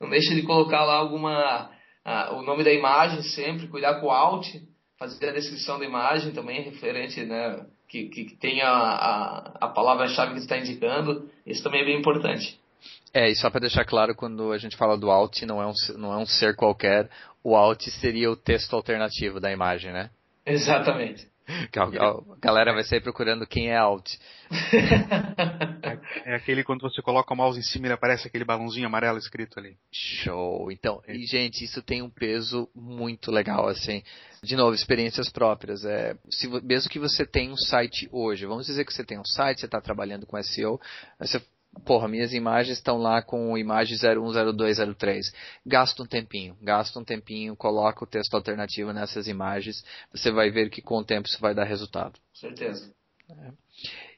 não 0.00 0.10
deixe 0.10 0.34
de 0.34 0.42
colocar 0.42 0.84
lá 0.84 0.96
alguma, 0.96 1.70
o 2.32 2.42
nome 2.42 2.64
da 2.64 2.72
imagem 2.72 3.22
sempre, 3.22 3.68
cuidar 3.68 4.00
com 4.00 4.08
o 4.08 4.10
alt, 4.10 4.46
fazer 4.98 5.28
a 5.28 5.32
descrição 5.32 5.78
da 5.78 5.84
imagem 5.84 6.32
também 6.32 6.62
referente, 6.62 7.24
né, 7.24 7.66
que, 7.88 8.08
que 8.08 8.36
tenha 8.36 8.66
a, 8.66 9.66
a 9.66 9.68
palavra-chave 9.68 10.34
que 10.34 10.40
está 10.40 10.58
indicando, 10.58 11.28
isso 11.46 11.62
também 11.62 11.82
é 11.82 11.84
bem 11.84 11.98
importante. 11.98 12.58
É, 13.12 13.30
e 13.30 13.36
só 13.36 13.48
para 13.48 13.60
deixar 13.60 13.84
claro, 13.84 14.14
quando 14.14 14.52
a 14.52 14.58
gente 14.58 14.76
fala 14.76 14.98
do 14.98 15.10
alt, 15.10 15.42
não 15.42 15.62
é, 15.62 15.66
um, 15.66 15.72
não 15.96 16.12
é 16.12 16.16
um 16.16 16.26
ser 16.26 16.56
qualquer, 16.56 17.08
o 17.42 17.54
alt 17.54 17.82
seria 17.88 18.30
o 18.30 18.36
texto 18.36 18.74
alternativo 18.74 19.38
da 19.38 19.52
imagem, 19.52 19.92
né? 19.92 20.10
Exatamente. 20.44 21.26
A 21.76 22.38
galera 22.40 22.72
vai 22.72 22.84
sair 22.84 23.00
procurando 23.00 23.46
quem 23.46 23.68
é 23.70 23.76
alt. 23.76 24.16
É 26.24 26.34
aquele 26.36 26.64
quando 26.64 26.82
você 26.82 27.02
coloca 27.02 27.32
o 27.32 27.36
mouse 27.36 27.58
em 27.58 27.62
cima 27.62 27.88
e 27.88 27.92
aparece 27.92 28.26
aquele 28.26 28.44
balãozinho 28.44 28.86
amarelo 28.86 29.18
escrito 29.18 29.58
ali. 29.58 29.76
Show. 29.92 30.70
Então, 30.70 31.02
e, 31.06 31.26
gente, 31.26 31.64
isso 31.64 31.82
tem 31.82 32.02
um 32.02 32.10
peso 32.10 32.68
muito 32.74 33.30
legal, 33.30 33.68
assim. 33.68 34.02
De 34.42 34.56
novo, 34.56 34.74
experiências 34.74 35.30
próprias. 35.30 35.84
É, 35.84 36.16
se, 36.30 36.48
mesmo 36.62 36.90
que 36.90 36.98
você 36.98 37.26
tenha 37.26 37.52
um 37.52 37.56
site 37.56 38.08
hoje, 38.12 38.46
vamos 38.46 38.66
dizer 38.66 38.84
que 38.84 38.92
você 38.92 39.04
tem 39.04 39.18
um 39.18 39.24
site, 39.24 39.60
você 39.60 39.66
está 39.66 39.80
trabalhando 39.80 40.26
com 40.26 40.42
SEO, 40.42 40.80
você 41.18 41.42
porra, 41.84 42.08
minhas 42.08 42.32
imagens 42.32 42.78
estão 42.78 42.98
lá 42.98 43.22
com 43.22 43.56
imagem 43.56 43.96
010203. 43.96 45.32
Gasta 45.66 46.02
um 46.02 46.06
tempinho, 46.06 46.56
gasta 46.60 46.98
um 46.98 47.04
tempinho, 47.04 47.56
coloca 47.56 48.04
o 48.04 48.06
texto 48.06 48.34
alternativo 48.34 48.92
nessas 48.92 49.26
imagens, 49.26 49.84
você 50.12 50.30
vai 50.30 50.50
ver 50.50 50.70
que 50.70 50.82
com 50.82 50.98
o 50.98 51.04
tempo 51.04 51.28
isso 51.28 51.40
vai 51.40 51.54
dar 51.54 51.64
resultado. 51.64 52.18
Certeza. 52.32 52.92
É. 53.28 53.52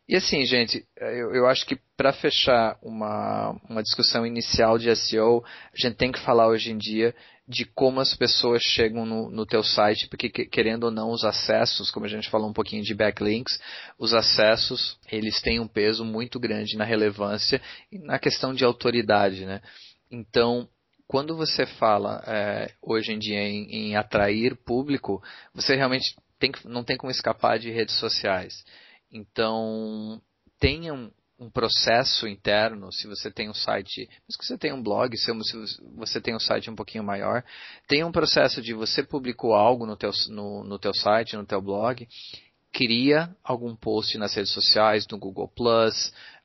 E 0.09 0.15
assim, 0.15 0.45
gente, 0.45 0.87
eu, 0.97 1.35
eu 1.35 1.47
acho 1.49 1.67
que 1.67 1.77
para 1.97 2.13
fechar 2.13 2.79
uma, 2.81 3.51
uma 3.69 3.83
discussão 3.83 4.25
inicial 4.25 4.79
de 4.79 4.95
SEO, 4.95 5.45
a 5.45 5.77
gente 5.77 5.97
tem 5.97 6.13
que 6.13 6.21
falar 6.21 6.47
hoje 6.47 6.71
em 6.71 6.79
dia 6.79 7.15
de 7.49 7.65
como 7.65 8.01
as 8.01 8.15
pessoas 8.15 8.63
chegam 8.63 9.05
no, 9.05 9.31
no 9.31 9.47
teu 9.47 9.63
site, 9.63 10.09
porque 10.09 10.29
querendo 10.29 10.85
ou 10.85 10.91
não, 10.91 11.11
os 11.11 11.25
acessos, 11.25 11.91
como 11.91 12.07
a 12.07 12.09
gente 12.09 12.29
falou 12.29 12.49
um 12.49 12.53
pouquinho 12.53 12.83
de 12.83 12.95
backlinks, 12.95 13.61
os 13.99 14.15
acessos, 14.15 14.99
eles 15.11 15.41
têm 15.41 15.61
um 15.61 15.69
peso 15.69 16.05
muito 16.05 16.41
grande 16.41 16.77
na 16.77 16.85
relevância 16.85 17.61
e 17.91 17.99
na 17.99 18.19
questão 18.19 18.53
de 18.53 18.65
autoridade, 18.65 19.45
né? 19.45 19.61
Então, 20.11 20.69
quando 21.07 21.37
você 21.37 21.67
fala 21.67 22.23
é, 22.27 22.73
hoje 22.83 23.13
em 23.13 23.19
dia 23.19 23.41
em, 23.41 23.91
em, 23.91 23.97
atrair 23.97 24.57
público, 24.57 25.23
você 25.55 25.77
realmente 25.77 26.17
tem, 26.39 26.53
não 26.65 26.83
tem 26.83 26.97
como 26.97 27.11
escapar 27.11 27.59
de 27.59 27.71
redes 27.71 27.97
sociais. 27.97 28.65
Então, 29.17 30.21
tenha 30.61 30.93
um, 30.93 31.11
um 31.39 31.51
processo 31.51 32.29
interno, 32.29 32.93
se 32.93 33.07
você 33.07 33.31
tem 33.31 33.49
um 33.49 33.55
site, 33.55 34.09
se 34.29 34.39
você 34.39 34.59
tem 34.59 34.73
um 34.73 34.83
blog, 34.83 35.17
se 35.17 35.33
você 35.97 36.21
tem 36.21 36.35
um 36.35 36.41
site 36.41 36.71
um 36.71 36.77
pouquinho 36.77 37.03
maior, 37.03 37.43
tem 37.89 38.05
um 38.05 38.13
processo 38.13 38.61
de 38.61 38.75
você 38.75 39.03
publicou 39.03 39.55
algo 39.55 39.87
no 39.87 39.97
teu, 39.97 40.11
no, 40.29 40.65
no 40.65 40.79
teu 40.79 40.95
site, 40.95 41.37
no 41.37 41.47
teu 41.47 41.61
blog, 41.61 42.07
cria 42.73 43.35
algum 43.43 43.75
post 43.75 44.19
nas 44.19 44.35
redes 44.35 44.53
sociais, 44.53 45.07
no 45.11 45.19
Google 45.19 45.51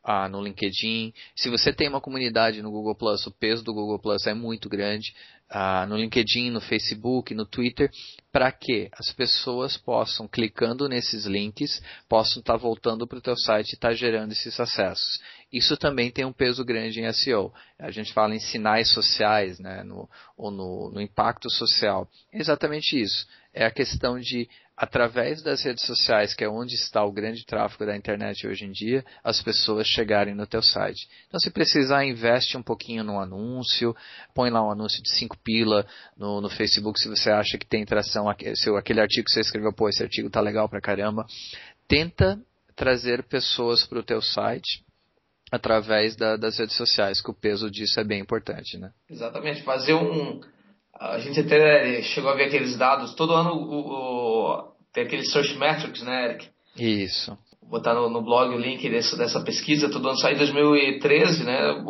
ah, 0.04 0.28
no 0.28 0.42
LinkedIn. 0.42 1.14
Se 1.36 1.50
você 1.50 1.72
tem 1.74 1.88
uma 1.88 2.02
comunidade 2.02 2.62
no 2.62 2.72
Google 2.72 2.96
Plus, 2.96 3.26
o 3.28 3.32
peso 3.32 3.64
do 3.64 3.74
Google 3.74 4.00
Plus 4.00 4.26
é 4.26 4.34
muito 4.34 4.70
grande. 4.70 5.14
Ah, 5.54 5.86
no 5.86 5.98
LinkedIn, 5.98 6.50
no 6.50 6.62
Facebook, 6.62 7.36
no 7.36 7.46
Twitter, 7.46 7.92
para 8.32 8.50
que 8.54 8.90
as 8.94 9.12
pessoas 9.12 9.76
possam, 9.76 10.26
clicando 10.26 10.88
nesses 10.88 11.26
links, 11.26 11.84
possam 12.08 12.40
estar 12.40 12.54
tá 12.54 12.58
voltando 12.58 13.06
para 13.06 13.18
o 13.18 13.22
teu 13.22 13.36
site 13.36 13.72
e 13.72 13.76
estar 13.76 13.90
tá 13.90 13.94
gerando 13.94 14.32
esses 14.32 14.58
acessos. 14.58 15.20
Isso 15.52 15.76
também 15.76 16.10
tem 16.10 16.24
um 16.24 16.32
peso 16.32 16.64
grande 16.64 17.02
em 17.02 17.12
SEO. 17.12 17.54
A 17.78 17.92
gente 17.92 18.14
fala 18.14 18.34
em 18.34 18.40
sinais 18.40 18.90
sociais, 18.94 19.60
né, 19.60 19.84
no, 19.84 20.10
ou 20.38 20.50
no, 20.50 20.90
no 20.94 21.02
impacto 21.02 21.50
social. 21.52 22.08
É 22.32 22.40
exatamente 22.40 22.98
isso. 22.98 23.28
É 23.54 23.66
a 23.66 23.72
questão 23.72 24.18
de 24.18 24.48
através 24.82 25.44
das 25.44 25.62
redes 25.62 25.86
sociais, 25.86 26.34
que 26.34 26.44
é 26.44 26.50
onde 26.50 26.74
está 26.74 27.06
o 27.06 27.12
grande 27.12 27.46
tráfego 27.46 27.86
da 27.86 27.96
internet 27.96 28.48
hoje 28.48 28.66
em 28.66 28.72
dia, 28.72 29.06
as 29.24 29.40
pessoas 29.40 29.86
chegarem 29.86 30.34
no 30.34 30.48
teu 30.48 30.64
site. 30.64 31.08
Então, 31.28 31.40
se 31.40 31.52
precisar, 31.52 32.04
investe 32.04 32.58
um 32.58 32.64
pouquinho 32.64 33.04
no 33.04 33.20
anúncio, 33.20 33.96
põe 34.34 34.50
lá 34.50 34.66
um 34.66 34.72
anúncio 34.72 35.00
de 35.04 35.12
5 35.12 35.38
pila 35.44 35.86
no, 36.18 36.42
no, 36.42 36.50
Facebook 36.50 37.00
se 37.00 37.08
você 37.08 37.30
acha 37.30 37.60
que 37.60 37.68
tem 37.68 37.86
tração, 37.86 38.26
se 38.56 38.70
aquele 38.72 39.02
artigo 39.02 39.26
que 39.26 39.32
você 39.32 39.42
escreveu, 39.42 39.72
pô, 39.72 39.88
esse 39.88 40.02
artigo 40.02 40.32
tá 40.32 40.42
legal 40.42 40.68
pra 40.68 40.82
caramba. 40.82 41.28
Tenta 41.88 42.40
trazer 42.76 43.22
pessoas 43.22 43.86
para 43.86 44.00
o 44.00 44.04
teu 44.04 44.20
site 44.20 44.84
através 45.52 46.16
da, 46.16 46.38
das 46.38 46.58
redes 46.58 46.76
sociais, 46.76 47.22
que 47.22 47.30
o 47.30 47.36
peso 47.36 47.70
disso 47.70 48.00
é 48.00 48.04
bem 48.04 48.20
importante, 48.20 48.80
né? 48.80 48.90
Exatamente, 49.08 49.62
fazer 49.62 49.94
um... 49.94 50.42
A 51.00 51.20
gente 51.20 51.40
até 51.40 52.02
chegou 52.02 52.32
a 52.32 52.36
ver 52.36 52.46
aqueles 52.46 52.78
dados, 52.78 53.16
todo 53.16 53.34
ano 53.34 53.54
o, 53.54 54.71
tem 54.94 55.04
aqueles 55.04 55.32
search 55.32 55.58
metrics, 55.58 56.04
né, 56.04 56.26
Eric? 56.26 56.48
Isso. 56.78 57.38
Vou 57.62 57.72
botar 57.72 57.94
no, 57.94 58.10
no 58.10 58.22
blog 58.22 58.54
o 58.54 58.60
link 58.60 58.88
desse, 58.90 59.18
dessa 59.18 59.42
pesquisa, 59.42 59.90
todo 59.90 60.08
ano 60.08 60.18
saiu 60.18 60.36
em 60.36 60.40
2013, 60.40 61.44
né? 61.44 61.84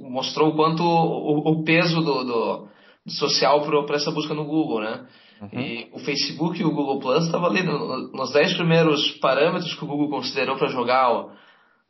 Mostrou 0.00 0.50
o 0.50 0.56
quanto 0.56 0.82
o, 0.82 1.52
o 1.52 1.64
peso 1.64 2.00
do, 2.00 2.24
do, 2.24 2.68
do 3.04 3.12
social 3.12 3.60
para 3.62 3.96
essa 3.96 4.10
busca 4.10 4.34
no 4.34 4.44
Google, 4.44 4.80
né? 4.80 5.06
Uhum. 5.42 5.60
E 5.60 5.88
o 5.92 5.98
Facebook 5.98 6.60
e 6.60 6.64
o 6.64 6.72
Google 6.72 7.00
Plus 7.00 7.24
estavam 7.24 7.48
ali 7.48 7.64
no, 7.64 8.12
nos 8.12 8.32
10 8.32 8.54
primeiros 8.54 9.10
parâmetros 9.18 9.74
que 9.74 9.84
o 9.84 9.88
Google 9.88 10.08
considerou 10.08 10.56
para 10.56 10.68
jogar, 10.68 11.26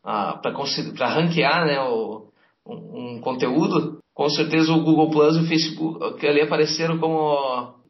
para 0.03 1.09
ranquear 1.09 1.67
né, 1.67 1.81
o, 1.83 2.29
um, 2.67 3.17
um, 3.17 3.21
conteúdo. 3.21 4.02
Com 4.15 4.29
certeza 4.29 4.73
o 4.73 4.83
Google 4.83 5.11
Plus 5.11 5.37
e 5.37 5.41
o 5.41 5.47
Facebook 5.47 6.27
ali 6.27 6.43
apareceram 6.43 6.99
como 6.99 7.81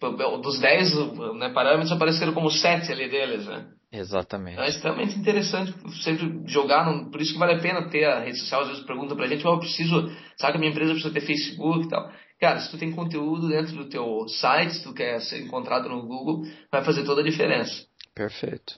dos 0.41 0.59
10 0.59 0.95
né, 1.37 1.51
parâmetros 1.51 1.93
apareceram 1.93 2.33
como 2.33 2.51
7 2.51 2.91
ali 2.93 3.09
deles, 3.09 3.47
né? 3.47 3.67
Exatamente. 3.93 4.55
Então 4.55 4.65
é 4.65 4.69
extremamente 4.69 5.19
interessante 5.19 5.75
sempre 6.03 6.43
jogar, 6.47 6.87
no, 6.87 7.11
por 7.11 7.21
isso 7.21 7.35
que 7.35 7.39
vale 7.39 7.55
a 7.55 7.61
pena 7.61 7.91
ter 7.91 8.05
a 8.05 8.21
rede 8.21 8.39
social, 8.39 8.63
às 8.63 8.69
vezes 8.69 8.85
pergunta 8.85 9.15
pra 9.15 9.27
gente, 9.27 9.47
oh, 9.47 9.53
eu 9.53 9.59
preciso, 9.59 10.11
sabe 10.39 10.53
que 10.53 10.57
a 10.57 10.61
minha 10.61 10.71
empresa 10.71 10.93
precisa 10.93 11.13
ter 11.13 11.21
Facebook 11.21 11.85
e 11.85 11.89
tal. 11.89 12.11
Cara, 12.41 12.59
se 12.61 12.71
tu 12.71 12.79
tem 12.79 12.91
conteúdo 12.91 13.49
dentro 13.49 13.77
do 13.77 13.89
teu 13.89 14.27
site, 14.29 14.73
se 14.73 14.83
tu 14.83 14.95
quer 14.95 15.21
ser 15.21 15.43
encontrado 15.43 15.89
no 15.89 16.07
Google, 16.07 16.43
vai 16.73 16.83
fazer 16.83 17.05
toda 17.05 17.21
a 17.21 17.25
diferença. 17.25 17.87
Perfeito. 18.15 18.75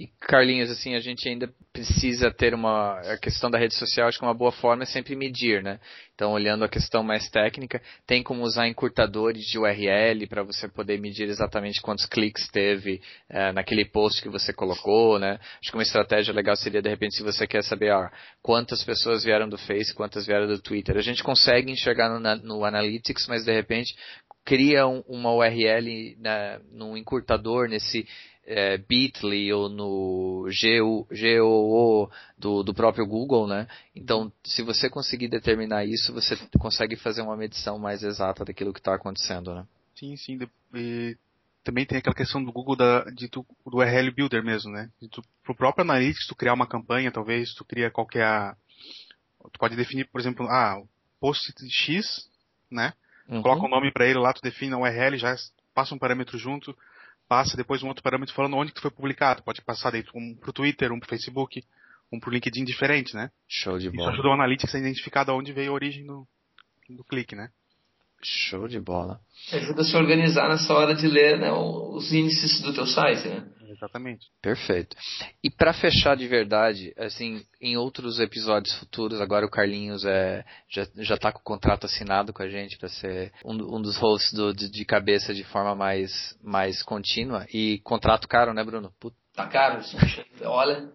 E 0.00 0.06
Carlinhos, 0.18 0.70
assim, 0.70 0.94
a 0.94 0.98
gente 0.98 1.28
ainda 1.28 1.52
precisa 1.74 2.30
ter 2.30 2.54
uma 2.54 2.98
a 3.00 3.18
questão 3.18 3.50
da 3.50 3.58
rede 3.58 3.74
social, 3.74 4.08
acho 4.08 4.18
que 4.18 4.24
uma 4.24 4.32
boa 4.32 4.50
forma 4.50 4.84
é 4.84 4.86
sempre 4.86 5.14
medir, 5.14 5.62
né? 5.62 5.78
Então, 6.14 6.32
olhando 6.32 6.64
a 6.64 6.70
questão 6.70 7.02
mais 7.02 7.28
técnica, 7.28 7.82
tem 8.06 8.22
como 8.22 8.42
usar 8.42 8.66
encurtadores 8.66 9.44
de 9.44 9.58
URL 9.58 10.26
para 10.26 10.42
você 10.42 10.66
poder 10.68 10.98
medir 10.98 11.28
exatamente 11.28 11.82
quantos 11.82 12.06
cliques 12.06 12.48
teve 12.48 13.02
é, 13.28 13.52
naquele 13.52 13.84
post 13.84 14.22
que 14.22 14.30
você 14.30 14.54
colocou, 14.54 15.18
né? 15.18 15.38
Acho 15.60 15.70
que 15.70 15.76
uma 15.76 15.82
estratégia 15.82 16.32
legal 16.32 16.56
seria, 16.56 16.80
de 16.80 16.88
repente, 16.88 17.16
se 17.16 17.22
você 17.22 17.46
quer 17.46 17.62
saber 17.62 17.92
ah, 17.92 18.10
quantas 18.40 18.82
pessoas 18.82 19.22
vieram 19.22 19.50
do 19.50 19.58
Face, 19.58 19.94
quantas 19.94 20.24
vieram 20.24 20.46
do 20.46 20.62
Twitter. 20.62 20.96
A 20.96 21.02
gente 21.02 21.22
consegue 21.22 21.70
enxergar 21.70 22.08
no, 22.08 22.36
no 22.36 22.64
Analytics, 22.64 23.26
mas 23.28 23.44
de 23.44 23.52
repente 23.52 23.94
cria 24.44 24.86
um, 24.86 25.04
uma 25.06 25.32
URL 25.34 26.16
né, 26.18 26.58
num 26.72 26.96
encurtador 26.96 27.68
nesse 27.68 28.06
é, 28.46 28.78
Bitly 28.78 29.52
ou 29.52 29.68
no 29.68 30.46
GOO 30.50 32.10
do, 32.36 32.62
do 32.62 32.74
próprio 32.74 33.06
Google, 33.06 33.46
né? 33.46 33.68
Então, 33.94 34.32
se 34.44 34.62
você 34.62 34.88
conseguir 34.88 35.28
determinar 35.28 35.84
isso, 35.84 36.12
você 36.12 36.36
consegue 36.58 36.96
fazer 36.96 37.22
uma 37.22 37.36
medição 37.36 37.78
mais 37.78 38.02
exata 38.02 38.44
daquilo 38.44 38.72
que 38.72 38.80
está 38.80 38.94
acontecendo, 38.94 39.54
né? 39.54 39.66
Sim, 39.94 40.16
sim. 40.16 40.38
E 40.74 41.16
também 41.62 41.84
tem 41.84 41.98
aquela 41.98 42.14
questão 42.14 42.42
do 42.42 42.52
Google 42.52 42.76
da, 42.76 43.04
de 43.04 43.28
tu, 43.28 43.46
do 43.66 43.78
URL 43.78 44.10
Builder 44.10 44.42
mesmo, 44.42 44.72
né? 44.72 44.90
De 45.00 45.08
tu, 45.08 45.22
pro 45.44 45.54
próprio 45.54 45.82
Analytics, 45.82 46.26
tu 46.26 46.34
criar 46.34 46.54
uma 46.54 46.66
campanha, 46.66 47.12
talvez, 47.12 47.54
tu 47.54 47.64
cria 47.64 47.90
qualquer... 47.90 48.56
Tu 49.52 49.58
pode 49.58 49.76
definir, 49.76 50.06
por 50.06 50.20
exemplo, 50.20 50.46
ah, 50.48 50.82
post 51.20 51.52
X, 51.68 52.28
né? 52.70 52.94
Uhum. 53.28 53.42
Coloca 53.42 53.62
o 53.62 53.66
um 53.66 53.70
nome 53.70 53.92
para 53.92 54.06
ele 54.06 54.18
lá, 54.18 54.32
tu 54.32 54.42
define 54.42 54.74
a 54.74 54.78
URL, 54.78 55.16
já 55.16 55.36
passa 55.74 55.94
um 55.94 55.98
parâmetro 55.98 56.36
junto, 56.36 56.76
passa 57.30 57.56
depois 57.56 57.80
um 57.80 57.86
outro 57.86 58.02
parâmetro 58.02 58.34
falando 58.34 58.56
onde 58.56 58.72
que 58.72 58.80
foi 58.80 58.90
publicado. 58.90 59.44
Pode 59.44 59.62
passar 59.62 59.92
daí 59.92 60.04
um 60.12 60.34
pro 60.34 60.52
Twitter, 60.52 60.90
um 60.90 60.98
pro 60.98 61.08
Facebook, 61.08 61.62
um 62.12 62.18
pro 62.18 62.32
LinkedIn 62.32 62.64
diferente, 62.64 63.14
né? 63.14 63.30
Show 63.46 63.78
de 63.78 63.88
bola. 63.88 64.02
Isso 64.02 64.14
ajuda 64.14 64.28
o 64.30 64.32
Analytics 64.32 64.74
a 64.74 64.78
identificar 64.80 65.22
de 65.22 65.30
onde 65.30 65.52
veio 65.52 65.70
a 65.70 65.74
origem 65.74 66.04
do, 66.04 66.26
do 66.88 67.04
clique, 67.04 67.36
né? 67.36 67.48
Show 68.20 68.66
de 68.66 68.80
bola. 68.80 69.20
Ajuda 69.52 69.82
a 69.82 69.84
se 69.84 69.96
organizar 69.96 70.48
nessa 70.48 70.74
hora 70.74 70.92
de 70.92 71.06
ler 71.06 71.38
né, 71.38 71.52
os 71.52 72.12
índices 72.12 72.60
do 72.62 72.74
teu 72.74 72.84
site, 72.84 73.28
né? 73.28 73.46
Exatamente. 73.80 74.26
Perfeito. 74.42 74.94
E 75.42 75.50
para 75.50 75.72
fechar 75.72 76.14
de 76.14 76.28
verdade, 76.28 76.92
assim, 76.98 77.42
em 77.60 77.78
outros 77.78 78.20
episódios 78.20 78.74
futuros, 78.78 79.20
agora 79.22 79.46
o 79.46 79.50
Carlinhos 79.50 80.04
é, 80.04 80.44
já, 80.68 80.86
já 80.98 81.16
tá 81.16 81.32
com 81.32 81.40
o 81.40 81.42
contrato 81.42 81.86
assinado 81.86 82.30
com 82.30 82.42
a 82.42 82.48
gente 82.48 82.76
para 82.76 82.90
ser 82.90 83.32
um, 83.42 83.54
um, 83.54 83.80
dos 83.80 83.96
hosts 83.96 84.34
do, 84.34 84.52
de, 84.52 84.70
de, 84.70 84.84
cabeça 84.84 85.32
de 85.32 85.44
forma 85.44 85.74
mais, 85.74 86.36
mais 86.42 86.82
contínua. 86.82 87.46
E 87.52 87.80
contrato 87.82 88.28
caro, 88.28 88.52
né, 88.52 88.62
Bruno? 88.62 88.92
Puta. 89.00 89.16
Tá 89.34 89.46
caro. 89.46 89.80
Olha, 90.44 90.92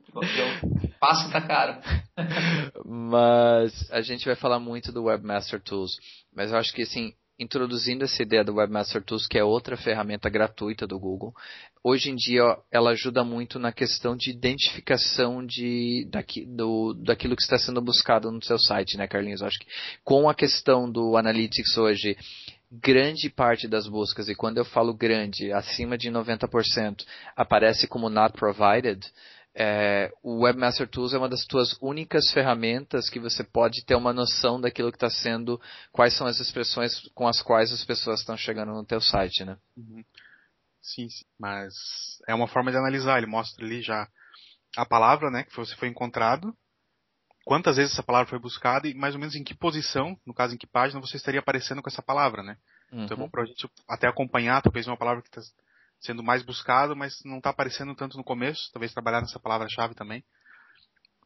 passo 1.00 1.32
tá 1.32 1.42
caro. 1.42 1.82
Mas 2.86 3.90
a 3.92 4.02
gente 4.02 4.26
vai 4.26 4.36
falar 4.36 4.60
muito 4.60 4.92
do 4.92 5.06
Webmaster 5.06 5.60
Tools. 5.60 5.98
Mas 6.36 6.52
eu 6.52 6.58
acho 6.58 6.72
que, 6.74 6.84
assim, 6.84 7.14
introduzindo 7.38 8.06
essa 8.06 8.24
ideia 8.24 8.44
do 8.44 8.56
Webmaster 8.56 9.04
Tools, 9.04 9.28
que 9.28 9.38
é 9.38 9.44
outra 9.44 9.76
ferramenta 9.76 10.30
gratuita 10.30 10.88
do 10.88 10.98
Google. 10.98 11.34
Hoje 11.84 12.10
em 12.10 12.16
dia 12.16 12.58
ela 12.72 12.92
ajuda 12.92 13.24
muito 13.24 13.60
na 13.60 13.72
questão 13.72 14.16
de 14.16 14.32
identificação 14.32 15.46
de, 15.46 16.08
daqui, 16.10 16.46
do, 16.46 16.94
daquilo 16.94 17.36
que 17.36 17.42
está 17.42 17.58
sendo 17.58 17.82
buscado 17.82 18.32
no 18.32 18.44
seu 18.44 18.58
site, 18.58 18.98
né, 18.98 19.08
Carlinhos? 19.08 19.42
acho 19.42 19.60
que 19.60 19.68
com 20.04 20.30
a 20.30 20.34
questão 20.34 20.90
do 20.90 21.18
Analytics 21.18 21.78
hoje, 21.78 22.18
grande 22.72 23.30
parte 23.30 23.68
das 23.68 23.88
buscas, 23.88 24.30
e 24.30 24.36
quando 24.36 24.58
eu 24.58 24.66
falo 24.66 24.94
grande, 24.94 25.52
acima 25.52 25.98
de 25.98 26.10
90%, 26.10 27.06
aparece 27.36 27.88
como 27.88 28.10
not 28.10 28.38
provided, 28.38 29.06
é, 29.58 30.12
o 30.22 30.44
Webmaster 30.44 30.88
Tools 30.88 31.14
é 31.14 31.18
uma 31.18 31.30
das 31.30 31.46
tuas 31.46 31.78
únicas 31.82 32.30
ferramentas 32.32 33.10
que 33.10 33.20
você 33.20 33.42
pode 33.42 33.86
ter 33.86 33.96
uma 33.96 34.12
noção 34.12 34.60
daquilo 34.60 34.92
que 34.92 34.98
está 34.98 35.10
sendo, 35.10 35.60
quais 35.94 36.16
são 36.18 36.28
as 36.28 36.42
expressões 36.42 37.08
com 37.16 37.26
as 37.26 37.42
quais 37.42 37.72
as 37.72 37.84
pessoas 37.86 38.20
estão 38.20 38.36
chegando 38.36 38.74
no 38.74 38.86
teu 38.86 39.00
site, 39.00 39.46
né? 39.46 39.58
Uhum. 39.78 40.04
Sim, 40.82 41.10
sim, 41.10 41.26
mas 41.40 41.74
é 42.28 42.36
uma 42.36 42.48
forma 42.48 42.70
de 42.70 42.78
analisar. 42.78 43.18
Ele 43.18 43.28
mostra 43.28 43.66
ali 43.66 43.82
já 43.82 44.08
a 44.76 44.86
palavra, 44.86 45.32
né, 45.32 45.44
que 45.44 45.56
você 45.56 45.74
foi 45.76 45.88
encontrado, 45.88 46.54
quantas 47.46 47.78
vezes 47.78 47.94
essa 47.94 48.04
palavra 48.04 48.30
foi 48.30 48.40
buscada 48.40 48.90
e 48.90 48.94
mais 48.94 49.14
ou 49.14 49.20
menos 49.20 49.36
em 49.36 49.44
que 49.44 49.56
posição, 49.56 50.20
no 50.26 50.34
caso 50.34 50.54
em 50.54 50.58
que 50.58 50.68
página, 50.68 51.00
você 51.00 51.16
estaria 51.16 51.40
aparecendo 51.40 51.82
com 51.82 51.90
essa 51.90 52.02
palavra, 52.02 52.44
né? 52.44 52.58
Uhum. 52.92 53.06
Então 53.06 53.16
é 53.16 53.18
bom 53.18 53.24
uhum. 53.26 53.30
pra 53.30 53.46
gente 53.46 53.70
até 53.88 54.08
acompanhar, 54.08 54.62
talvez 54.62 54.86
uma 54.86 54.98
palavra 54.98 55.22
que 55.22 55.30
está 55.30 55.42
sendo 56.00 56.24
mais 56.24 56.44
buscada, 56.44 56.96
mas 56.96 57.14
não 57.24 57.38
está 57.38 57.50
aparecendo 57.50 57.96
tanto 57.96 58.18
no 58.18 58.24
começo, 58.24 58.72
talvez 58.72 58.94
trabalhar 58.94 59.22
nessa 59.22 59.40
palavra-chave 59.40 59.96
também 59.96 60.24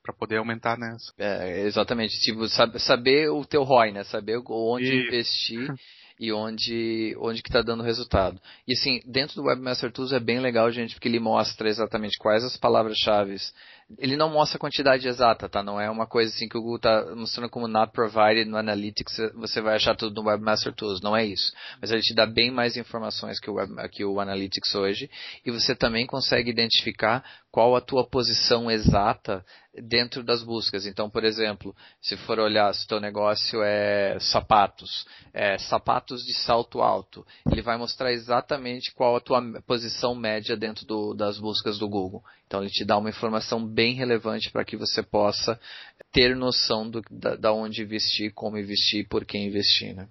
para 0.02 0.14
poder 0.14 0.38
aumentar, 0.38 0.78
né? 0.78 0.96
É, 1.18 1.62
exatamente, 1.62 2.20
tipo, 2.22 2.48
saber 2.80 3.30
o 3.30 3.46
teu 3.46 3.64
ROI, 3.64 3.92
né? 3.92 4.04
Saber 4.04 4.42
onde 4.48 4.86
e... 4.86 5.06
investir 5.06 5.68
e 6.20 6.34
onde 6.34 7.16
onde 7.20 7.42
que 7.42 7.50
está 7.50 7.62
dando 7.62 7.84
resultado. 7.84 8.40
E 8.68 8.74
assim, 8.74 9.00
dentro 9.06 9.36
do 9.36 9.44
Webmaster 9.44 9.92
Tools 9.92 10.12
é 10.12 10.20
bem 10.20 10.40
legal, 10.40 10.72
gente, 10.72 10.96
porque 10.96 11.08
ele 11.08 11.20
mostra 11.20 11.70
exatamente 11.70 12.18
quais 12.18 12.44
as 12.44 12.58
palavras-chave 12.58 13.36
ele 13.98 14.16
não 14.16 14.30
mostra 14.30 14.58
a 14.58 14.60
quantidade 14.60 15.08
exata, 15.08 15.50
tá? 15.50 15.64
Não 15.64 15.82
é 15.82 15.90
uma 15.90 16.06
coisa 16.06 16.32
assim 16.34 16.48
que 16.48 16.58
o 16.58 16.62
Google 16.62 16.78
está 16.78 17.16
mostrando 17.16 17.50
como 17.50 17.68
not 17.68 17.92
provided 17.92 18.46
no 18.46 18.58
Analytics, 18.58 19.32
você 19.36 19.62
vai 19.62 19.76
achar 19.76 19.96
tudo 19.96 20.22
no 20.22 20.30
Webmaster 20.30 20.74
Tools, 20.74 21.02
não 21.02 21.18
é 21.18 21.26
isso. 21.26 21.52
Mas 21.82 21.92
ele 21.92 22.02
te 22.02 22.14
dá 22.14 22.26
bem 22.26 22.52
mais 22.52 22.78
informações 22.78 23.40
que 23.40 23.50
o, 23.50 23.56
Web, 23.56 23.90
que 23.90 24.06
o 24.06 24.20
Analytics 24.20 24.76
hoje, 24.76 25.10
e 25.44 25.52
você 25.52 25.76
também 25.76 26.06
consegue 26.06 26.52
identificar 26.52 27.24
qual 27.52 27.76
a 27.76 27.82
tua 27.82 28.08
posição 28.08 28.70
exata 28.70 29.44
dentro 29.74 30.24
das 30.24 30.44
buscas. 30.44 30.86
Então, 30.86 31.10
por 31.10 31.24
exemplo, 31.24 31.76
se 32.02 32.16
for 32.18 32.40
olhar 32.40 32.74
se 32.74 32.86
o 32.86 32.88
teu 32.88 33.00
negócio 33.00 33.62
é 33.64 34.18
sapatos, 34.20 35.06
é 35.34 35.58
sapatos 35.58 36.22
de 36.24 36.34
salto 36.34 36.82
alto, 36.82 37.26
ele 37.52 37.62
vai 37.62 37.78
mostrar 37.78 38.12
exatamente 38.12 38.94
qual 38.94 39.16
a 39.16 39.22
tua 39.22 39.42
posição 39.66 40.14
média 40.14 40.56
dentro 40.56 40.86
do, 40.86 41.14
das 41.14 41.40
buscas 41.40 41.80
do 41.80 41.90
Google. 41.90 42.24
Então, 42.46 42.62
ele 42.62 42.72
te 42.72 42.86
dá 42.86 42.98
uma 42.98 43.10
informação 43.10 43.66
bem 43.66 43.94
relevante 43.94 44.52
para 44.52 44.66
que 44.66 44.78
você 44.78 45.02
possa 45.02 45.60
ter 46.12 46.36
noção 46.36 46.90
do, 46.90 47.02
da, 47.10 47.36
da 47.36 47.54
onde 47.54 47.82
investir, 47.82 48.34
como 48.34 48.58
investir, 48.58 49.08
por 49.08 49.26
quem 49.26 49.48
investir, 49.48 49.96
né? 49.96 50.08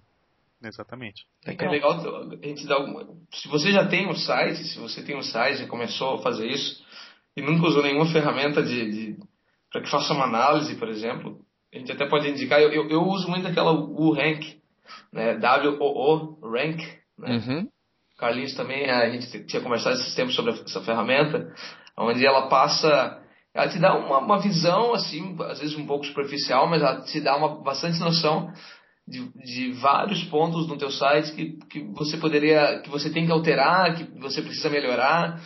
Exatamente. 0.61 1.25
É, 1.45 1.53
é 1.53 1.69
legal 1.69 1.93
a 1.93 2.45
gente 2.45 2.67
dar 2.67 2.75
alguma... 2.75 3.07
Se 3.33 3.47
você 3.47 3.71
já 3.71 3.87
tem 3.87 4.07
um 4.09 4.15
site, 4.15 4.65
se 4.65 4.77
você 4.77 5.01
tem 5.01 5.15
um 5.15 5.23
site 5.23 5.63
e 5.63 5.67
começou 5.67 6.15
a 6.15 6.21
fazer 6.21 6.47
isso, 6.47 6.83
e 7.39 7.41
nunca 7.41 7.67
usou 7.67 7.81
nenhuma 7.81 8.11
ferramenta 8.11 8.61
de, 8.61 8.91
de 8.91 9.17
para 9.71 9.81
que 9.81 9.89
faça 9.89 10.13
uma 10.13 10.25
análise, 10.25 10.75
por 10.75 10.89
exemplo, 10.89 11.39
a 11.73 11.77
gente 11.77 11.91
até 11.91 12.05
pode 12.05 12.27
indicar, 12.27 12.59
eu, 12.59 12.71
eu, 12.71 12.89
eu 12.89 13.01
uso 13.03 13.29
muito 13.29 13.47
aquela 13.47 13.71
WooRank, 13.71 14.59
né, 15.13 15.35
W-O-O, 15.37 16.39
Rank, 16.49 16.81
né? 17.17 17.37
Uhum. 17.37 17.67
Carlinhos 18.17 18.53
também, 18.55 18.89
a 18.89 19.09
gente 19.09 19.45
tinha 19.45 19.61
conversado 19.61 19.95
esses 19.95 20.13
tempos 20.13 20.35
sobre 20.35 20.51
essa 20.51 20.81
ferramenta, 20.81 21.53
onde 21.97 22.25
ela 22.25 22.49
passa, 22.49 23.21
ela 23.53 23.69
te 23.69 23.79
dá 23.79 23.95
uma, 23.95 24.17
uma 24.17 24.39
visão, 24.39 24.93
assim, 24.93 25.37
às 25.41 25.59
vezes 25.59 25.77
um 25.77 25.85
pouco 25.85 26.05
superficial, 26.05 26.67
mas 26.67 26.81
ela 26.81 27.01
te 27.01 27.21
dá 27.21 27.37
uma 27.37 27.61
bastante 27.63 27.97
noção 27.99 28.51
de, 29.07 29.31
de 29.35 29.71
vários 29.73 30.23
pontos 30.25 30.67
no 30.67 30.77
teu 30.77 30.91
site 30.91 31.31
que, 31.31 31.57
que 31.69 31.79
você 31.93 32.17
poderia, 32.17 32.81
que 32.81 32.89
você 32.89 33.09
tem 33.09 33.25
que 33.25 33.31
alterar, 33.31 33.95
que 33.95 34.03
você 34.19 34.41
precisa 34.41 34.69
melhorar, 34.69 35.41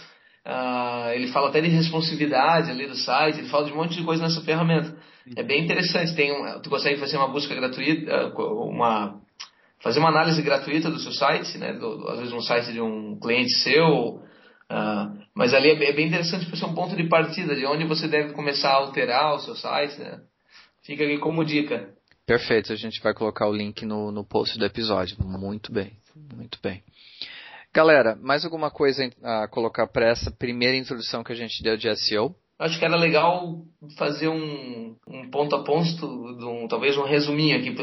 Uh, 0.46 1.12
ele 1.14 1.28
fala 1.28 1.50
até 1.50 1.62
de 1.62 1.70
responsividade 1.70 2.70
ali 2.70 2.86
do 2.86 2.96
site, 2.96 3.40
ele 3.40 3.48
fala 3.48 3.66
de 3.66 3.72
um 3.72 3.78
monte 3.78 3.96
de 3.96 4.04
coisa 4.04 4.24
nessa 4.24 4.42
ferramenta. 4.42 4.90
Uhum. 5.26 5.34
É 5.38 5.44
bem 5.44 5.64
interessante. 5.64 6.14
Tem 6.16 6.32
um, 6.32 6.60
tu 6.62 6.70
consegue 6.70 7.00
fazer 7.00 7.18
uma 7.18 7.30
busca 7.30 7.56
gratuita, 7.56 8.34
uma 8.38 9.22
fazer 9.80 10.00
uma 10.00 10.10
análise 10.10 10.42
gratuita 10.42 10.90
do 10.90 11.00
seu 11.00 11.12
site, 11.12 11.58
né? 11.58 11.74
Do, 11.74 11.98
do, 11.98 12.10
às 12.10 12.20
vezes 12.20 12.34
um 12.34 12.42
site 12.42 12.74
de 12.74 12.82
um 12.82 13.18
cliente 13.20 13.54
seu. 13.60 14.22
Uh, 14.72 15.24
mas 15.36 15.54
ali 15.54 15.70
é, 15.70 15.90
é 15.90 15.94
bem 15.94 16.08
interessante 16.08 16.46
para 16.46 16.58
ser 16.58 16.66
um 16.66 16.74
ponto 16.74 16.96
de 16.96 17.08
partida 17.08 17.56
de 17.56 17.66
onde 17.66 17.86
você 17.86 18.08
deve 18.08 18.34
começar 18.34 18.70
a 18.70 18.78
alterar 18.78 19.36
o 19.36 19.40
seu 19.40 19.56
site, 19.56 20.00
né? 20.00 20.20
Fica 20.84 21.04
aqui 21.04 21.18
como 21.20 21.46
dica. 21.46 21.90
Perfeito, 22.26 22.72
a 22.72 22.76
gente 22.76 23.02
vai 23.02 23.14
colocar 23.14 23.48
o 23.48 23.54
link 23.54 23.86
no, 23.86 24.12
no 24.12 24.26
post 24.26 24.58
do 24.58 24.66
episódio. 24.66 25.18
Muito 25.20 25.72
bem, 25.72 25.94
muito 26.16 26.58
bem. 26.62 26.82
Galera, 27.76 28.16
mais 28.22 28.46
alguma 28.46 28.70
coisa 28.70 29.10
a 29.24 29.48
colocar 29.48 29.88
para 29.88 30.08
essa 30.08 30.30
primeira 30.30 30.78
introdução 30.78 31.24
que 31.24 31.32
a 31.32 31.36
gente 31.36 31.64
deu 31.64 31.76
de 31.76 31.94
SEO? 31.96 32.36
Acho 32.60 32.78
que 32.78 32.86
era 32.86 32.96
legal 32.96 33.64
fazer 33.98 34.28
um, 34.28 34.96
um 35.08 35.30
ponto 35.32 35.56
a 35.56 35.64
ponto, 35.64 36.06
um, 36.06 36.68
talvez 36.68 36.96
um 36.96 37.04
resuminho 37.04 37.58
aqui, 37.58 37.76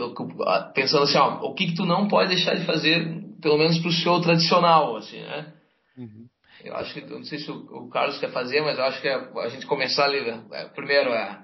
pensando 0.74 1.03
assim, 1.03 1.18
ó, 1.18 1.40
o 1.42 1.55
que, 1.55 1.66
que 1.66 1.74
tu 1.74 1.85
não 1.85 2.07
pode 2.07 2.29
deixar 2.29 2.55
de 2.55 2.64
fazer, 2.64 3.05
pelo 3.42 3.59
menos 3.59 3.81
para 3.81 3.88
o 3.88 3.92
SEO 3.92 4.20
tradicional, 4.20 4.96
assim, 4.96 5.20
né? 5.20 5.53
Uhum. 5.98 6.26
Eu 6.64 6.76
acho 6.76 6.94
que, 6.94 7.00
não 7.00 7.24
sei 7.24 7.40
se 7.40 7.50
o, 7.50 7.57
o, 7.57 7.90
Carlos 7.90 8.18
quer 8.18 8.31
fazer, 8.31 8.61
mas 8.61 8.79
eu 8.79 8.85
acho 8.85 9.00
que 9.03 9.09
é 9.09 9.14
a 9.14 9.48
gente 9.48 9.66
começar 9.66 10.05
ali, 10.05 10.18
é, 10.53 10.64
primeiro 10.66 11.11
é 11.11 11.37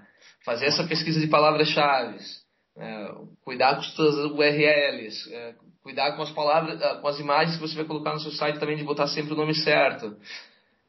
fazer 0.44 0.66
essa 0.66 0.84
pesquisa 0.84 1.18
de 1.18 1.26
palavras-chave, 1.26 2.18
é, 2.76 3.14
cuidar 3.44 3.74
com 3.74 3.80
as 3.80 3.90
suas 3.92 4.14
URLs, 4.30 5.32
é, 5.32 5.54
Cuidar 5.86 6.16
com 6.16 6.22
as 6.22 6.32
palavras, 6.32 6.82
ah, 6.82 6.96
com 6.96 7.06
as 7.06 7.20
imagens 7.20 7.54
que 7.54 7.62
você 7.62 7.76
vai 7.76 7.84
colocar 7.84 8.12
no 8.12 8.18
seu 8.18 8.32
site 8.32 8.58
também 8.58 8.76
de 8.76 8.82
botar 8.82 9.06
sempre 9.06 9.34
o 9.34 9.36
nome 9.36 9.54
certo. 9.54 10.16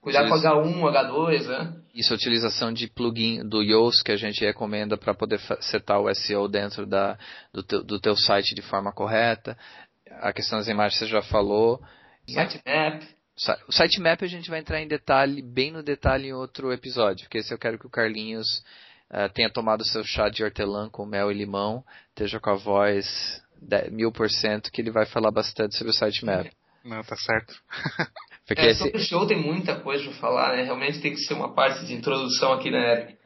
Cuidar 0.02 0.24
Utiliza... 0.24 0.50
com 0.50 0.60
H1, 0.60 0.92
H2, 0.92 1.48
né? 1.48 1.74
Isso, 1.94 2.14
a 2.14 2.16
utilização 2.16 2.74
de 2.74 2.88
plugin 2.88 3.48
do 3.48 3.62
Yoast 3.62 4.04
que 4.04 4.12
a 4.12 4.16
gente 4.16 4.44
recomenda 4.44 4.98
para 4.98 5.14
poder 5.14 5.40
setar 5.62 6.02
o 6.02 6.12
SEO 6.16 6.48
dentro 6.48 6.88
da, 6.88 7.16
do, 7.54 7.62
teu, 7.62 7.84
do 7.84 8.00
teu 8.00 8.16
site 8.16 8.56
de 8.56 8.64
forma 8.64 8.92
correta. 8.92 9.56
A 10.20 10.34
questão 10.34 10.58
das 10.58 10.68
imagens 10.68 10.98
você 10.98 11.06
já 11.06 11.22
falou. 11.22 11.80
Sitemap. 12.28 13.04
O 13.68 13.72
sitemap 13.72 14.24
a 14.24 14.28
gente 14.28 14.50
vai 14.50 14.62
entrar 14.62 14.82
em 14.82 14.88
detalhe, 14.88 15.44
bem 15.44 15.70
no 15.70 15.84
detalhe 15.84 16.30
em 16.30 16.34
outro 16.34 16.74
episódio, 16.74 17.26
porque 17.26 17.38
esse 17.38 17.54
eu 17.54 17.60
quero 17.60 17.78
que 17.78 17.86
o 17.86 17.92
Carlinhos 17.92 18.64
uh, 19.12 19.30
tenha 19.34 19.52
tomado 19.52 19.84
seu 19.86 20.04
chá 20.04 20.30
de 20.30 20.44
hortelã 20.44 20.90
com 20.90 21.06
mel 21.06 21.32
e 21.32 21.34
limão, 21.34 21.84
esteja 22.10 22.40
com 22.40 22.50
a 22.50 22.56
voz 22.56 23.42
mil 23.92 24.12
por 24.12 24.30
cento 24.30 24.72
que 24.72 24.82
ele 24.82 24.92
vai 24.92 25.06
falar 25.06 25.32
bastante 25.32 25.76
sobre 25.76 25.92
o 25.92 25.94
sitemap. 25.94 26.50
Não, 26.84 27.04
tá 27.04 27.16
certo. 27.16 27.54
Porque 28.48 28.62
é, 28.62 28.70
esse... 28.70 28.80
sobre 28.80 28.98
o 28.98 29.02
show 29.02 29.28
tem 29.28 29.38
muita 29.38 29.76
coisa 29.80 30.04
para 30.06 30.14
falar, 30.14 30.56
né? 30.56 30.64
Realmente 30.64 31.02
tem 31.02 31.12
que 31.12 31.20
ser 31.20 31.34
uma 31.34 31.54
parte 31.54 31.86
de 31.86 31.94
introdução 31.94 32.54
aqui 32.54 32.72
na 32.72 32.80
Eric. 32.80 33.18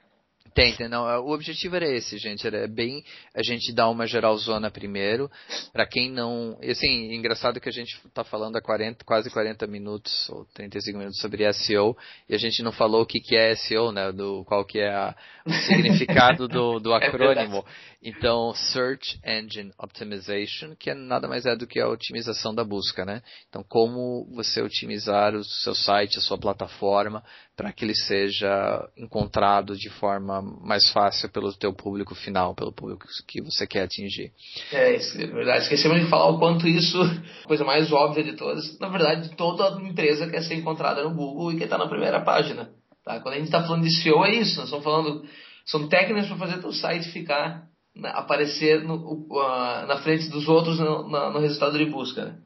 Tem, 0.53 0.75
tem, 0.75 0.89
não. 0.89 1.03
O 1.23 1.31
objetivo 1.31 1.75
era 1.77 1.87
esse, 1.87 2.17
gente. 2.17 2.45
Era 2.45 2.67
bem 2.67 3.03
a 3.33 3.41
gente 3.41 3.71
dar 3.73 3.89
uma 3.89 4.05
geralzona 4.05 4.69
primeiro. 4.69 5.31
para 5.71 5.85
quem 5.85 6.11
não. 6.11 6.57
Assim, 6.61 7.13
engraçado 7.13 7.59
que 7.59 7.69
a 7.69 7.71
gente 7.71 7.97
tá 8.13 8.23
falando 8.23 8.57
há 8.57 8.61
40, 8.61 9.05
quase 9.05 9.29
40 9.29 9.65
minutos, 9.67 10.29
ou 10.29 10.45
35 10.53 10.97
minutos 10.97 11.19
sobre 11.19 11.51
SEO, 11.53 11.95
e 12.27 12.35
a 12.35 12.37
gente 12.37 12.61
não 12.61 12.71
falou 12.71 13.03
o 13.03 13.05
que, 13.05 13.19
que 13.19 13.35
é 13.35 13.55
SEO, 13.55 13.91
né? 13.91 14.11
Do, 14.11 14.43
qual 14.45 14.65
que 14.65 14.79
é 14.79 14.89
a, 14.89 15.15
o 15.45 15.51
significado 15.51 16.47
do, 16.47 16.79
do 16.79 16.91
é 16.93 16.97
acrônimo. 16.97 17.65
Então, 18.03 18.51
Search 18.55 19.19
Engine 19.23 19.71
Optimization, 19.77 20.75
que 20.75 20.89
é 20.89 20.95
nada 20.95 21.27
mais 21.27 21.45
é 21.45 21.55
do 21.55 21.67
que 21.67 21.79
a 21.79 21.87
otimização 21.87 22.53
da 22.53 22.63
busca, 22.63 23.05
né? 23.05 23.21
Então, 23.47 23.63
como 23.67 24.27
você 24.33 24.59
otimizar 24.59 25.35
o 25.35 25.43
seu 25.43 25.75
site, 25.75 26.17
a 26.17 26.21
sua 26.21 26.37
plataforma, 26.37 27.23
para 27.55 27.71
que 27.71 27.85
ele 27.85 27.93
seja 27.93 28.89
encontrado 28.97 29.75
de 29.75 29.89
forma 29.89 30.41
mais 30.41 30.89
fácil 30.89 31.29
pelo 31.29 31.53
teu 31.53 31.71
público 31.73 32.15
final, 32.15 32.55
pelo 32.55 32.73
público 32.73 33.05
que 33.27 33.39
você 33.39 33.67
quer 33.67 33.83
atingir. 33.83 34.31
É, 34.71 34.95
é 34.95 35.27
verdade. 35.27 35.63
Esquecemos 35.63 35.99
de 35.99 36.09
falar 36.09 36.29
o 36.31 36.39
quanto 36.39 36.67
isso, 36.67 36.99
a 37.43 37.47
coisa 37.47 37.63
mais 37.63 37.91
óbvia 37.91 38.23
de 38.23 38.35
todas, 38.35 38.79
na 38.79 38.89
verdade, 38.89 39.29
toda 39.35 39.79
empresa 39.79 40.27
quer 40.27 40.41
ser 40.41 40.55
encontrada 40.55 41.03
no 41.03 41.13
Google 41.13 41.51
e 41.51 41.57
quer 41.57 41.65
estar 41.65 41.77
na 41.77 41.87
primeira 41.87 42.19
página. 42.21 42.71
Tá? 43.05 43.19
Quando 43.19 43.35
a 43.35 43.37
gente 43.37 43.45
está 43.45 43.61
falando 43.61 43.83
de 43.83 44.01
SEO, 44.01 44.25
é 44.25 44.33
isso. 44.33 44.55
Nós 44.57 44.65
estamos 44.65 44.83
falando, 44.83 45.23
são 45.65 45.87
técnicas 45.87 46.27
para 46.27 46.37
fazer 46.37 46.61
teu 46.61 46.71
site 46.71 47.11
ficar 47.11 47.69
aparecer 48.06 48.84
no, 48.84 48.95
uh, 48.95 49.86
na 49.88 50.01
frente 50.01 50.30
dos 50.30 50.47
outros 50.47 50.80
no, 50.80 51.08
no, 51.08 51.39
resultado 51.39 51.77
de 51.77 51.86
busca. 51.86 52.25
Né? 52.25 52.38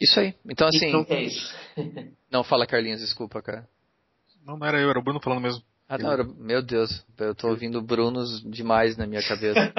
Isso 0.00 0.20
aí. 0.20 0.34
Então 0.48 0.68
assim. 0.68 0.88
Então 0.88 1.06
é 1.08 1.22
isso. 1.22 1.54
não 2.30 2.44
fala 2.44 2.66
Carlinhos, 2.66 3.00
desculpa, 3.00 3.40
cara. 3.42 3.68
Não, 4.44 4.58
não 4.58 4.66
era 4.66 4.80
eu, 4.80 4.90
era 4.90 4.98
o 4.98 5.02
Bruno 5.02 5.20
falando 5.22 5.40
mesmo. 5.40 5.62
Ah, 5.92 5.98
não, 5.98 6.10
era, 6.10 6.24
meu 6.24 6.62
Deus, 6.62 7.04
eu 7.18 7.34
tô 7.34 7.48
ouvindo 7.48 7.82
Brunos 7.82 8.42
demais 8.50 8.96
na 8.96 9.06
minha 9.06 9.22
cabeça. 9.22 9.70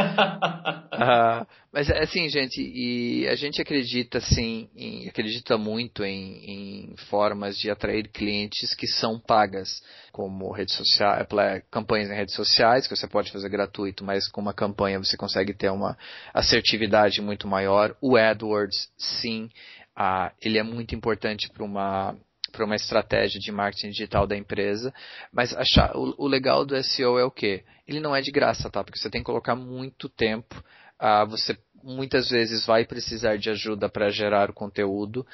ah, 0.93 1.43
mas 1.71 1.89
assim, 1.89 2.30
gente, 2.30 2.62
e 2.62 3.28
a 3.28 3.34
gente 3.34 3.60
acredita 3.60 4.19
assim, 4.19 4.69
em, 4.76 5.10
acredita 5.10 5.58
muito 5.58 6.04
em, 6.04 6.91
em, 6.91 6.95
formas 7.10 7.58
de 7.58 7.71
atrair 7.71 8.08
clientes 8.10 8.76
que 8.76 8.86
são 8.86 9.19
pagas, 9.19 9.82
como 10.12 10.52
redes 10.52 10.76
sociais, 10.76 11.26
é, 11.39 11.63
campanhas 11.71 12.12
em 12.12 12.15
redes 12.15 12.36
sociais, 12.36 12.86
que 12.86 12.95
você 12.95 13.08
pode 13.08 13.32
fazer 13.32 13.49
gratuito, 13.49 14.04
mas 14.04 14.28
com 14.28 14.39
uma 14.39 14.54
campanha 14.54 14.99
você 14.99 15.17
consegue 15.17 15.52
ter 15.52 15.71
uma 15.71 15.97
assertividade 16.32 17.23
muito 17.23 17.47
maior. 17.47 17.98
O 18.00 18.17
AdWords, 18.17 18.87
sim, 18.96 19.50
ah, 19.96 20.31
ele 20.40 20.60
é 20.60 20.63
muito 20.63 20.94
importante 20.94 21.50
para 21.50 21.63
uma 21.63 22.15
para 22.54 22.63
uma 22.63 22.75
estratégia 22.75 23.39
de 23.39 23.51
marketing 23.51 23.89
digital 23.89 24.27
da 24.27 24.37
empresa. 24.37 24.93
Mas 25.33 25.54
achar, 25.54 25.91
o, 25.97 26.13
o, 26.17 26.27
legal 26.27 26.63
do 26.63 26.81
SEO 26.83 27.17
é 27.17 27.25
o 27.25 27.31
quê? 27.31 27.63
Ele 27.87 27.99
não 27.99 28.15
é 28.15 28.21
de 28.21 28.31
graça, 28.31 28.69
tá? 28.69 28.83
Porque 28.83 28.99
você 28.99 29.10
tem 29.10 29.21
que 29.21 29.25
colocar 29.25 29.56
muito 29.56 30.08
tempo. 30.08 30.63
Ah, 30.97 31.25
você 31.25 31.58
muitas 31.83 32.29
vezes 32.29 32.65
vai 32.65 32.85
precisar 32.85 33.37
de 33.37 33.49
ajuda 33.49 33.89
para 33.89 34.10
gerar 34.10 34.49
o 34.49 34.54
conteúdo. 34.54 35.25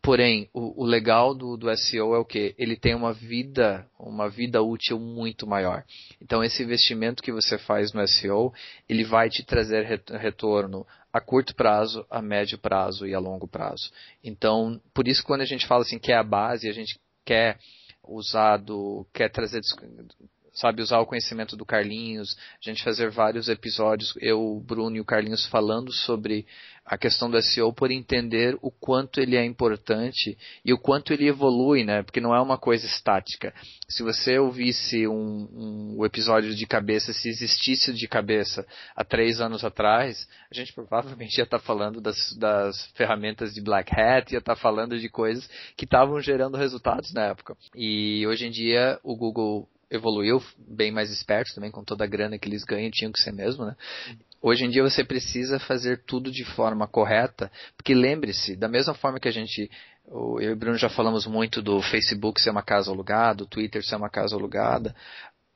Porém, 0.00 0.48
o, 0.54 0.84
o 0.84 0.86
legal 0.86 1.34
do, 1.34 1.56
do, 1.56 1.74
SEO 1.76 2.14
é 2.14 2.18
o 2.18 2.24
que? 2.24 2.54
Ele 2.56 2.76
tem 2.76 2.94
uma 2.94 3.12
vida, 3.12 3.84
uma 3.98 4.28
vida 4.28 4.62
útil 4.62 5.00
muito 5.00 5.48
maior. 5.48 5.82
Então, 6.22 6.44
esse 6.44 6.62
investimento 6.62 7.22
que 7.22 7.32
você 7.32 7.58
faz 7.58 7.92
no 7.92 8.06
SEO, 8.06 8.52
ele 8.88 9.02
vai 9.02 9.28
te 9.28 9.44
trazer 9.44 9.84
retorno 10.20 10.86
a 11.16 11.20
curto 11.20 11.54
prazo, 11.54 12.04
a 12.10 12.20
médio 12.20 12.58
prazo 12.58 13.06
e 13.06 13.14
a 13.14 13.18
longo 13.18 13.48
prazo. 13.48 13.90
Então, 14.22 14.78
por 14.92 15.08
isso 15.08 15.24
quando 15.24 15.40
a 15.40 15.46
gente 15.46 15.66
fala 15.66 15.82
assim 15.82 15.98
que 15.98 16.12
é 16.12 16.16
a 16.16 16.22
base, 16.22 16.68
a 16.68 16.72
gente 16.72 17.00
quer 17.24 17.58
usar 18.06 18.58
do, 18.58 19.06
quer 19.14 19.30
trazer 19.30 19.60
sabe, 20.52 20.82
usar 20.82 21.00
o 21.00 21.06
conhecimento 21.06 21.56
do 21.56 21.66
Carlinhos, 21.66 22.36
a 22.64 22.68
gente 22.70 22.82
fazer 22.82 23.10
vários 23.10 23.48
episódios, 23.48 24.14
eu, 24.20 24.40
o 24.40 24.60
Bruno 24.60 24.96
e 24.96 25.00
o 25.00 25.04
Carlinhos 25.04 25.46
falando 25.46 25.92
sobre 25.92 26.46
a 26.86 26.96
questão 26.96 27.28
do 27.28 27.42
SEO 27.42 27.72
por 27.72 27.90
entender 27.90 28.56
o 28.62 28.70
quanto 28.70 29.20
ele 29.20 29.36
é 29.36 29.44
importante 29.44 30.38
e 30.64 30.72
o 30.72 30.78
quanto 30.78 31.12
ele 31.12 31.26
evolui, 31.26 31.84
né? 31.84 32.04
Porque 32.04 32.20
não 32.20 32.32
é 32.32 32.40
uma 32.40 32.56
coisa 32.56 32.86
estática. 32.86 33.52
Se 33.88 34.04
você 34.04 34.38
ouvisse 34.38 35.06
um, 35.08 35.96
um 35.98 36.04
episódio 36.04 36.54
de 36.54 36.64
cabeça, 36.64 37.12
se 37.12 37.28
existisse 37.28 37.92
de 37.92 38.06
cabeça 38.06 38.64
há 38.94 39.02
três 39.02 39.40
anos 39.40 39.64
atrás, 39.64 40.28
a 40.48 40.54
gente 40.54 40.72
provavelmente 40.72 41.36
ia 41.38 41.44
estar 41.44 41.58
falando 41.58 42.00
das, 42.00 42.32
das 42.38 42.86
ferramentas 42.94 43.52
de 43.52 43.60
Black 43.60 43.92
Hat, 43.92 44.32
ia 44.32 44.38
estar 44.38 44.54
falando 44.54 44.96
de 44.98 45.08
coisas 45.08 45.48
que 45.76 45.84
estavam 45.84 46.20
gerando 46.20 46.56
resultados 46.56 47.12
na 47.12 47.24
época. 47.24 47.56
E 47.74 48.24
hoje 48.28 48.46
em 48.46 48.50
dia 48.50 49.00
o 49.02 49.16
Google 49.16 49.68
evoluiu 49.90 50.42
bem 50.58 50.90
mais 50.90 51.10
esperto 51.10 51.54
também, 51.54 51.70
com 51.70 51.84
toda 51.84 52.04
a 52.04 52.08
grana 52.08 52.38
que 52.38 52.48
eles 52.48 52.64
ganham, 52.64 52.90
tinham 52.90 53.12
que 53.12 53.20
ser 53.20 53.32
mesmo, 53.32 53.64
né? 53.64 53.76
Hoje 54.48 54.64
em 54.64 54.70
dia 54.70 54.80
você 54.80 55.02
precisa 55.02 55.58
fazer 55.58 56.04
tudo 56.06 56.30
de 56.30 56.44
forma 56.44 56.86
correta, 56.86 57.50
porque 57.76 57.92
lembre-se, 57.92 58.54
da 58.54 58.68
mesma 58.68 58.94
forma 58.94 59.18
que 59.18 59.26
a 59.26 59.32
gente, 59.32 59.68
eu 60.06 60.40
e 60.40 60.52
o 60.52 60.54
Bruno 60.54 60.78
já 60.78 60.88
falamos 60.88 61.26
muito 61.26 61.60
do 61.60 61.82
Facebook 61.82 62.40
ser 62.40 62.50
uma 62.50 62.62
casa 62.62 62.92
alugada, 62.92 63.38
do 63.38 63.46
Twitter 63.48 63.84
ser 63.84 63.96
uma 63.96 64.08
casa 64.08 64.36
alugada, 64.36 64.94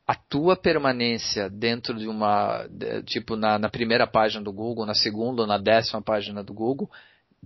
a 0.05 0.17
tua 0.17 0.57
permanência 0.57 1.49
dentro 1.49 1.97
de 1.97 2.09
uma, 2.09 2.69
tipo 3.07 3.37
na, 3.37 3.61
na 3.61 3.69
primeira 3.69 4.09
página 4.09 4.43
do 4.43 4.53
Google, 4.53 4.85
na 4.85 4.95
segunda 4.95 5.43
ou 5.43 5.47
na 5.47 5.57
décima 5.57 6.03
página 6.03 6.43
do 6.43 6.53
Google, 6.53 6.91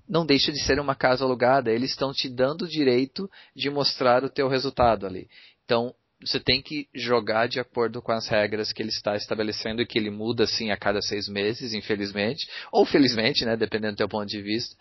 não 0.08 0.24
deixa 0.24 0.50
de 0.50 0.64
ser 0.64 0.80
uma 0.80 0.94
casa 0.94 1.26
alugada. 1.26 1.70
Eles 1.70 1.90
estão 1.90 2.10
te 2.10 2.26
dando 2.26 2.62
o 2.62 2.68
direito 2.68 3.30
de 3.54 3.68
mostrar 3.68 4.24
o 4.24 4.30
teu 4.30 4.48
resultado 4.48 5.06
ali. 5.06 5.28
Então, 5.66 5.94
você 6.24 6.40
tem 6.40 6.62
que 6.62 6.88
jogar 6.94 7.46
de 7.46 7.60
acordo 7.60 8.00
com 8.00 8.12
as 8.12 8.26
regras 8.28 8.72
que 8.72 8.82
ele 8.82 8.88
está 8.88 9.16
estabelecendo 9.16 9.82
e 9.82 9.86
que 9.86 9.98
ele 9.98 10.10
muda 10.10 10.44
assim 10.44 10.70
a 10.70 10.76
cada 10.76 11.00
seis 11.02 11.28
meses, 11.28 11.74
infelizmente, 11.74 12.48
ou 12.72 12.84
felizmente, 12.86 13.44
né, 13.44 13.56
dependendo 13.56 13.94
do 13.94 13.98
teu 13.98 14.08
ponto 14.08 14.26
de 14.26 14.40
vista. 14.40 14.76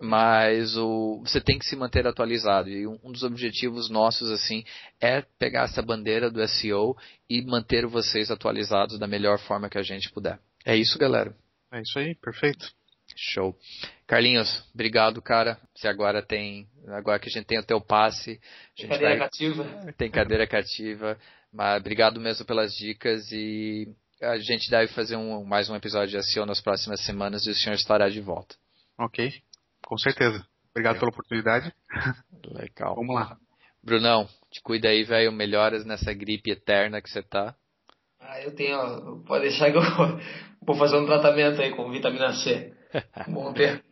Mas 0.00 0.76
o, 0.76 1.20
você 1.24 1.40
tem 1.40 1.58
que 1.58 1.66
se 1.66 1.76
manter 1.76 2.06
atualizado 2.06 2.68
e 2.68 2.86
um, 2.86 2.98
um 3.02 3.12
dos 3.12 3.22
objetivos 3.22 3.90
nossos 3.90 4.30
assim 4.30 4.64
é 5.00 5.22
pegar 5.38 5.64
essa 5.64 5.82
bandeira 5.82 6.30
do 6.30 6.46
SEO 6.46 6.96
e 7.28 7.42
manter 7.42 7.86
vocês 7.86 8.30
atualizados 8.30 8.98
da 8.98 9.06
melhor 9.06 9.38
forma 9.38 9.68
que 9.68 9.78
a 9.78 9.82
gente 9.82 10.10
puder. 10.10 10.38
É 10.64 10.76
isso, 10.76 10.98
galera. 10.98 11.34
É 11.72 11.80
isso 11.80 11.98
aí, 11.98 12.14
perfeito. 12.14 12.77
Show. 13.20 13.52
Carlinhos, 14.06 14.64
obrigado, 14.72 15.20
cara. 15.20 15.58
Você 15.74 15.88
agora 15.88 16.22
tem, 16.22 16.68
agora 16.86 17.18
que 17.18 17.28
a 17.28 17.32
gente 17.32 17.46
tem 17.46 17.58
o 17.58 17.66
teu 17.66 17.80
passe, 17.80 18.40
tem 18.76 18.88
cadeira 18.88 19.18
vai, 19.18 19.18
cativa. 19.18 19.64
Tem 19.98 20.10
cadeira 20.10 20.46
cativa. 20.46 21.18
Mas 21.52 21.80
obrigado 21.80 22.20
mesmo 22.20 22.46
pelas 22.46 22.72
dicas 22.72 23.32
e 23.32 23.88
a 24.22 24.38
gente 24.38 24.70
deve 24.70 24.92
fazer 24.92 25.16
um, 25.16 25.44
mais 25.44 25.68
um 25.68 25.74
episódio 25.74 26.16
de 26.16 26.32
SEO 26.32 26.46
nas 26.46 26.60
próximas 26.60 27.04
semanas 27.04 27.44
e 27.44 27.50
o 27.50 27.54
senhor 27.54 27.74
estará 27.74 28.08
de 28.08 28.20
volta. 28.20 28.54
Ok, 28.96 29.32
com 29.84 29.98
certeza. 29.98 30.46
Obrigado 30.70 30.94
Legal. 30.94 31.00
pela 31.00 31.10
oportunidade. 31.10 31.72
Legal. 32.54 32.94
Vamos 32.94 33.16
lá. 33.16 33.36
Brunão, 33.82 34.28
te 34.48 34.62
cuida 34.62 34.90
aí, 34.90 35.02
velho. 35.02 35.32
Melhoras 35.32 35.84
nessa 35.84 36.12
gripe 36.12 36.52
eterna 36.52 37.02
que 37.02 37.10
você 37.10 37.22
tá. 37.22 37.56
Ah, 38.20 38.40
eu 38.42 38.54
tenho. 38.54 39.24
Pode 39.26 39.48
deixar 39.48 39.72
que 39.72 39.76
eu 39.76 39.82
vou 40.64 40.76
fazer 40.76 40.96
um 40.96 41.06
tratamento 41.06 41.60
aí 41.60 41.74
com 41.74 41.90
vitamina 41.90 42.32
C. 42.34 42.77
Bom 43.28 43.52
ter. 43.52 43.82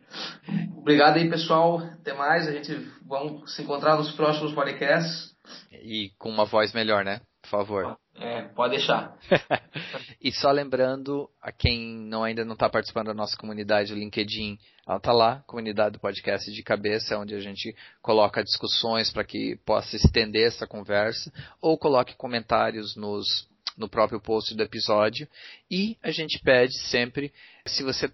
Obrigado 0.77 1.17
aí, 1.17 1.29
pessoal. 1.29 1.79
Até 1.79 2.13
mais. 2.13 2.47
A 2.47 2.51
gente 2.51 2.73
vamos 3.05 3.53
se 3.55 3.61
encontrar 3.61 3.97
nos 3.97 4.11
próximos 4.11 4.53
podcasts. 4.53 5.35
E 5.71 6.11
com 6.17 6.29
uma 6.29 6.45
voz 6.45 6.73
melhor, 6.73 7.03
né? 7.03 7.21
Por 7.41 7.49
favor. 7.49 7.97
É, 8.15 8.41
pode 8.41 8.75
deixar. 8.75 9.15
e 10.19 10.31
só 10.31 10.51
lembrando 10.51 11.29
a 11.41 11.51
quem 11.51 11.95
não, 12.07 12.23
ainda 12.23 12.43
não 12.43 12.53
está 12.53 12.67
participando 12.69 13.07
da 13.07 13.13
nossa 13.13 13.37
comunidade 13.37 13.93
LinkedIn, 13.93 14.57
ela 14.87 14.97
está 14.97 15.13
lá, 15.13 15.43
comunidade 15.45 15.93
do 15.93 15.99
podcast 15.99 16.51
de 16.51 16.63
cabeça, 16.63 17.17
onde 17.17 17.35
a 17.35 17.39
gente 17.39 17.75
coloca 18.01 18.43
discussões 18.43 19.11
para 19.11 19.23
que 19.23 19.55
possa 19.65 19.95
estender 19.95 20.47
essa 20.47 20.65
conversa, 20.65 21.31
ou 21.61 21.77
coloque 21.77 22.15
comentários 22.15 22.95
nos, 22.95 23.47
no 23.77 23.87
próprio 23.87 24.19
post 24.19 24.55
do 24.55 24.63
episódio. 24.63 25.27
E 25.69 25.95
a 26.01 26.09
gente 26.09 26.39
pede 26.43 26.75
sempre, 26.89 27.31
se 27.67 27.83
você 27.83 28.11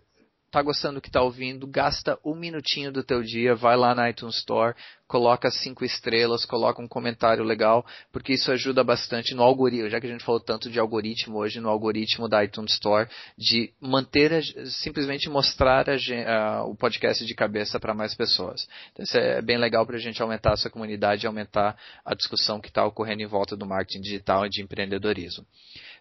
tá 0.53 0.61
gostando 0.61 0.95
do 0.95 1.01
que 1.01 1.09
tá 1.09 1.19
ouvindo, 1.19 1.65
gasta 1.65 2.19
um 2.23 2.35
minutinho 2.35 2.91
do 2.91 3.03
teu 3.03 3.23
dia, 3.23 3.55
vai 3.55 3.75
lá 3.75 3.95
na 3.95 4.07
iTunes 4.11 4.35
Store, 4.35 4.75
coloca 5.13 5.51
cinco 5.51 5.85
estrelas, 5.85 6.43
coloca 6.43 6.81
um 6.81 6.87
comentário 6.87 7.43
legal, 7.43 7.85
porque 8.11 8.33
isso 8.33 8.51
ajuda 8.51 8.83
bastante 8.83 9.35
no 9.35 9.43
algoritmo, 9.43 9.87
já 9.87 10.01
que 10.01 10.07
a 10.07 10.09
gente 10.09 10.23
falou 10.23 10.41
tanto 10.41 10.71
de 10.71 10.79
algoritmo 10.79 11.37
hoje, 11.37 11.59
no 11.59 11.69
algoritmo 11.69 12.27
da 12.27 12.43
iTunes 12.43 12.73
Store, 12.73 13.07
de 13.37 13.71
manter, 13.79 14.33
a, 14.33 14.41
simplesmente 14.65 15.29
mostrar 15.29 15.85
a, 15.87 15.93
a, 15.93 16.65
o 16.65 16.75
podcast 16.75 17.23
de 17.23 17.35
cabeça 17.35 17.79
para 17.79 17.93
mais 17.93 18.15
pessoas. 18.15 18.67
Então 18.91 19.03
isso 19.03 19.15
é 19.15 19.39
bem 19.39 19.59
legal 19.59 19.85
para 19.85 19.97
a 19.97 19.99
gente 19.99 20.19
aumentar 20.19 20.53
a 20.53 20.57
sua 20.57 20.71
comunidade 20.71 21.23
e 21.23 21.27
aumentar 21.27 21.77
a 22.03 22.15
discussão 22.15 22.59
que 22.59 22.69
está 22.69 22.83
ocorrendo 22.83 23.21
em 23.21 23.27
volta 23.27 23.55
do 23.55 23.67
marketing 23.67 24.01
digital 24.01 24.47
e 24.47 24.49
de 24.49 24.63
empreendedorismo. 24.63 25.45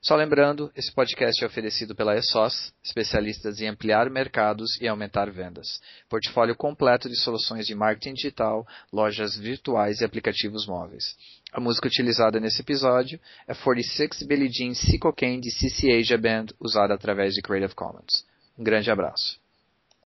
Só 0.04 0.16
lembrando, 0.16 0.68
esse 0.74 0.92
podcast 0.92 1.44
é 1.44 1.46
oferecido 1.46 1.94
pela 1.94 2.16
ESOS, 2.16 2.72
especialistas 2.82 3.60
em 3.60 3.68
ampliar 3.68 4.10
mercados 4.10 4.68
e 4.80 4.88
aumentar 4.88 5.30
vendas. 5.30 5.80
Portfólio 6.08 6.56
completo 6.56 7.08
de 7.08 7.14
soluções 7.14 7.68
de 7.68 7.74
marketing 7.76 8.14
digital, 8.14 8.66
lojas 9.02 9.36
virtuais 9.36 10.00
e 10.00 10.04
aplicativos 10.04 10.66
móveis. 10.66 11.16
A 11.52 11.60
música 11.60 11.88
utilizada 11.88 12.38
nesse 12.38 12.60
episódio 12.60 13.18
é 13.48 13.54
46 13.54 14.22
Billie 14.22 14.48
Jean 14.48 14.74
Sicko 14.74 15.12
Kane 15.12 15.40
de 15.40 15.50
CC 15.50 15.92
Asia 15.92 16.16
Band, 16.16 16.46
usada 16.60 16.94
através 16.94 17.34
de 17.34 17.42
Creative 17.42 17.74
Commons. 17.74 18.24
Um 18.56 18.62
grande 18.62 18.90
abraço. 18.90 19.41